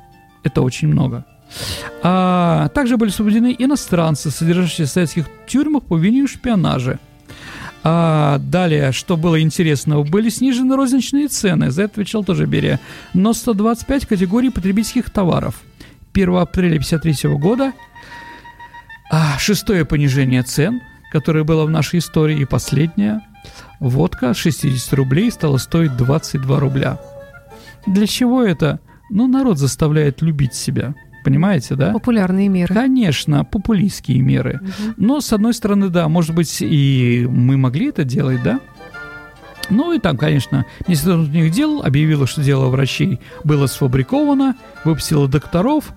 Это 0.44 0.62
очень 0.62 0.86
много. 0.86 1.24
А 2.04 2.68
также 2.68 2.96
были 2.96 3.10
освобождены 3.10 3.52
иностранцы, 3.58 4.30
содержащиеся 4.30 4.88
в 4.88 4.94
советских 4.94 5.26
тюрьмах 5.48 5.82
по 5.82 5.96
вине 5.96 6.28
шпионажа. 6.28 7.00
А 7.84 8.38
далее, 8.38 8.92
что 8.92 9.16
было 9.16 9.40
интересного, 9.40 10.02
были 10.02 10.28
снижены 10.28 10.76
розничные 10.76 11.28
цены, 11.28 11.70
за 11.70 11.82
это 11.82 11.94
отвечал 11.94 12.24
тоже 12.24 12.46
Берия, 12.46 12.80
но 13.14 13.32
125 13.32 14.06
категорий 14.06 14.50
потребительских 14.50 15.10
товаров. 15.10 15.62
1 16.12 16.28
апреля 16.36 16.76
1953 16.76 17.30
года 17.38 17.72
а, 19.10 19.38
шестое 19.38 19.84
понижение 19.84 20.42
цен, 20.42 20.80
которое 21.12 21.44
было 21.44 21.64
в 21.64 21.70
нашей 21.70 22.00
истории, 22.00 22.40
и 22.40 22.44
последнее. 22.44 23.20
Водка 23.78 24.34
с 24.34 24.38
60 24.38 24.92
рублей 24.94 25.30
стала 25.30 25.58
стоить 25.58 25.96
22 25.96 26.58
рубля. 26.58 26.98
Для 27.86 28.06
чего 28.06 28.42
это? 28.42 28.80
Ну, 29.10 29.28
народ 29.28 29.58
заставляет 29.58 30.22
любить 30.22 30.54
себя. 30.54 30.94
Понимаете, 31.26 31.74
да? 31.74 31.90
Популярные 31.90 32.46
меры. 32.48 32.72
Конечно, 32.72 33.44
популистские 33.44 34.20
меры. 34.20 34.60
Мгм. 34.62 34.94
Но, 34.96 35.20
с 35.20 35.32
одной 35.32 35.54
стороны, 35.54 35.88
да, 35.88 36.08
может 36.08 36.36
быть, 36.36 36.58
и 36.60 37.26
мы 37.28 37.56
могли 37.56 37.88
это 37.88 38.04
делать, 38.04 38.44
да? 38.44 38.60
Ну 39.68 39.92
и 39.92 39.98
там, 39.98 40.16
конечно, 40.16 40.66
Министерство 40.86 41.16
внутренних 41.16 41.50
дел 41.50 41.82
объявило, 41.82 42.28
что 42.28 42.44
дело 42.44 42.66
врачей 42.66 43.18
было 43.42 43.66
сфабриковано, 43.66 44.54
выпустило 44.84 45.26
докторов, 45.26 45.92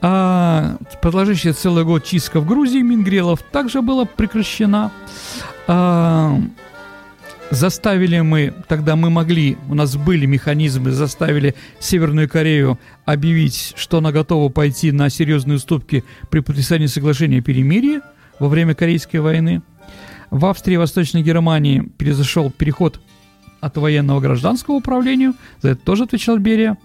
а 0.00 0.74
продолжающая 1.00 1.52
целый 1.52 1.84
год 1.84 2.02
чистка 2.02 2.40
в 2.40 2.46
Грузии 2.48 2.82
Мингрелов 2.82 3.42
также 3.42 3.80
была 3.80 4.06
прекращена. 4.06 4.90
А, 5.68 6.36
заставили 7.54 8.20
мы, 8.20 8.54
тогда 8.68 8.96
мы 8.96 9.10
могли, 9.10 9.56
у 9.68 9.74
нас 9.74 9.96
были 9.96 10.26
механизмы, 10.26 10.90
заставили 10.90 11.54
Северную 11.80 12.28
Корею 12.28 12.78
объявить, 13.04 13.74
что 13.76 13.98
она 13.98 14.12
готова 14.12 14.50
пойти 14.50 14.92
на 14.92 15.08
серьезные 15.10 15.56
уступки 15.56 16.04
при 16.30 16.40
подписании 16.40 16.86
соглашения 16.86 17.38
о 17.38 17.42
перемирии 17.42 18.00
во 18.38 18.48
время 18.48 18.74
Корейской 18.74 19.18
войны. 19.18 19.62
В 20.30 20.46
Австрии 20.46 20.74
и 20.74 20.78
Восточной 20.78 21.22
Германии 21.22 21.80
произошел 21.80 22.50
переход 22.50 23.00
от 23.60 23.76
военного 23.76 24.20
гражданского 24.20 24.74
управления, 24.74 25.32
за 25.62 25.70
это 25.70 25.84
тоже 25.84 26.04
отвечал 26.04 26.38
Берия. 26.38 26.76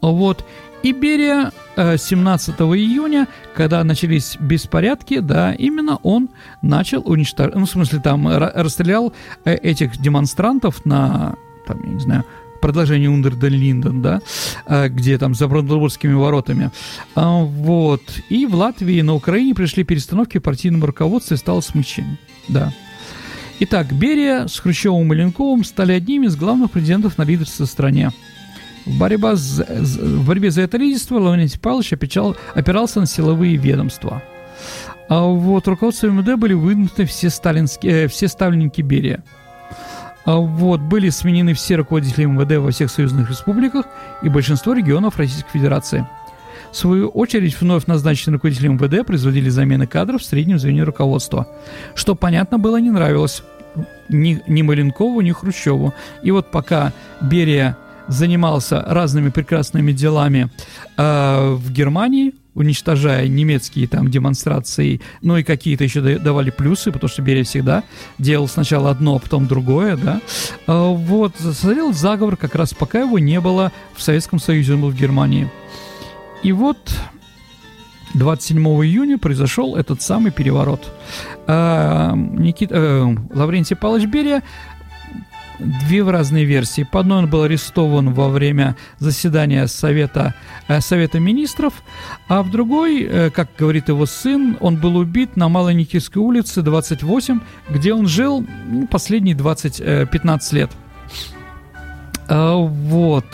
Вот. 0.00 0.44
И 0.82 0.92
Берия 0.92 1.52
17 1.76 2.54
э, 2.58 2.64
июня, 2.64 3.28
когда 3.54 3.84
начались 3.84 4.36
беспорядки, 4.40 5.18
да, 5.18 5.52
именно 5.52 5.96
он 6.02 6.30
начал 6.62 7.02
уничтожать, 7.06 7.54
ну, 7.54 7.66
в 7.66 7.70
смысле, 7.70 8.00
там, 8.00 8.26
расстрелял 8.28 9.12
э, 9.44 9.54
этих 9.56 9.98
демонстрантов 9.98 10.86
на, 10.86 11.34
там, 11.66 11.82
я 11.84 11.92
не 11.92 12.00
знаю, 12.00 12.24
продолжение 12.60 13.10
Ундерден 13.10 13.52
Линден, 13.52 14.02
да, 14.02 14.20
э, 14.66 14.88
где 14.88 15.18
там 15.18 15.34
за 15.34 15.48
Бранденбургскими 15.48 16.14
воротами. 16.14 16.70
А, 17.14 17.42
вот. 17.42 18.02
И 18.30 18.46
в 18.46 18.54
Латвии 18.54 18.96
и 18.96 19.02
на 19.02 19.14
Украине 19.14 19.54
пришли 19.54 19.84
перестановки 19.84 20.38
в 20.38 20.42
партийном 20.42 20.84
руководстве, 20.84 21.36
стало 21.36 21.60
смещение. 21.60 22.18
Да. 22.48 22.72
Итак, 23.60 23.92
Берия 23.92 24.46
с 24.46 24.58
Хрущевым 24.58 25.02
и 25.02 25.04
Маленковым 25.04 25.64
стали 25.64 25.92
одними 25.92 26.26
из 26.26 26.36
главных 26.36 26.70
президентов 26.70 27.18
на 27.18 27.24
лидерстве 27.24 27.66
в 27.66 27.68
стране. 27.68 28.10
Борьба 28.86 29.36
с, 29.36 29.58
в 29.58 30.26
борьбе 30.26 30.50
за 30.50 30.62
это 30.62 30.78
лидерство 30.78 31.18
Лаврентий 31.18 31.60
Павлович 31.60 31.92
опечал, 31.92 32.36
опирался 32.54 33.00
на 33.00 33.06
силовые 33.06 33.56
ведомства. 33.56 34.22
А 35.08 35.22
вот 35.22 35.66
руководство 35.66 36.06
МВД 36.06 36.38
были 36.38 36.54
выдвинуты 36.54 37.04
все, 37.04 37.30
сталинские, 37.30 38.04
э, 38.04 38.08
все 38.08 38.28
ставленники 38.28 38.80
Берия. 38.80 39.24
А 40.24 40.36
вот 40.36 40.80
были 40.80 41.08
сменены 41.08 41.54
все 41.54 41.76
руководители 41.76 42.24
МВД 42.24 42.58
во 42.58 42.70
всех 42.70 42.90
союзных 42.90 43.28
республиках 43.30 43.86
и 44.22 44.28
большинство 44.28 44.72
регионов 44.72 45.18
Российской 45.18 45.50
Федерации. 45.50 46.06
В 46.70 46.76
свою 46.76 47.08
очередь, 47.08 47.60
вновь 47.60 47.86
назначенные 47.86 48.34
руководители 48.34 48.68
МВД 48.68 49.04
производили 49.04 49.48
замены 49.48 49.86
кадров 49.88 50.20
в 50.22 50.24
среднем 50.24 50.58
звене 50.58 50.84
руководства, 50.84 51.48
что, 51.94 52.14
понятно 52.14 52.58
было, 52.58 52.76
не 52.76 52.90
нравилось 52.90 53.42
ни, 54.08 54.40
ни 54.46 54.62
Маленкову, 54.62 55.20
ни 55.20 55.32
Хрущеву. 55.32 55.94
И 56.22 56.30
вот 56.30 56.50
пока 56.50 56.92
Берия 57.20 57.76
занимался 58.10 58.82
разными 58.86 59.30
прекрасными 59.30 59.92
делами 59.92 60.50
э, 60.96 61.54
в 61.54 61.72
Германии, 61.72 62.34
уничтожая 62.54 63.28
немецкие 63.28 63.86
там 63.86 64.10
демонстрации, 64.10 65.00
ну 65.22 65.36
и 65.36 65.44
какие-то 65.44 65.84
еще 65.84 66.00
давали 66.18 66.50
плюсы, 66.50 66.90
потому 66.90 67.08
что 67.08 67.22
Берия 67.22 67.44
всегда 67.44 67.84
делал 68.18 68.48
сначала 68.48 68.90
одно, 68.90 69.16
а 69.16 69.18
потом 69.20 69.46
другое, 69.46 69.96
да. 69.96 70.20
Э, 70.66 70.92
вот, 70.92 71.36
созрел 71.38 71.92
заговор 71.92 72.36
как 72.36 72.56
раз 72.56 72.74
пока 72.74 73.00
его 73.00 73.18
не 73.18 73.40
было 73.40 73.70
в 73.94 74.02
Советском 74.02 74.40
Союзе, 74.40 74.74
он 74.74 74.82
был 74.82 74.90
в 74.90 74.96
Германии. 74.96 75.48
И 76.42 76.50
вот 76.52 76.78
27 78.14 78.58
июня 78.84 79.18
произошел 79.18 79.76
этот 79.76 80.02
самый 80.02 80.32
переворот. 80.32 80.92
Э, 81.46 82.12
Никита, 82.16 82.74
э, 82.74 83.16
Лаврентий 83.32 83.76
Павлович 83.76 84.06
Берия 84.06 84.42
две 85.60 86.02
разные 86.02 86.44
версии. 86.44 86.82
По 86.82 87.00
одной 87.00 87.18
он 87.18 87.30
был 87.30 87.42
арестован 87.42 88.12
во 88.12 88.28
время 88.28 88.76
заседания 88.98 89.66
Совета, 89.66 90.34
э, 90.68 90.80
Совета 90.80 91.20
Министров, 91.20 91.74
а 92.28 92.42
в 92.42 92.50
другой, 92.50 93.02
э, 93.02 93.30
как 93.30 93.48
говорит 93.58 93.88
его 93.88 94.06
сын, 94.06 94.56
он 94.60 94.76
был 94.76 94.96
убит 94.96 95.36
на 95.36 95.48
Малой 95.48 95.74
Никитской 95.74 96.22
улице 96.22 96.62
28, 96.62 97.40
где 97.68 97.94
он 97.94 98.06
жил 98.06 98.44
ну, 98.68 98.86
последние 98.86 99.34
20, 99.34 99.80
э, 99.80 100.06
15 100.10 100.52
лет. 100.52 100.70
А, 102.28 102.56
вот. 102.56 103.26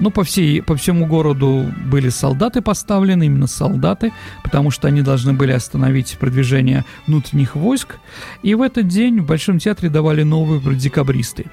Ну, 0.00 0.10
по, 0.10 0.24
всей, 0.24 0.60
по 0.62 0.76
всему 0.76 1.06
городу 1.06 1.72
были 1.86 2.08
солдаты 2.08 2.60
поставлены, 2.60 3.26
именно 3.26 3.46
солдаты, 3.46 4.12
потому 4.42 4.70
что 4.70 4.88
они 4.88 5.02
должны 5.02 5.32
были 5.32 5.52
остановить 5.52 6.16
продвижение 6.18 6.84
внутренних 7.06 7.54
войск. 7.54 7.96
И 8.42 8.54
в 8.54 8.62
этот 8.62 8.88
день 8.88 9.20
в 9.20 9.26
Большом 9.26 9.58
театре 9.58 9.90
давали 9.90 10.22
новые 10.22 10.60
декабристы. 10.76 11.46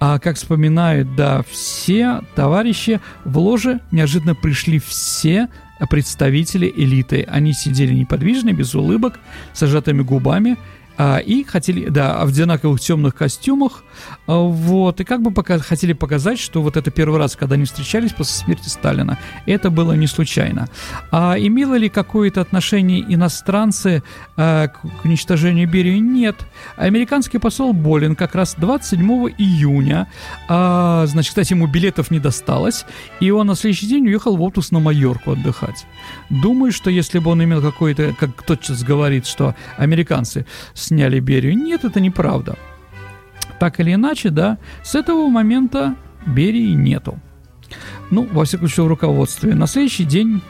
А 0.00 0.18
как 0.18 0.36
вспоминают, 0.36 1.14
да, 1.14 1.42
все 1.48 2.22
товарищи 2.34 3.00
в 3.24 3.38
ложе 3.38 3.80
неожиданно 3.92 4.34
пришли 4.34 4.78
все 4.78 5.48
представители 5.90 6.72
элиты. 6.74 7.26
Они 7.28 7.52
сидели 7.52 7.92
неподвижно, 7.94 8.52
без 8.52 8.74
улыбок, 8.74 9.20
с 9.52 9.66
сжатыми 9.66 10.02
губами, 10.02 10.56
а, 10.98 11.18
и 11.18 11.44
хотели, 11.44 11.88
да, 11.88 12.24
в 12.24 12.28
одинаковых 12.28 12.80
темных 12.80 13.14
костюмах, 13.14 13.84
а, 14.26 14.38
вот, 14.38 15.00
и 15.00 15.04
как 15.04 15.22
бы 15.22 15.30
пока, 15.30 15.58
хотели 15.58 15.92
показать, 15.92 16.38
что 16.38 16.62
вот 16.62 16.76
это 16.76 16.90
первый 16.90 17.18
раз, 17.18 17.36
когда 17.36 17.54
они 17.54 17.64
встречались 17.64 18.12
после 18.12 18.34
смерти 18.44 18.68
Сталина, 18.68 19.18
это 19.46 19.70
было 19.70 19.92
не 19.92 20.06
случайно. 20.06 20.68
А 21.10 21.36
имело 21.38 21.74
ли 21.74 21.88
какое-то 21.88 22.40
отношение 22.40 23.04
иностранцы 23.12 24.02
а, 24.36 24.68
к, 24.68 24.80
к 24.80 25.04
уничтожению 25.04 25.68
Берии? 25.68 25.98
Нет. 25.98 26.36
Американский 26.76 27.38
посол 27.38 27.72
Болин 27.72 28.16
как 28.16 28.34
раз 28.34 28.54
27 28.56 29.06
июня, 29.38 30.08
а, 30.48 31.06
значит, 31.06 31.30
кстати, 31.30 31.52
ему 31.52 31.66
билетов 31.66 32.10
не 32.10 32.18
досталось, 32.18 32.84
и 33.20 33.30
он 33.30 33.46
на 33.46 33.54
следующий 33.54 33.86
день 33.86 34.06
уехал 34.06 34.36
в 34.36 34.42
отпуск 34.42 34.72
на 34.72 34.80
Майорку 34.80 35.32
отдыхать. 35.32 35.86
Думаю, 36.30 36.72
что 36.72 36.90
если 36.90 37.18
бы 37.18 37.30
он 37.30 37.42
имел 37.44 37.60
какой-то, 37.60 38.14
как 38.18 38.34
кто-то 38.34 38.64
сейчас 38.64 38.82
говорит, 38.82 39.26
что 39.26 39.54
американцы 39.76 40.46
сняли 40.86 41.20
Берию. 41.20 41.56
Нет, 41.56 41.84
это 41.84 42.00
неправда. 42.00 42.56
Так 43.58 43.80
или 43.80 43.94
иначе, 43.94 44.30
да, 44.30 44.58
с 44.82 44.94
этого 44.94 45.28
момента 45.28 45.96
Берии 46.26 46.72
нету. 46.72 47.18
Ну, 48.10 48.28
во 48.32 48.44
всяком 48.44 48.68
случае, 48.68 48.86
в 48.86 48.88
руководстве. 48.88 49.54
На 49.54 49.66
следующий 49.66 50.04
день 50.04 50.42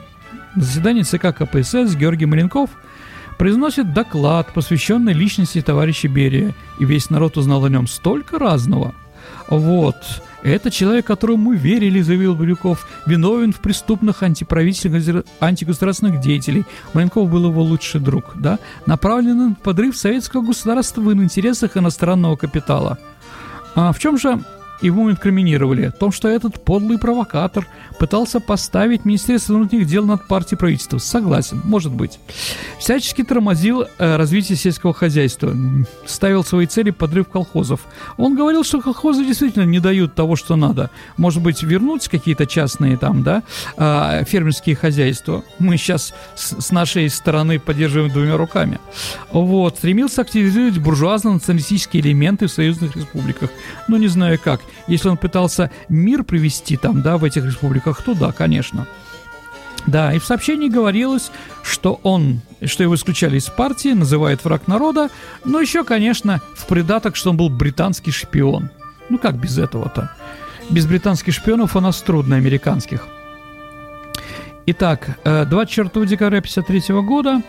на 0.55 0.63
заседании 0.63 1.03
ЦК 1.03 1.35
КПСС 1.35 1.95
Георгий 1.97 2.27
Маленков 2.27 2.71
произносит 3.39 3.93
доклад, 3.95 4.53
посвященный 4.53 5.13
личности 5.13 5.61
товарища 5.61 6.09
Берия, 6.09 6.55
и 6.79 6.85
весь 6.85 7.11
народ 7.11 7.37
узнал 7.37 7.65
о 7.65 7.69
нем 7.69 7.87
столько 7.87 8.39
разного. 8.39 8.95
Вот. 9.49 9.97
Это 10.47 10.71
человек, 10.71 11.05
которому 11.05 11.51
мы 11.51 11.57
верили, 11.57 12.01
заявил 12.01 12.37
Бирюков, 12.37 12.87
виновен 13.05 13.53
в 13.53 13.59
преступных 13.59 14.23
антиправительственных, 14.23 15.25
антигосударственных 15.41 16.21
деятелей. 16.21 16.65
Маленков 16.95 17.29
был 17.29 17.47
его 17.47 17.63
лучший 17.65 18.01
друг, 18.01 18.35
да, 18.37 18.61
направлен 18.87 19.37
на 19.37 19.55
подрыв 19.57 19.97
советского 19.97 20.43
государства 20.43 21.01
в 21.01 21.13
интересах 21.13 21.77
иностранного 21.77 22.37
капитала. 22.37 22.97
А 23.75 23.93
в 23.93 23.99
чем 23.99 24.19
же 24.19 24.39
его 24.81 25.11
инкриминировали 25.11 25.89
в 25.89 25.99
том, 25.99 26.13
что 26.13 26.29
этот 26.29 26.63
подлый 26.63 26.99
провокатор 26.99 27.67
пытался 27.99 28.41
поставить 28.41 29.05
Министерство 29.05 29.55
внутренних 29.55 29.87
дел 29.87 30.05
над 30.05 30.27
партией 30.27 30.59
правительства. 30.59 30.99
Согласен, 30.99 31.61
может 31.65 31.93
быть. 31.93 32.19
Всячески 32.79 33.25
тормозил 33.25 33.85
э, 33.99 34.17
развитие 34.17 34.57
сельского 34.57 34.93
хозяйства, 34.93 35.55
ставил 36.05 36.45
свои 36.45 36.67
цели 36.67 36.91
подрыв 36.91 37.29
колхозов. 37.29 37.81
Он 38.17 38.37
говорил, 38.37 38.65
что 38.65 38.81
колхозы 38.81 39.25
действительно 39.25 39.65
не 39.65 39.81
дают 39.81 40.15
того, 40.15 40.37
что 40.37 40.57
надо. 40.57 40.91
Может 41.17 41.43
быть, 41.43 41.63
вернуть 41.63 42.09
какие-то 42.09 42.47
частные 42.47 42.97
там, 42.97 43.23
да, 43.23 43.43
э, 43.77 44.25
фермерские 44.27 44.77
хозяйства. 44.77 45.43
Мы 45.59 45.77
сейчас 45.77 46.15
с, 46.35 46.61
с 46.61 46.71
нашей 46.71 47.09
стороны 47.09 47.59
поддерживаем 47.59 48.13
двумя 48.13 48.37
руками. 48.37 48.79
Вот. 49.31 49.79
Стремился 49.79 50.23
активизировать 50.23 50.79
буржуазно-националистические 50.79 52.03
элементы 52.03 52.47
в 52.47 52.53
союзных 52.53 52.97
республиках. 52.97 53.51
Ну, 53.89 53.97
не 53.97 54.09
знаю 54.09 54.39
как. 54.43 54.61
Если 54.87 55.09
он 55.09 55.17
пытался 55.17 55.71
мир 55.89 56.25
привести 56.25 56.77
там, 56.77 57.03
да, 57.03 57.17
в 57.17 57.25
этих 57.25 57.45
республиках, 57.45 58.03
то 58.03 58.15
да, 58.15 58.33
конечно. 58.33 58.87
Да, 59.87 60.13
и 60.13 60.19
в 60.19 60.25
сообщении 60.25 60.69
говорилось, 60.69 61.31
что 61.63 62.01
он, 62.03 62.41
что 62.65 62.83
его 62.83 62.97
исключали 62.97 63.39
из 63.39 63.47
партии, 63.47 63.91
называет 63.91 64.45
враг 64.45 64.67
народа, 64.67 65.11
но 65.45 65.61
еще, 65.61 65.85
конечно, 65.85 66.41
в 66.57 66.67
придаток, 66.67 67.15
что 67.15 67.31
он 67.31 67.37
был 67.37 67.49
британский 67.49 68.11
шпион. 68.11 68.71
Ну 69.09 69.19
как 69.19 69.37
без 69.37 69.59
этого-то? 69.59 70.11
Без 70.71 70.87
британских 70.87 71.35
шпионов 71.35 71.77
у 71.77 71.81
нас 71.81 72.03
трудно 72.03 72.37
американских. 72.37 73.07
Итак, 74.67 75.21
24 75.23 75.89
э, 75.95 76.09
декабря 76.09 76.39
1953 76.39 76.95
года 77.03 77.43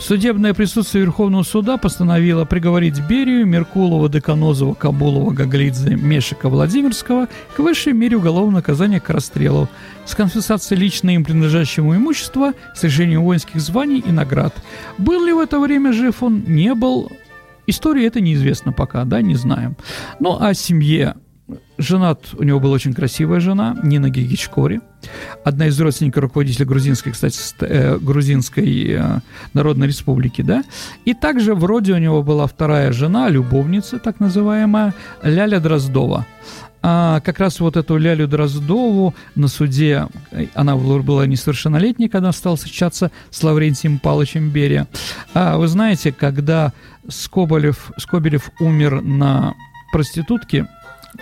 Судебное 0.00 0.54
присутствие 0.54 1.04
Верховного 1.04 1.42
суда 1.42 1.76
постановило 1.76 2.46
приговорить 2.46 2.98
Берию, 3.06 3.44
Меркулова, 3.46 4.08
Деканозова, 4.08 4.72
Кабулова, 4.72 5.30
Гаглидзе, 5.30 5.94
Мешика, 5.94 6.48
Владимирского 6.48 7.28
к 7.54 7.58
высшей 7.58 7.92
мере 7.92 8.16
уголовного 8.16 8.56
наказания 8.56 8.98
к 8.98 9.10
расстрелу 9.10 9.68
с 10.06 10.14
конфискацией 10.14 10.80
лично 10.80 11.10
им 11.10 11.22
принадлежащего 11.22 11.94
имущества, 11.94 12.54
с 12.74 12.82
решением 12.82 13.22
воинских 13.22 13.60
званий 13.60 14.00
и 14.00 14.10
наград. 14.10 14.54
Был 14.96 15.24
ли 15.24 15.34
в 15.34 15.38
это 15.38 15.60
время 15.60 15.92
жив 15.92 16.22
он? 16.22 16.44
Не 16.46 16.74
был. 16.74 17.12
История 17.66 18.06
это 18.06 18.22
неизвестно 18.22 18.72
пока, 18.72 19.04
да, 19.04 19.20
не 19.20 19.34
знаем. 19.34 19.76
Ну, 20.18 20.38
а 20.40 20.54
семье 20.54 21.14
женат, 21.76 22.22
у 22.32 22.42
него 22.42 22.58
была 22.58 22.72
очень 22.72 22.94
красивая 22.94 23.40
жена, 23.40 23.76
Нина 23.82 24.08
Гигичкори, 24.08 24.80
одна 25.44 25.66
из 25.66 25.80
родственников 25.80 26.22
руководителя 26.22 26.66
грузинской, 26.66 27.12
кстати, 27.12 27.38
э, 27.60 27.98
грузинской 27.98 28.86
э, 28.88 29.20
народной 29.52 29.86
республики, 29.86 30.42
да, 30.42 30.64
и 31.04 31.14
также 31.14 31.54
вроде 31.54 31.94
у 31.94 31.98
него 31.98 32.22
была 32.22 32.46
вторая 32.46 32.92
жена, 32.92 33.28
любовница, 33.28 33.98
так 33.98 34.20
называемая, 34.20 34.94
Ляля 35.22 35.60
Дроздова. 35.60 36.26
А 36.82 37.20
как 37.20 37.40
раз 37.40 37.60
вот 37.60 37.76
эту 37.76 37.98
Лялю 37.98 38.26
Дроздову 38.26 39.14
на 39.34 39.48
суде, 39.48 40.08
она 40.54 40.76
была 40.76 41.26
несовершеннолетней, 41.26 42.08
когда 42.08 42.32
стала 42.32 42.56
встречаться 42.56 43.10
с 43.30 43.42
Лаврентием 43.42 43.98
Павловичем 43.98 44.50
Берия. 44.50 44.88
А 45.34 45.58
вы 45.58 45.68
знаете, 45.68 46.10
когда 46.10 46.72
Скоболев, 47.08 47.92
Скобелев 47.98 48.50
умер 48.60 49.02
на 49.02 49.54
проститутке, 49.92 50.68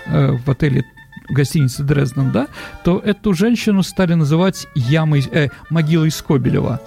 э, 0.07 0.37
в 0.45 0.49
отеле 0.49 0.85
гостиницы 1.29 1.83
Дрезден, 1.83 2.31
да, 2.33 2.49
то 2.85 2.99
эту 2.99 3.35
женщину 3.35 3.83
стали 3.83 4.15
называть 4.15 4.67
ямой, 4.75 5.25
э, 5.31 5.49
могилой 5.71 6.11
Скобелева. 6.11 6.81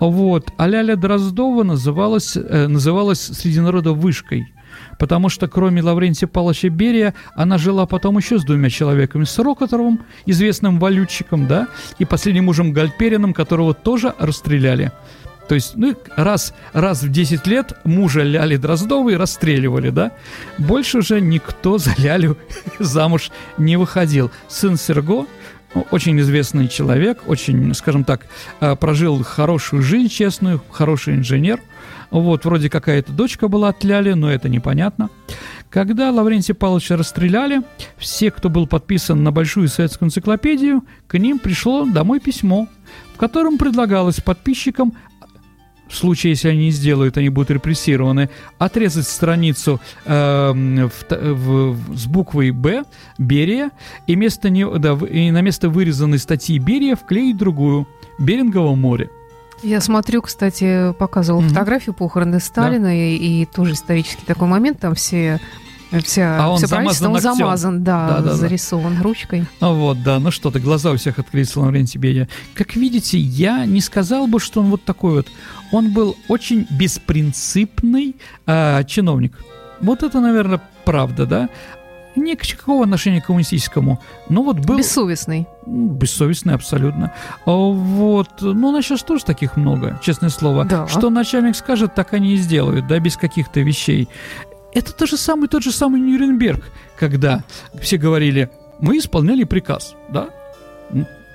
Вот. 0.00 0.50
А 0.56 0.68
Ляля 0.68 0.96
Дроздова 0.96 1.62
называлась, 1.62 2.36
э, 2.36 2.66
называлась 2.66 3.20
среди 3.20 3.60
народа 3.60 3.92
вышкой 3.92 4.52
потому 4.98 5.28
что 5.28 5.48
кроме 5.48 5.82
Лаврентия 5.82 6.28
Павловича 6.28 6.68
Берия, 6.68 7.14
она 7.34 7.58
жила 7.58 7.86
потом 7.86 8.18
еще 8.18 8.38
с 8.38 8.44
двумя 8.44 8.70
человеками, 8.70 9.24
с 9.24 9.38
Рокотовым, 9.38 10.00
известным 10.26 10.78
валютчиком, 10.78 11.46
да, 11.46 11.68
и 11.98 12.04
последним 12.04 12.46
мужем 12.46 12.72
Гальпериным, 12.72 13.32
которого 13.34 13.74
тоже 13.74 14.14
расстреляли. 14.18 14.92
То 15.48 15.54
есть, 15.54 15.76
ну, 15.76 15.94
раз, 16.16 16.54
раз 16.72 17.02
в 17.02 17.10
10 17.10 17.46
лет 17.46 17.72
мужа 17.84 18.22
Ляли 18.22 18.56
Дроздовой 18.56 19.16
расстреливали, 19.16 19.90
да? 19.90 20.12
Больше 20.58 20.98
уже 20.98 21.20
никто 21.20 21.78
за 21.78 21.94
Лялю 21.98 22.36
замуж 22.78 23.30
не 23.56 23.76
выходил. 23.76 24.30
Сын 24.48 24.76
Серго, 24.76 25.26
ну, 25.74 25.86
очень 25.90 26.18
известный 26.20 26.68
человек, 26.68 27.22
очень, 27.26 27.74
скажем 27.74 28.04
так, 28.04 28.26
э, 28.60 28.74
прожил 28.76 29.22
хорошую 29.22 29.82
жизнь 29.82 30.08
честную, 30.08 30.62
хороший 30.70 31.14
инженер. 31.14 31.60
Вот, 32.10 32.44
вроде 32.44 32.70
какая-то 32.70 33.12
дочка 33.12 33.48
была 33.48 33.68
от 33.68 33.84
Ляли, 33.84 34.12
но 34.12 34.30
это 34.30 34.48
непонятно. 34.48 35.10
Когда 35.70 36.10
Лаврентия 36.10 36.54
Павловича 36.54 36.96
расстреляли, 36.96 37.62
все, 37.98 38.30
кто 38.30 38.48
был 38.48 38.66
подписан 38.66 39.22
на 39.22 39.32
Большую 39.32 39.68
советскую 39.68 40.08
энциклопедию, 40.08 40.82
к 41.06 41.18
ним 41.18 41.38
пришло 41.38 41.84
домой 41.84 42.20
письмо, 42.20 42.68
в 43.14 43.18
котором 43.18 43.58
предлагалось 43.58 44.20
подписчикам 44.20 44.94
в 45.88 45.94
случае, 45.94 46.32
если 46.32 46.48
они 46.48 46.66
не 46.66 46.70
сделают, 46.70 47.16
они 47.16 47.28
будут 47.28 47.50
репрессированы, 47.50 48.30
отрезать 48.58 49.06
страницу 49.06 49.80
э, 50.04 50.52
в, 50.52 51.10
в, 51.10 51.96
с 51.96 52.06
буквой 52.06 52.50
«Б» 52.50 52.84
Берия 53.18 53.70
и, 54.06 54.16
место 54.16 54.50
не, 54.50 54.66
да, 54.78 54.94
и 54.94 55.30
на 55.30 55.42
место 55.42 55.68
вырезанной 55.68 56.18
статьи 56.18 56.58
Берия 56.58 56.96
вклеить 56.96 57.36
другую 57.36 57.86
«Берингово 58.18 58.74
море». 58.74 59.10
Я 59.62 59.80
смотрю, 59.80 60.22
кстати, 60.22 60.92
показывал 60.92 61.42
mm-hmm. 61.42 61.48
фотографию 61.48 61.94
похороны 61.94 62.40
Сталина 62.40 62.88
да. 62.88 62.92
и, 62.92 63.16
и 63.16 63.46
тоже 63.46 63.72
исторический 63.72 64.26
такой 64.26 64.48
момент, 64.48 64.80
там 64.80 64.94
все 64.94 65.40
Вся, 66.04 66.44
а 66.44 66.50
он 66.50 66.58
замазан, 66.58 67.14
он 67.14 67.20
замазан, 67.20 67.84
да, 67.84 68.08
да, 68.08 68.22
да 68.22 68.34
зарисован 68.34 68.96
да. 68.96 69.02
ручкой. 69.02 69.44
А 69.60 69.70
вот, 69.72 70.02
да, 70.02 70.18
ну 70.18 70.30
что-то, 70.30 70.60
глаза 70.60 70.90
у 70.90 70.96
всех 70.96 71.18
открылись, 71.18 71.54
Лаврентий 71.56 71.98
Берия. 71.98 72.28
Как 72.54 72.76
видите, 72.76 73.18
я 73.18 73.66
не 73.66 73.80
сказал 73.80 74.26
бы, 74.26 74.40
что 74.40 74.60
он 74.60 74.70
вот 74.70 74.84
такой 74.84 75.14
вот. 75.14 75.26
Он 75.72 75.92
был 75.92 76.16
очень 76.28 76.66
беспринципный 76.70 78.16
э, 78.46 78.84
чиновник. 78.86 79.36
Вот 79.80 80.02
это, 80.02 80.20
наверное, 80.20 80.60
правда, 80.84 81.26
да? 81.26 81.48
Никакого 82.14 82.84
отношения 82.84 83.20
к 83.20 83.26
коммунистическому. 83.26 84.00
Но 84.30 84.42
вот 84.42 84.60
был... 84.60 84.78
Бессовестный. 84.78 85.46
Бессовестный, 85.66 86.54
абсолютно. 86.54 87.12
А 87.44 87.50
вот. 87.50 88.30
Ну, 88.40 88.68
у 88.68 88.72
нас 88.72 88.86
сейчас 88.86 89.02
тоже 89.02 89.22
таких 89.22 89.56
много, 89.58 90.00
честное 90.02 90.30
слово. 90.30 90.64
Да. 90.64 90.88
Что 90.88 91.10
начальник 91.10 91.56
скажет, 91.56 91.94
так 91.94 92.14
они 92.14 92.32
и 92.32 92.36
сделают, 92.36 92.86
да, 92.86 92.98
без 93.00 93.18
каких-то 93.18 93.60
вещей. 93.60 94.08
Это 94.72 94.92
тот 94.92 95.08
же 95.08 95.16
самый, 95.16 95.48
тот 95.48 95.62
же 95.62 95.72
самый 95.72 96.00
Нюрнберг, 96.00 96.62
когда 96.98 97.44
все 97.80 97.96
говорили, 97.96 98.50
мы 98.78 98.98
исполняли 98.98 99.44
приказ, 99.44 99.94
да? 100.10 100.28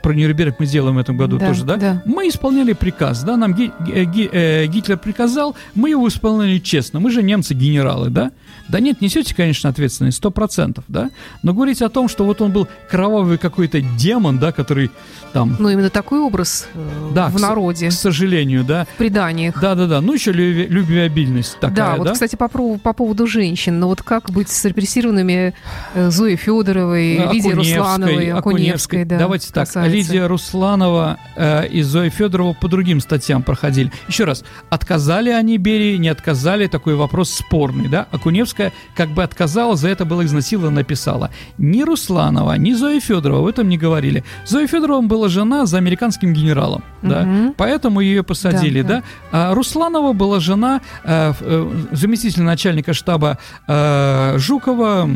Про 0.03 0.13
Нюрнберг 0.13 0.59
мы 0.59 0.65
сделаем 0.65 0.95
в 0.95 0.99
этом 0.99 1.17
году 1.17 1.37
да, 1.37 1.47
тоже, 1.47 1.63
да? 1.63 1.77
да? 1.77 2.03
Мы 2.05 2.27
исполняли 2.27 2.73
приказ, 2.73 3.23
да? 3.23 3.37
Нам 3.37 3.53
Ги, 3.53 3.71
Ги, 4.05 4.29
э, 4.31 4.65
Гитлер 4.65 4.97
приказал, 4.97 5.55
мы 5.75 5.89
его 5.89 6.07
исполняли 6.07 6.59
честно. 6.59 6.99
Мы 6.99 7.11
же 7.11 7.21
немцы-генералы, 7.21 8.09
да? 8.09 8.31
Да 8.71 8.79
нет, 8.79 9.01
несете, 9.01 9.35
конечно, 9.35 9.69
ответственность, 9.69 10.17
сто 10.17 10.31
процентов, 10.31 10.85
да? 10.87 11.09
Но 11.43 11.53
говорить 11.53 11.81
о 11.81 11.89
том, 11.89 12.07
что 12.07 12.25
вот 12.25 12.41
он 12.41 12.51
был 12.51 12.67
кровавый 12.89 13.37
какой-то 13.37 13.81
демон, 13.81 14.39
да, 14.39 14.51
который 14.51 14.91
там... 15.33 15.55
Ну, 15.59 15.69
именно 15.69 15.89
такой 15.89 16.19
образ 16.19 16.67
э, 16.73 17.11
да, 17.13 17.27
в 17.27 17.39
народе. 17.39 17.89
К, 17.89 17.91
сожалению, 17.91 18.63
да. 18.63 18.85
В 18.85 18.97
преданиях. 18.97 19.59
Да-да-да, 19.59 19.99
ну 20.01 20.13
еще 20.13 20.31
люби, 20.31 20.67
любвеобильность 20.67 21.57
такая, 21.59 21.75
да? 21.75 21.95
вот, 21.97 22.07
да? 22.07 22.13
кстати, 22.13 22.35
по, 22.35 22.47
по 22.47 22.93
поводу 22.93 23.27
женщин, 23.27 23.79
ну 23.79 23.87
вот 23.87 24.01
как 24.01 24.29
быть 24.31 24.49
с 24.49 24.63
репрессированными 24.65 25.53
э, 25.93 26.09
Зоей 26.09 26.37
Федоровой, 26.37 27.17
ну, 27.25 27.33
Лидией 27.33 27.53
Руслановой, 27.53 28.31
Акуневской, 28.31 28.39
Акуневской 28.39 29.05
да. 29.05 29.17
Давайте 29.17 29.47
так, 29.47 29.65
красавица. 29.65 29.95
Лидия 29.95 30.27
Русланова 30.27 31.17
э, 31.35 31.67
и 31.67 31.81
Зоя 31.81 32.09
Федорова 32.09 32.53
по 32.53 32.67
другим 32.67 32.99
статьям 32.99 33.43
проходили. 33.43 33.91
Еще 34.07 34.23
раз, 34.23 34.43
отказали 34.69 35.29
они 35.29 35.57
Берии, 35.57 35.97
не 35.97 36.09
отказали, 36.09 36.67
такой 36.67 36.95
вопрос 36.95 37.31
спорный, 37.31 37.87
да? 37.87 38.07
Акуневская 38.11 38.60
как 38.95 39.09
бы 39.09 39.23
отказала, 39.23 39.75
за 39.75 39.89
это 39.89 40.05
было 40.05 40.25
изнасиловано, 40.25 40.75
написала. 40.75 41.31
Ни 41.57 41.83
Русланова, 41.83 42.53
ни 42.57 42.73
Зоя 42.73 42.99
Федорова 42.99 43.41
в 43.41 43.47
этом 43.47 43.69
не 43.69 43.77
говорили. 43.77 44.23
Зоя 44.45 44.67
Федорова 44.67 45.01
была 45.01 45.29
жена 45.29 45.65
за 45.65 45.77
американским 45.77 46.33
генералом, 46.33 46.83
угу. 47.01 47.11
да, 47.11 47.53
поэтому 47.57 48.01
ее 48.01 48.23
посадили, 48.23 48.81
да. 48.81 48.87
да. 48.87 49.03
А 49.31 49.55
Русланова 49.55 50.13
была 50.13 50.39
жена 50.39 50.81
э, 51.03 51.33
э, 51.39 51.85
заместителя 51.91 52.43
начальника 52.43 52.93
штаба 52.93 53.37
э, 53.67 54.37
Жукова, 54.37 55.09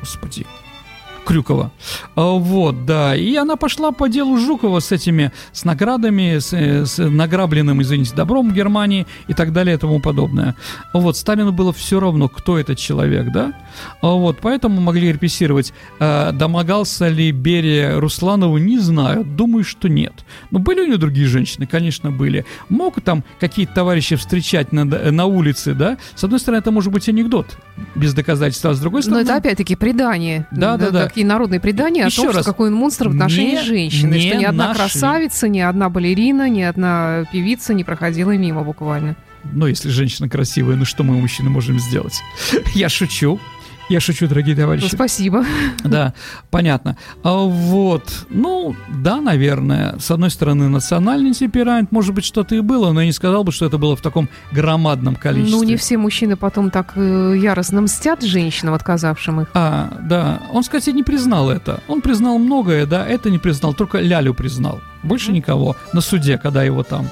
господи, 0.00 0.46
Крюкова. 1.30 1.70
А, 2.16 2.32
вот, 2.32 2.86
да. 2.86 3.14
И 3.14 3.36
она 3.36 3.54
пошла 3.54 3.92
по 3.92 4.08
делу 4.08 4.36
Жукова 4.36 4.80
с 4.80 4.90
этими, 4.90 5.30
с 5.52 5.64
наградами, 5.64 6.40
с, 6.40 6.52
э, 6.52 6.84
с 6.84 6.98
награбленным, 6.98 7.80
извините, 7.82 8.16
добром 8.16 8.50
в 8.50 8.52
Германии 8.52 9.06
и 9.28 9.34
так 9.34 9.52
далее 9.52 9.76
и 9.76 9.78
тому 9.78 10.00
подобное. 10.00 10.56
Вот, 10.92 11.16
Сталину 11.16 11.52
было 11.52 11.72
все 11.72 12.00
равно, 12.00 12.28
кто 12.28 12.58
этот 12.58 12.78
человек, 12.78 13.30
да? 13.32 13.52
А, 14.02 14.08
вот, 14.08 14.38
поэтому 14.42 14.80
могли 14.80 15.12
репрессировать. 15.12 15.72
А, 16.00 16.32
домогался 16.32 17.06
ли 17.06 17.30
Берия 17.30 18.00
Русланову, 18.00 18.58
не 18.58 18.80
знаю. 18.80 19.24
Думаю, 19.24 19.62
что 19.62 19.88
нет. 19.88 20.24
Но 20.50 20.58
были 20.58 20.80
у 20.80 20.86
нее 20.86 20.96
другие 20.96 21.28
женщины? 21.28 21.64
Конечно, 21.64 22.10
были. 22.10 22.44
Мог 22.68 23.00
там 23.02 23.22
какие-то 23.38 23.72
товарищи 23.72 24.16
встречать 24.16 24.72
на, 24.72 24.84
на 24.84 25.26
улице, 25.26 25.74
да? 25.74 25.96
С 26.16 26.24
одной 26.24 26.40
стороны, 26.40 26.58
это 26.58 26.72
может 26.72 26.92
быть 26.92 27.08
анекдот 27.08 27.56
без 27.94 28.14
доказательств, 28.14 28.64
а 28.66 28.74
с 28.74 28.80
другой 28.80 29.02
стороны... 29.02 29.22
Но 29.22 29.30
это 29.30 29.36
опять-таки 29.36 29.76
предание. 29.76 30.48
Да, 30.50 30.76
да, 30.76 30.90
да. 30.90 31.08
Такие 31.20 31.28
народные 31.28 31.60
предания 31.60 32.06
Еще 32.06 32.22
о 32.22 32.24
том, 32.24 32.34
раз, 32.34 32.44
что 32.44 32.52
какой 32.52 32.70
он 32.70 32.76
монстр 32.76 33.08
в 33.08 33.12
отношении 33.12 33.56
не, 33.56 33.62
женщины. 33.62 34.14
Не 34.14 34.20
что 34.28 34.36
ни 34.38 34.44
одна 34.44 34.68
нашли. 34.68 34.84
красавица, 34.84 35.48
ни 35.48 35.60
одна 35.60 35.90
балерина, 35.90 36.48
ни 36.48 36.62
одна 36.62 37.26
певица 37.30 37.74
не 37.74 37.84
проходила 37.84 38.34
мимо 38.34 38.64
буквально. 38.64 39.16
Но 39.44 39.66
если 39.68 39.90
женщина 39.90 40.30
красивая, 40.30 40.76
ну 40.76 40.86
что 40.86 41.04
мы, 41.04 41.14
мужчины, 41.20 41.50
можем 41.50 41.78
сделать? 41.78 42.22
Я 42.74 42.88
шучу. 42.88 43.38
Я 43.90 43.98
шучу, 43.98 44.28
дорогие 44.28 44.54
товарищи. 44.54 44.84
Ну, 44.84 44.88
спасибо. 44.88 45.44
Да, 45.82 46.14
понятно. 46.50 46.96
А 47.24 47.38
вот, 47.38 48.24
ну, 48.30 48.76
да, 48.88 49.20
наверное. 49.20 49.98
С 49.98 50.12
одной 50.12 50.30
стороны, 50.30 50.68
национальный 50.68 51.32
темперамент, 51.32 51.90
может 51.90 52.14
быть, 52.14 52.24
что-то 52.24 52.54
и 52.54 52.60
было, 52.60 52.92
но 52.92 53.00
я 53.00 53.06
не 53.06 53.12
сказал 53.12 53.42
бы, 53.42 53.50
что 53.50 53.66
это 53.66 53.78
было 53.78 53.96
в 53.96 54.00
таком 54.00 54.28
громадном 54.52 55.16
количестве. 55.16 55.56
Ну, 55.56 55.64
не 55.64 55.74
все 55.74 55.98
мужчины 55.98 56.36
потом 56.36 56.70
так 56.70 56.92
э, 56.94 57.34
яростно 57.36 57.80
мстят 57.80 58.22
женщинам, 58.22 58.74
отказавшим 58.74 59.40
их. 59.40 59.48
А, 59.54 59.92
да. 60.08 60.40
Он, 60.52 60.62
кстати, 60.62 60.90
не 60.90 61.02
признал 61.02 61.50
это. 61.50 61.82
Он 61.88 62.00
признал 62.00 62.38
многое, 62.38 62.86
да, 62.86 63.04
это 63.04 63.28
не 63.28 63.38
признал, 63.38 63.74
только 63.74 63.98
Лялю 63.98 64.34
признал. 64.34 64.80
Больше 65.02 65.32
никого 65.32 65.74
на 65.92 66.00
суде, 66.00 66.38
когда 66.38 66.62
его 66.62 66.84
там 66.84 67.08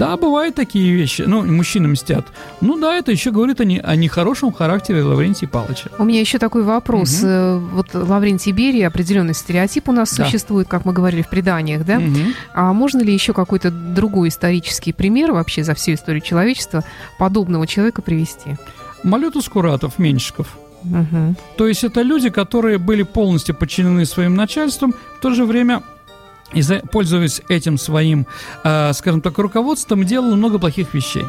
да, 0.00 0.16
бывают 0.16 0.54
такие 0.54 0.94
вещи. 0.94 1.24
Ну, 1.26 1.44
мужчины 1.44 1.88
мстят. 1.88 2.26
Ну 2.62 2.78
да, 2.80 2.96
это 2.96 3.12
еще 3.12 3.30
говорит 3.32 3.60
о, 3.60 3.66
не, 3.66 3.80
о 3.80 3.96
нехорошем 3.96 4.50
характере 4.50 5.02
Лаврентия 5.02 5.46
Павловича. 5.46 5.90
У 5.98 6.04
меня 6.04 6.20
еще 6.20 6.38
такой 6.38 6.62
вопрос. 6.62 7.22
Угу. 7.22 7.58
Вот 7.74 7.88
Лаврентий 7.92 8.52
Берия, 8.52 8.86
определенный 8.86 9.34
стереотип 9.34 9.90
у 9.90 9.92
нас 9.92 10.16
да. 10.16 10.24
существует, 10.24 10.68
как 10.68 10.86
мы 10.86 10.94
говорили 10.94 11.20
в 11.20 11.28
преданиях, 11.28 11.84
да? 11.84 11.98
Угу. 11.98 12.18
А 12.54 12.72
можно 12.72 13.02
ли 13.02 13.12
еще 13.12 13.34
какой-то 13.34 13.70
другой 13.70 14.30
исторический 14.30 14.94
пример 14.94 15.32
вообще 15.32 15.64
за 15.64 15.74
всю 15.74 15.92
историю 15.92 16.22
человечества 16.22 16.82
подобного 17.18 17.66
человека 17.66 18.00
привести? 18.00 18.56
Малютус 19.02 19.50
Куратов, 19.50 19.98
Меньшиков. 19.98 20.56
Угу. 20.82 21.34
То 21.58 21.68
есть 21.68 21.84
это 21.84 22.00
люди, 22.00 22.30
которые 22.30 22.78
были 22.78 23.02
полностью 23.02 23.54
подчинены 23.54 24.06
своим 24.06 24.34
начальством, 24.34 24.94
в 25.18 25.20
то 25.20 25.34
же 25.34 25.44
время 25.44 25.82
и, 26.54 26.62
пользуясь 26.90 27.42
этим 27.48 27.78
своим, 27.78 28.26
э, 28.64 28.92
скажем 28.92 29.20
так, 29.20 29.38
руководством, 29.38 30.04
делал 30.04 30.36
много 30.36 30.58
плохих 30.58 30.94
вещей. 30.94 31.24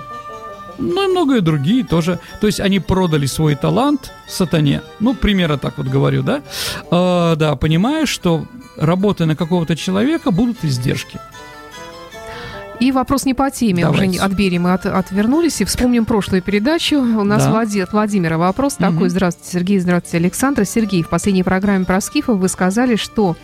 Ну 0.78 1.08
и 1.08 1.12
многое 1.12 1.42
другие 1.42 1.84
тоже. 1.84 2.20
То 2.40 2.48
есть 2.48 2.60
они 2.60 2.80
продали 2.80 3.28
свой 3.28 3.56
талант 3.56 4.12
сатане. 4.28 4.82
Ну, 5.00 5.14
примера 5.14 5.58
так 5.58 5.78
вот 5.78 5.88
говорю, 5.88 6.24
да? 6.24 6.42
Э, 6.90 7.36
да, 7.36 7.56
понимая, 7.56 8.06
что 8.06 8.46
работая 8.78 9.28
на 9.28 9.36
какого-то 9.36 9.76
человека 9.76 10.32
будут 10.32 10.64
издержки. 10.64 11.20
И 12.80 12.92
вопрос 12.92 13.26
не 13.26 13.36
по 13.36 13.52
теме. 13.52 13.84
Давайте. 13.84 14.18
Уже 14.18 14.20
от 14.26 14.32
Берии 14.32 14.58
мы 14.58 14.74
от, 14.74 14.88
отвернулись 14.88 15.62
и 15.62 15.66
вспомним 15.66 16.04
прошлую 16.06 16.42
передачу. 16.42 16.98
У 16.98 17.24
нас 17.24 17.44
да. 17.44 17.52
Влади, 17.52 17.80
от 17.80 17.94
Владимира 17.94 18.40
вопрос 18.40 18.74
угу. 18.74 18.86
такой. 18.86 19.10
Здравствуйте, 19.10 19.52
Сергей. 19.52 19.80
Здравствуйте, 19.80 20.18
Александр. 20.18 20.66
Сергей, 20.66 21.04
в 21.04 21.10
последней 21.10 21.44
программе 21.44 21.86
про 21.86 22.02
скифов 22.02 22.40
вы 22.40 22.48
сказали, 22.48 22.96
что 22.96 23.38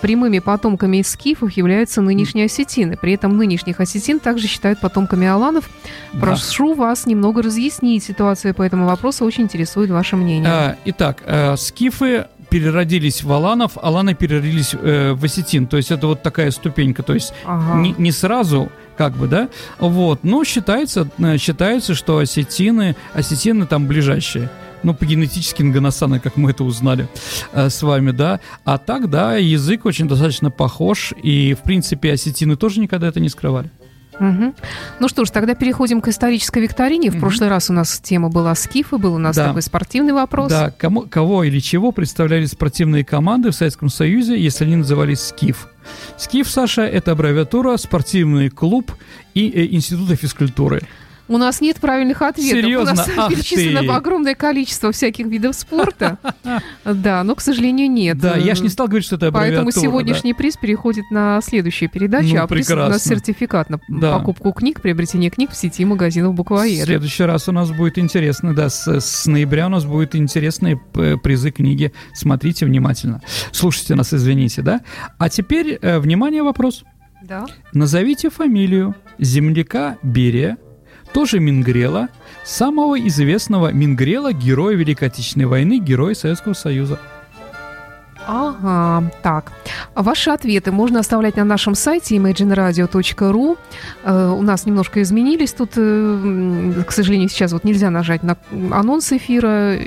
прямыми 0.00 0.38
потомками 0.38 1.02
скифов 1.02 1.52
являются 1.52 2.00
нынешние 2.00 2.46
осетины. 2.46 2.96
При 2.96 3.12
этом 3.12 3.36
нынешних 3.36 3.80
осетин 3.80 4.20
также 4.20 4.46
считают 4.46 4.80
потомками 4.80 5.26
аланов. 5.26 5.68
Да. 6.12 6.20
Прошу 6.20 6.74
вас 6.74 7.06
немного 7.06 7.42
разъяснить 7.42 8.04
ситуацию 8.04 8.54
по 8.54 8.62
этому 8.62 8.86
вопросу. 8.86 9.24
Очень 9.24 9.44
интересует 9.44 9.90
ваше 9.90 10.16
мнение. 10.16 10.50
А, 10.50 10.76
итак, 10.84 11.22
э, 11.24 11.56
скифы 11.56 12.26
переродились 12.50 13.22
в 13.22 13.32
аланов, 13.32 13.78
аланы 13.80 14.14
переродились 14.14 14.74
э, 14.74 15.12
в 15.12 15.24
осетин. 15.24 15.66
То 15.66 15.76
есть 15.76 15.90
это 15.90 16.08
вот 16.08 16.22
такая 16.22 16.50
ступенька. 16.50 17.02
То 17.02 17.14
есть 17.14 17.32
Ага. 17.44 17.80
не, 17.80 17.94
не 17.96 18.12
сразу, 18.12 18.70
как 18.96 19.12
бы, 19.12 19.28
да, 19.28 19.48
вот, 19.78 20.24
но 20.24 20.44
считается, 20.44 21.08
э, 21.18 21.38
считается, 21.38 21.94
что 21.94 22.18
осетины, 22.18 22.96
осетины 23.14 23.66
там 23.66 23.86
ближайшие. 23.86 24.50
Ну, 24.82 24.94
по 24.94 25.04
генетически 25.04 25.62
Нганасана, 25.62 26.20
как 26.20 26.36
мы 26.36 26.50
это 26.50 26.64
узнали 26.64 27.08
э, 27.52 27.68
с 27.68 27.82
вами, 27.82 28.12
да. 28.12 28.40
А 28.64 28.78
так, 28.78 29.10
да, 29.10 29.36
язык 29.36 29.84
очень 29.84 30.08
достаточно 30.08 30.50
похож, 30.50 31.12
и, 31.22 31.54
в 31.54 31.62
принципе, 31.62 32.12
осетины 32.12 32.56
тоже 32.56 32.80
никогда 32.80 33.08
это 33.08 33.20
не 33.20 33.28
скрывали. 33.28 33.70
Мгм. 34.18 34.54
Ну 35.00 35.08
что 35.08 35.24
ж, 35.24 35.30
тогда 35.30 35.54
переходим 35.54 36.02
к 36.02 36.08
исторической 36.08 36.62
викторине. 36.62 37.08
В 37.10 37.14
Мгм. 37.14 37.20
прошлый 37.22 37.48
раз 37.48 37.70
у 37.70 37.72
нас 37.72 37.98
тема 38.00 38.28
была 38.28 38.54
скифы, 38.54 38.98
был 38.98 39.14
у 39.14 39.18
нас 39.18 39.34
Да. 39.34 39.46
такой 39.48 39.62
спортивный 39.62 40.12
вопрос. 40.12 40.50
Да, 40.50 40.70
кому, 40.70 41.02
кого 41.02 41.42
или 41.44 41.58
чего 41.58 41.90
представляли 41.90 42.44
спортивные 42.44 43.02
команды 43.02 43.50
в 43.50 43.54
Советском 43.54 43.88
Союзе, 43.88 44.38
если 44.38 44.64
они 44.64 44.76
назывались 44.76 45.20
СКИФ? 45.20 45.68
СКИФ, 46.18 46.50
Саша, 46.50 46.82
это 46.82 47.12
аббревиатура 47.12 47.76
«Спортивный 47.78 48.50
клуб» 48.50 48.92
и 49.32 49.48
э, 49.48 49.74
Института 49.74 50.16
физкультуры. 50.16 50.82
У 51.30 51.38
нас 51.38 51.60
нет 51.60 51.76
правильных 51.78 52.22
ответов. 52.22 52.50
Серьезно? 52.60 52.92
У 52.92 52.96
нас 52.96 53.08
Ах 53.16 53.28
перечислено 53.30 53.80
ты. 53.82 53.86
огромное 53.88 54.34
количество 54.34 54.90
всяких 54.90 55.26
видов 55.26 55.54
спорта. 55.54 56.18
Да, 56.84 57.22
но, 57.22 57.34
к 57.36 57.40
сожалению, 57.40 57.88
нет. 57.88 58.18
Да, 58.18 58.36
я 58.36 58.54
ж 58.56 58.60
не 58.60 58.68
стал 58.68 58.88
говорить, 58.88 59.06
что 59.06 59.14
это. 59.16 59.30
Поэтому 59.30 59.70
сегодняшний 59.70 60.34
приз 60.34 60.56
переходит 60.56 61.04
на 61.12 61.40
следующую 61.40 61.88
передачу, 61.88 62.34
Ну, 62.34 62.42
а 62.42 62.46
приз 62.48 62.68
у 62.70 62.74
нас 62.76 63.04
сертификат 63.04 63.70
на 63.70 63.78
покупку 63.78 64.52
книг, 64.52 64.80
приобретение 64.82 65.30
книг 65.30 65.50
в 65.52 65.56
сети 65.56 65.84
магазинов 65.84 66.32
В 66.32 66.36
буквоед. 66.36 66.84
следующий 66.84 67.22
раз 67.24 67.48
у 67.48 67.52
нас 67.52 67.70
будет 67.70 67.98
интересно, 67.98 68.52
да, 68.54 68.68
с, 68.68 69.26
ноября 69.26 69.66
у 69.66 69.70
нас 69.70 69.84
будут 69.84 70.16
интересные 70.16 70.76
п- 70.78 71.16
призы 71.16 71.52
книги. 71.52 71.92
Смотрите 72.12 72.66
внимательно. 72.66 73.22
Слушайте 73.52 73.94
нас, 73.94 74.12
извините, 74.12 74.62
да? 74.62 74.80
А 75.18 75.28
теперь, 75.28 75.78
э, 75.80 76.00
внимание, 76.00 76.42
вопрос. 76.42 76.82
Да. 77.22 77.46
Назовите 77.72 78.30
фамилию 78.30 78.96
земляка 79.18 79.96
Берия, 80.02 80.56
тоже 81.12 81.40
Мингрела, 81.40 82.08
самого 82.44 82.98
известного 83.06 83.72
Мингрела, 83.72 84.32
героя 84.32 84.76
Великой 84.76 85.08
Отечественной 85.08 85.46
войны, 85.46 85.78
героя 85.78 86.14
Советского 86.14 86.54
Союза. 86.54 86.98
Ага, 88.26 89.10
так. 89.22 89.52
Ваши 89.94 90.30
ответы 90.30 90.72
можно 90.72 91.00
оставлять 91.00 91.36
на 91.36 91.44
нашем 91.44 91.74
сайте 91.74 92.16
imagineradio.ru. 92.16 93.58
Э, 94.04 94.34
у 94.36 94.42
нас 94.42 94.66
немножко 94.66 95.02
изменились 95.02 95.52
тут, 95.52 95.70
э, 95.76 96.82
к 96.86 96.92
сожалению, 96.92 97.28
сейчас 97.28 97.52
вот 97.52 97.64
нельзя 97.64 97.90
нажать 97.90 98.22
на 98.22 98.36
анонс 98.70 99.12
эфира 99.12 99.74
э, 99.74 99.78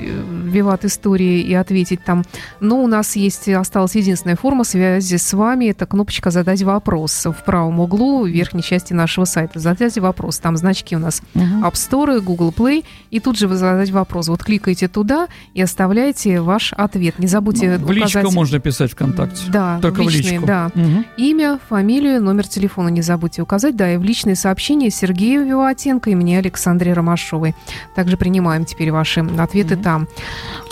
«Виват 0.44 0.84
Истории» 0.84 1.40
и 1.40 1.54
ответить 1.54 2.04
там. 2.04 2.24
Но 2.60 2.82
у 2.82 2.86
нас 2.86 3.16
есть, 3.16 3.48
осталась 3.48 3.94
единственная 3.94 4.36
форма 4.36 4.64
связи 4.64 5.16
с 5.16 5.32
вами. 5.32 5.66
Это 5.66 5.86
кнопочка 5.86 6.30
«Задать 6.30 6.62
вопрос» 6.62 7.26
в 7.26 7.44
правом 7.44 7.80
углу 7.80 8.24
верхней 8.24 8.62
части 8.62 8.92
нашего 8.92 9.24
сайта. 9.24 9.58
«Задать 9.58 9.96
вопрос». 9.98 10.38
Там 10.38 10.56
значки 10.56 10.96
у 10.96 10.98
нас 10.98 11.22
App 11.34 11.74
Store, 11.74 12.20
Google 12.20 12.52
Play, 12.56 12.84
и 13.10 13.20
тут 13.20 13.38
же 13.38 13.48
вы 13.48 13.56
задать 13.56 13.90
вопрос. 13.90 14.28
Вот 14.28 14.42
кликайте 14.42 14.88
туда 14.88 15.28
и 15.54 15.62
оставляйте 15.62 16.40
ваш 16.40 16.72
ответ. 16.72 17.18
Не 17.18 17.26
забудьте 17.26 17.78
Ну, 18.23 18.23
в 18.28 18.32
указать... 18.32 18.36
можно 18.36 18.58
писать 18.60 18.92
ВКонтакте. 18.92 19.42
Да, 19.48 19.78
Только 19.80 20.02
в 20.02 20.08
личные, 20.08 20.32
личку. 20.34 20.46
да. 20.46 20.70
Мгм. 20.74 21.04
Имя, 21.16 21.58
фамилию, 21.68 22.22
номер 22.22 22.46
телефона 22.46 22.88
не 22.88 23.02
забудьте 23.02 23.42
указать. 23.42 23.76
Да, 23.76 23.92
и 23.92 23.96
в 23.96 24.02
личные 24.02 24.36
сообщения 24.36 24.90
Сергею 24.90 25.44
Виватенко 25.46 26.10
и 26.10 26.14
мне, 26.14 26.38
Александре 26.38 26.92
Ромашовой. 26.92 27.54
Также 27.94 28.16
принимаем 28.16 28.64
теперь 28.64 28.90
ваши 28.92 29.20
ответы 29.38 29.74
Мгм. 29.76 29.82
там. 29.84 30.08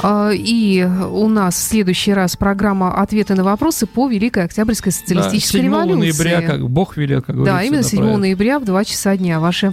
А, 0.03 0.31
И 0.33 0.83
у 0.85 1.29
нас 1.29 1.55
в 1.55 1.59
следующий 1.59 2.13
раз 2.13 2.37
программа 2.37 2.95
«Ответы 3.01 3.35
на 3.35 3.45
вопросы» 3.45 3.87
по 3.87 4.09
Великой 4.09 4.45
Октябрьской 4.45 4.93
социалистической 4.93 5.61
Да, 5.61 5.65
7 5.65 5.67
революции. 5.67 5.99
ноября, 6.01 6.43
как 6.43 6.69
Бог 6.71 6.97
велел, 6.97 7.23
как 7.23 7.37
говорится. 7.37 7.59
Да, 7.59 7.65
именно 7.65 7.83
7 7.83 7.99
правильно. 7.99 8.19
ноября 8.21 8.59
в 8.59 8.65
2 8.65 8.85
часа 8.85 9.17
дня. 9.17 9.41
Ваши 9.41 9.73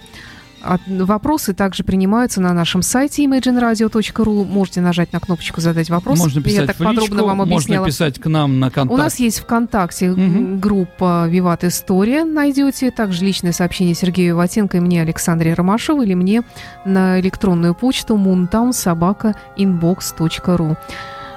вопросы 0.88 1.54
также 1.54 1.84
принимаются 1.84 2.42
на 2.42 2.54
нашем 2.54 2.82
сайте 2.82 3.24
imagineradio.ru. 3.26 4.46
Можете 4.46 4.82
нажать 4.82 5.14
на 5.14 5.20
кнопочку 5.20 5.62
«Задать 5.62 5.90
вопрос». 5.90 6.20
Можно 6.20 6.40
Я 6.40 6.44
писать 6.44 6.68
так 6.68 6.76
в 6.78 6.82
личку, 6.82 6.96
подробно 6.96 7.24
вам 7.24 7.38
можно 7.38 7.56
объясняла. 7.56 7.86
писать 7.88 8.20
к 8.20 8.26
нам 8.28 8.60
на 8.60 8.70
контакт. 8.70 8.94
У 8.94 8.98
нас 9.02 9.20
есть 9.20 9.40
ВКонтакте 9.40 10.10
Мгм. 10.12 10.60
группа 10.60 11.28
«Виват 11.28 11.64
История», 11.64 12.24
найдете. 12.26 12.92
Также 12.92 13.26
личное 13.26 13.52
сообщение 13.52 13.96
Сергею 13.96 14.36
Ватенко 14.36 14.78
и 14.78 14.80
мне, 14.80 15.02
Александре 15.02 15.54
Ромашовой, 15.54 16.06
или 16.06 16.14
мне 16.14 16.44
на 16.86 17.20
электронную 17.20 17.74
почту 17.76 18.16
moontownsobaka.inbox.ru. 18.18 20.78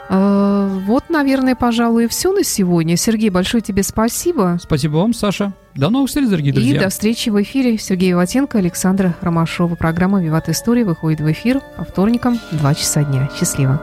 Э, 0.08 0.68
Вот, 0.86 1.04
наверное, 1.10 1.54
пожалуй, 1.54 2.04
и 2.04 2.08
все 2.08 2.32
на 2.32 2.44
сегодня. 2.44 2.96
Сергей, 2.96 3.30
большое 3.30 3.62
тебе 3.62 3.82
спасибо. 3.82 4.58
Спасибо 4.62 4.96
вам, 4.96 5.14
Саша. 5.14 5.52
До 5.74 5.90
новых 5.90 6.08
встреч, 6.08 6.28
дорогие 6.28 6.50
И 6.50 6.54
друзья. 6.54 6.80
до 6.80 6.88
встречи 6.90 7.30
в 7.30 7.40
эфире. 7.42 7.78
Сергей 7.78 8.12
Ватенко, 8.14 8.58
Александра 8.58 9.14
Ромашова. 9.20 9.74
Программа 9.76 10.22
«Виват 10.22 10.48
История» 10.48 10.84
выходит 10.84 11.20
в 11.20 11.30
эфир 11.30 11.60
по 11.76 11.84
вторникам 11.84 12.38
в 12.50 12.58
2 12.58 12.74
часа 12.74 13.04
дня. 13.04 13.30
Счастливо. 13.38 13.80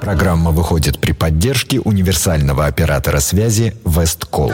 Программа 0.00 0.50
выходит 0.50 0.98
при 0.98 1.12
поддержке 1.12 1.78
универсального 1.80 2.66
оператора 2.66 3.20
связи 3.20 3.74
Весткол. 3.84 4.52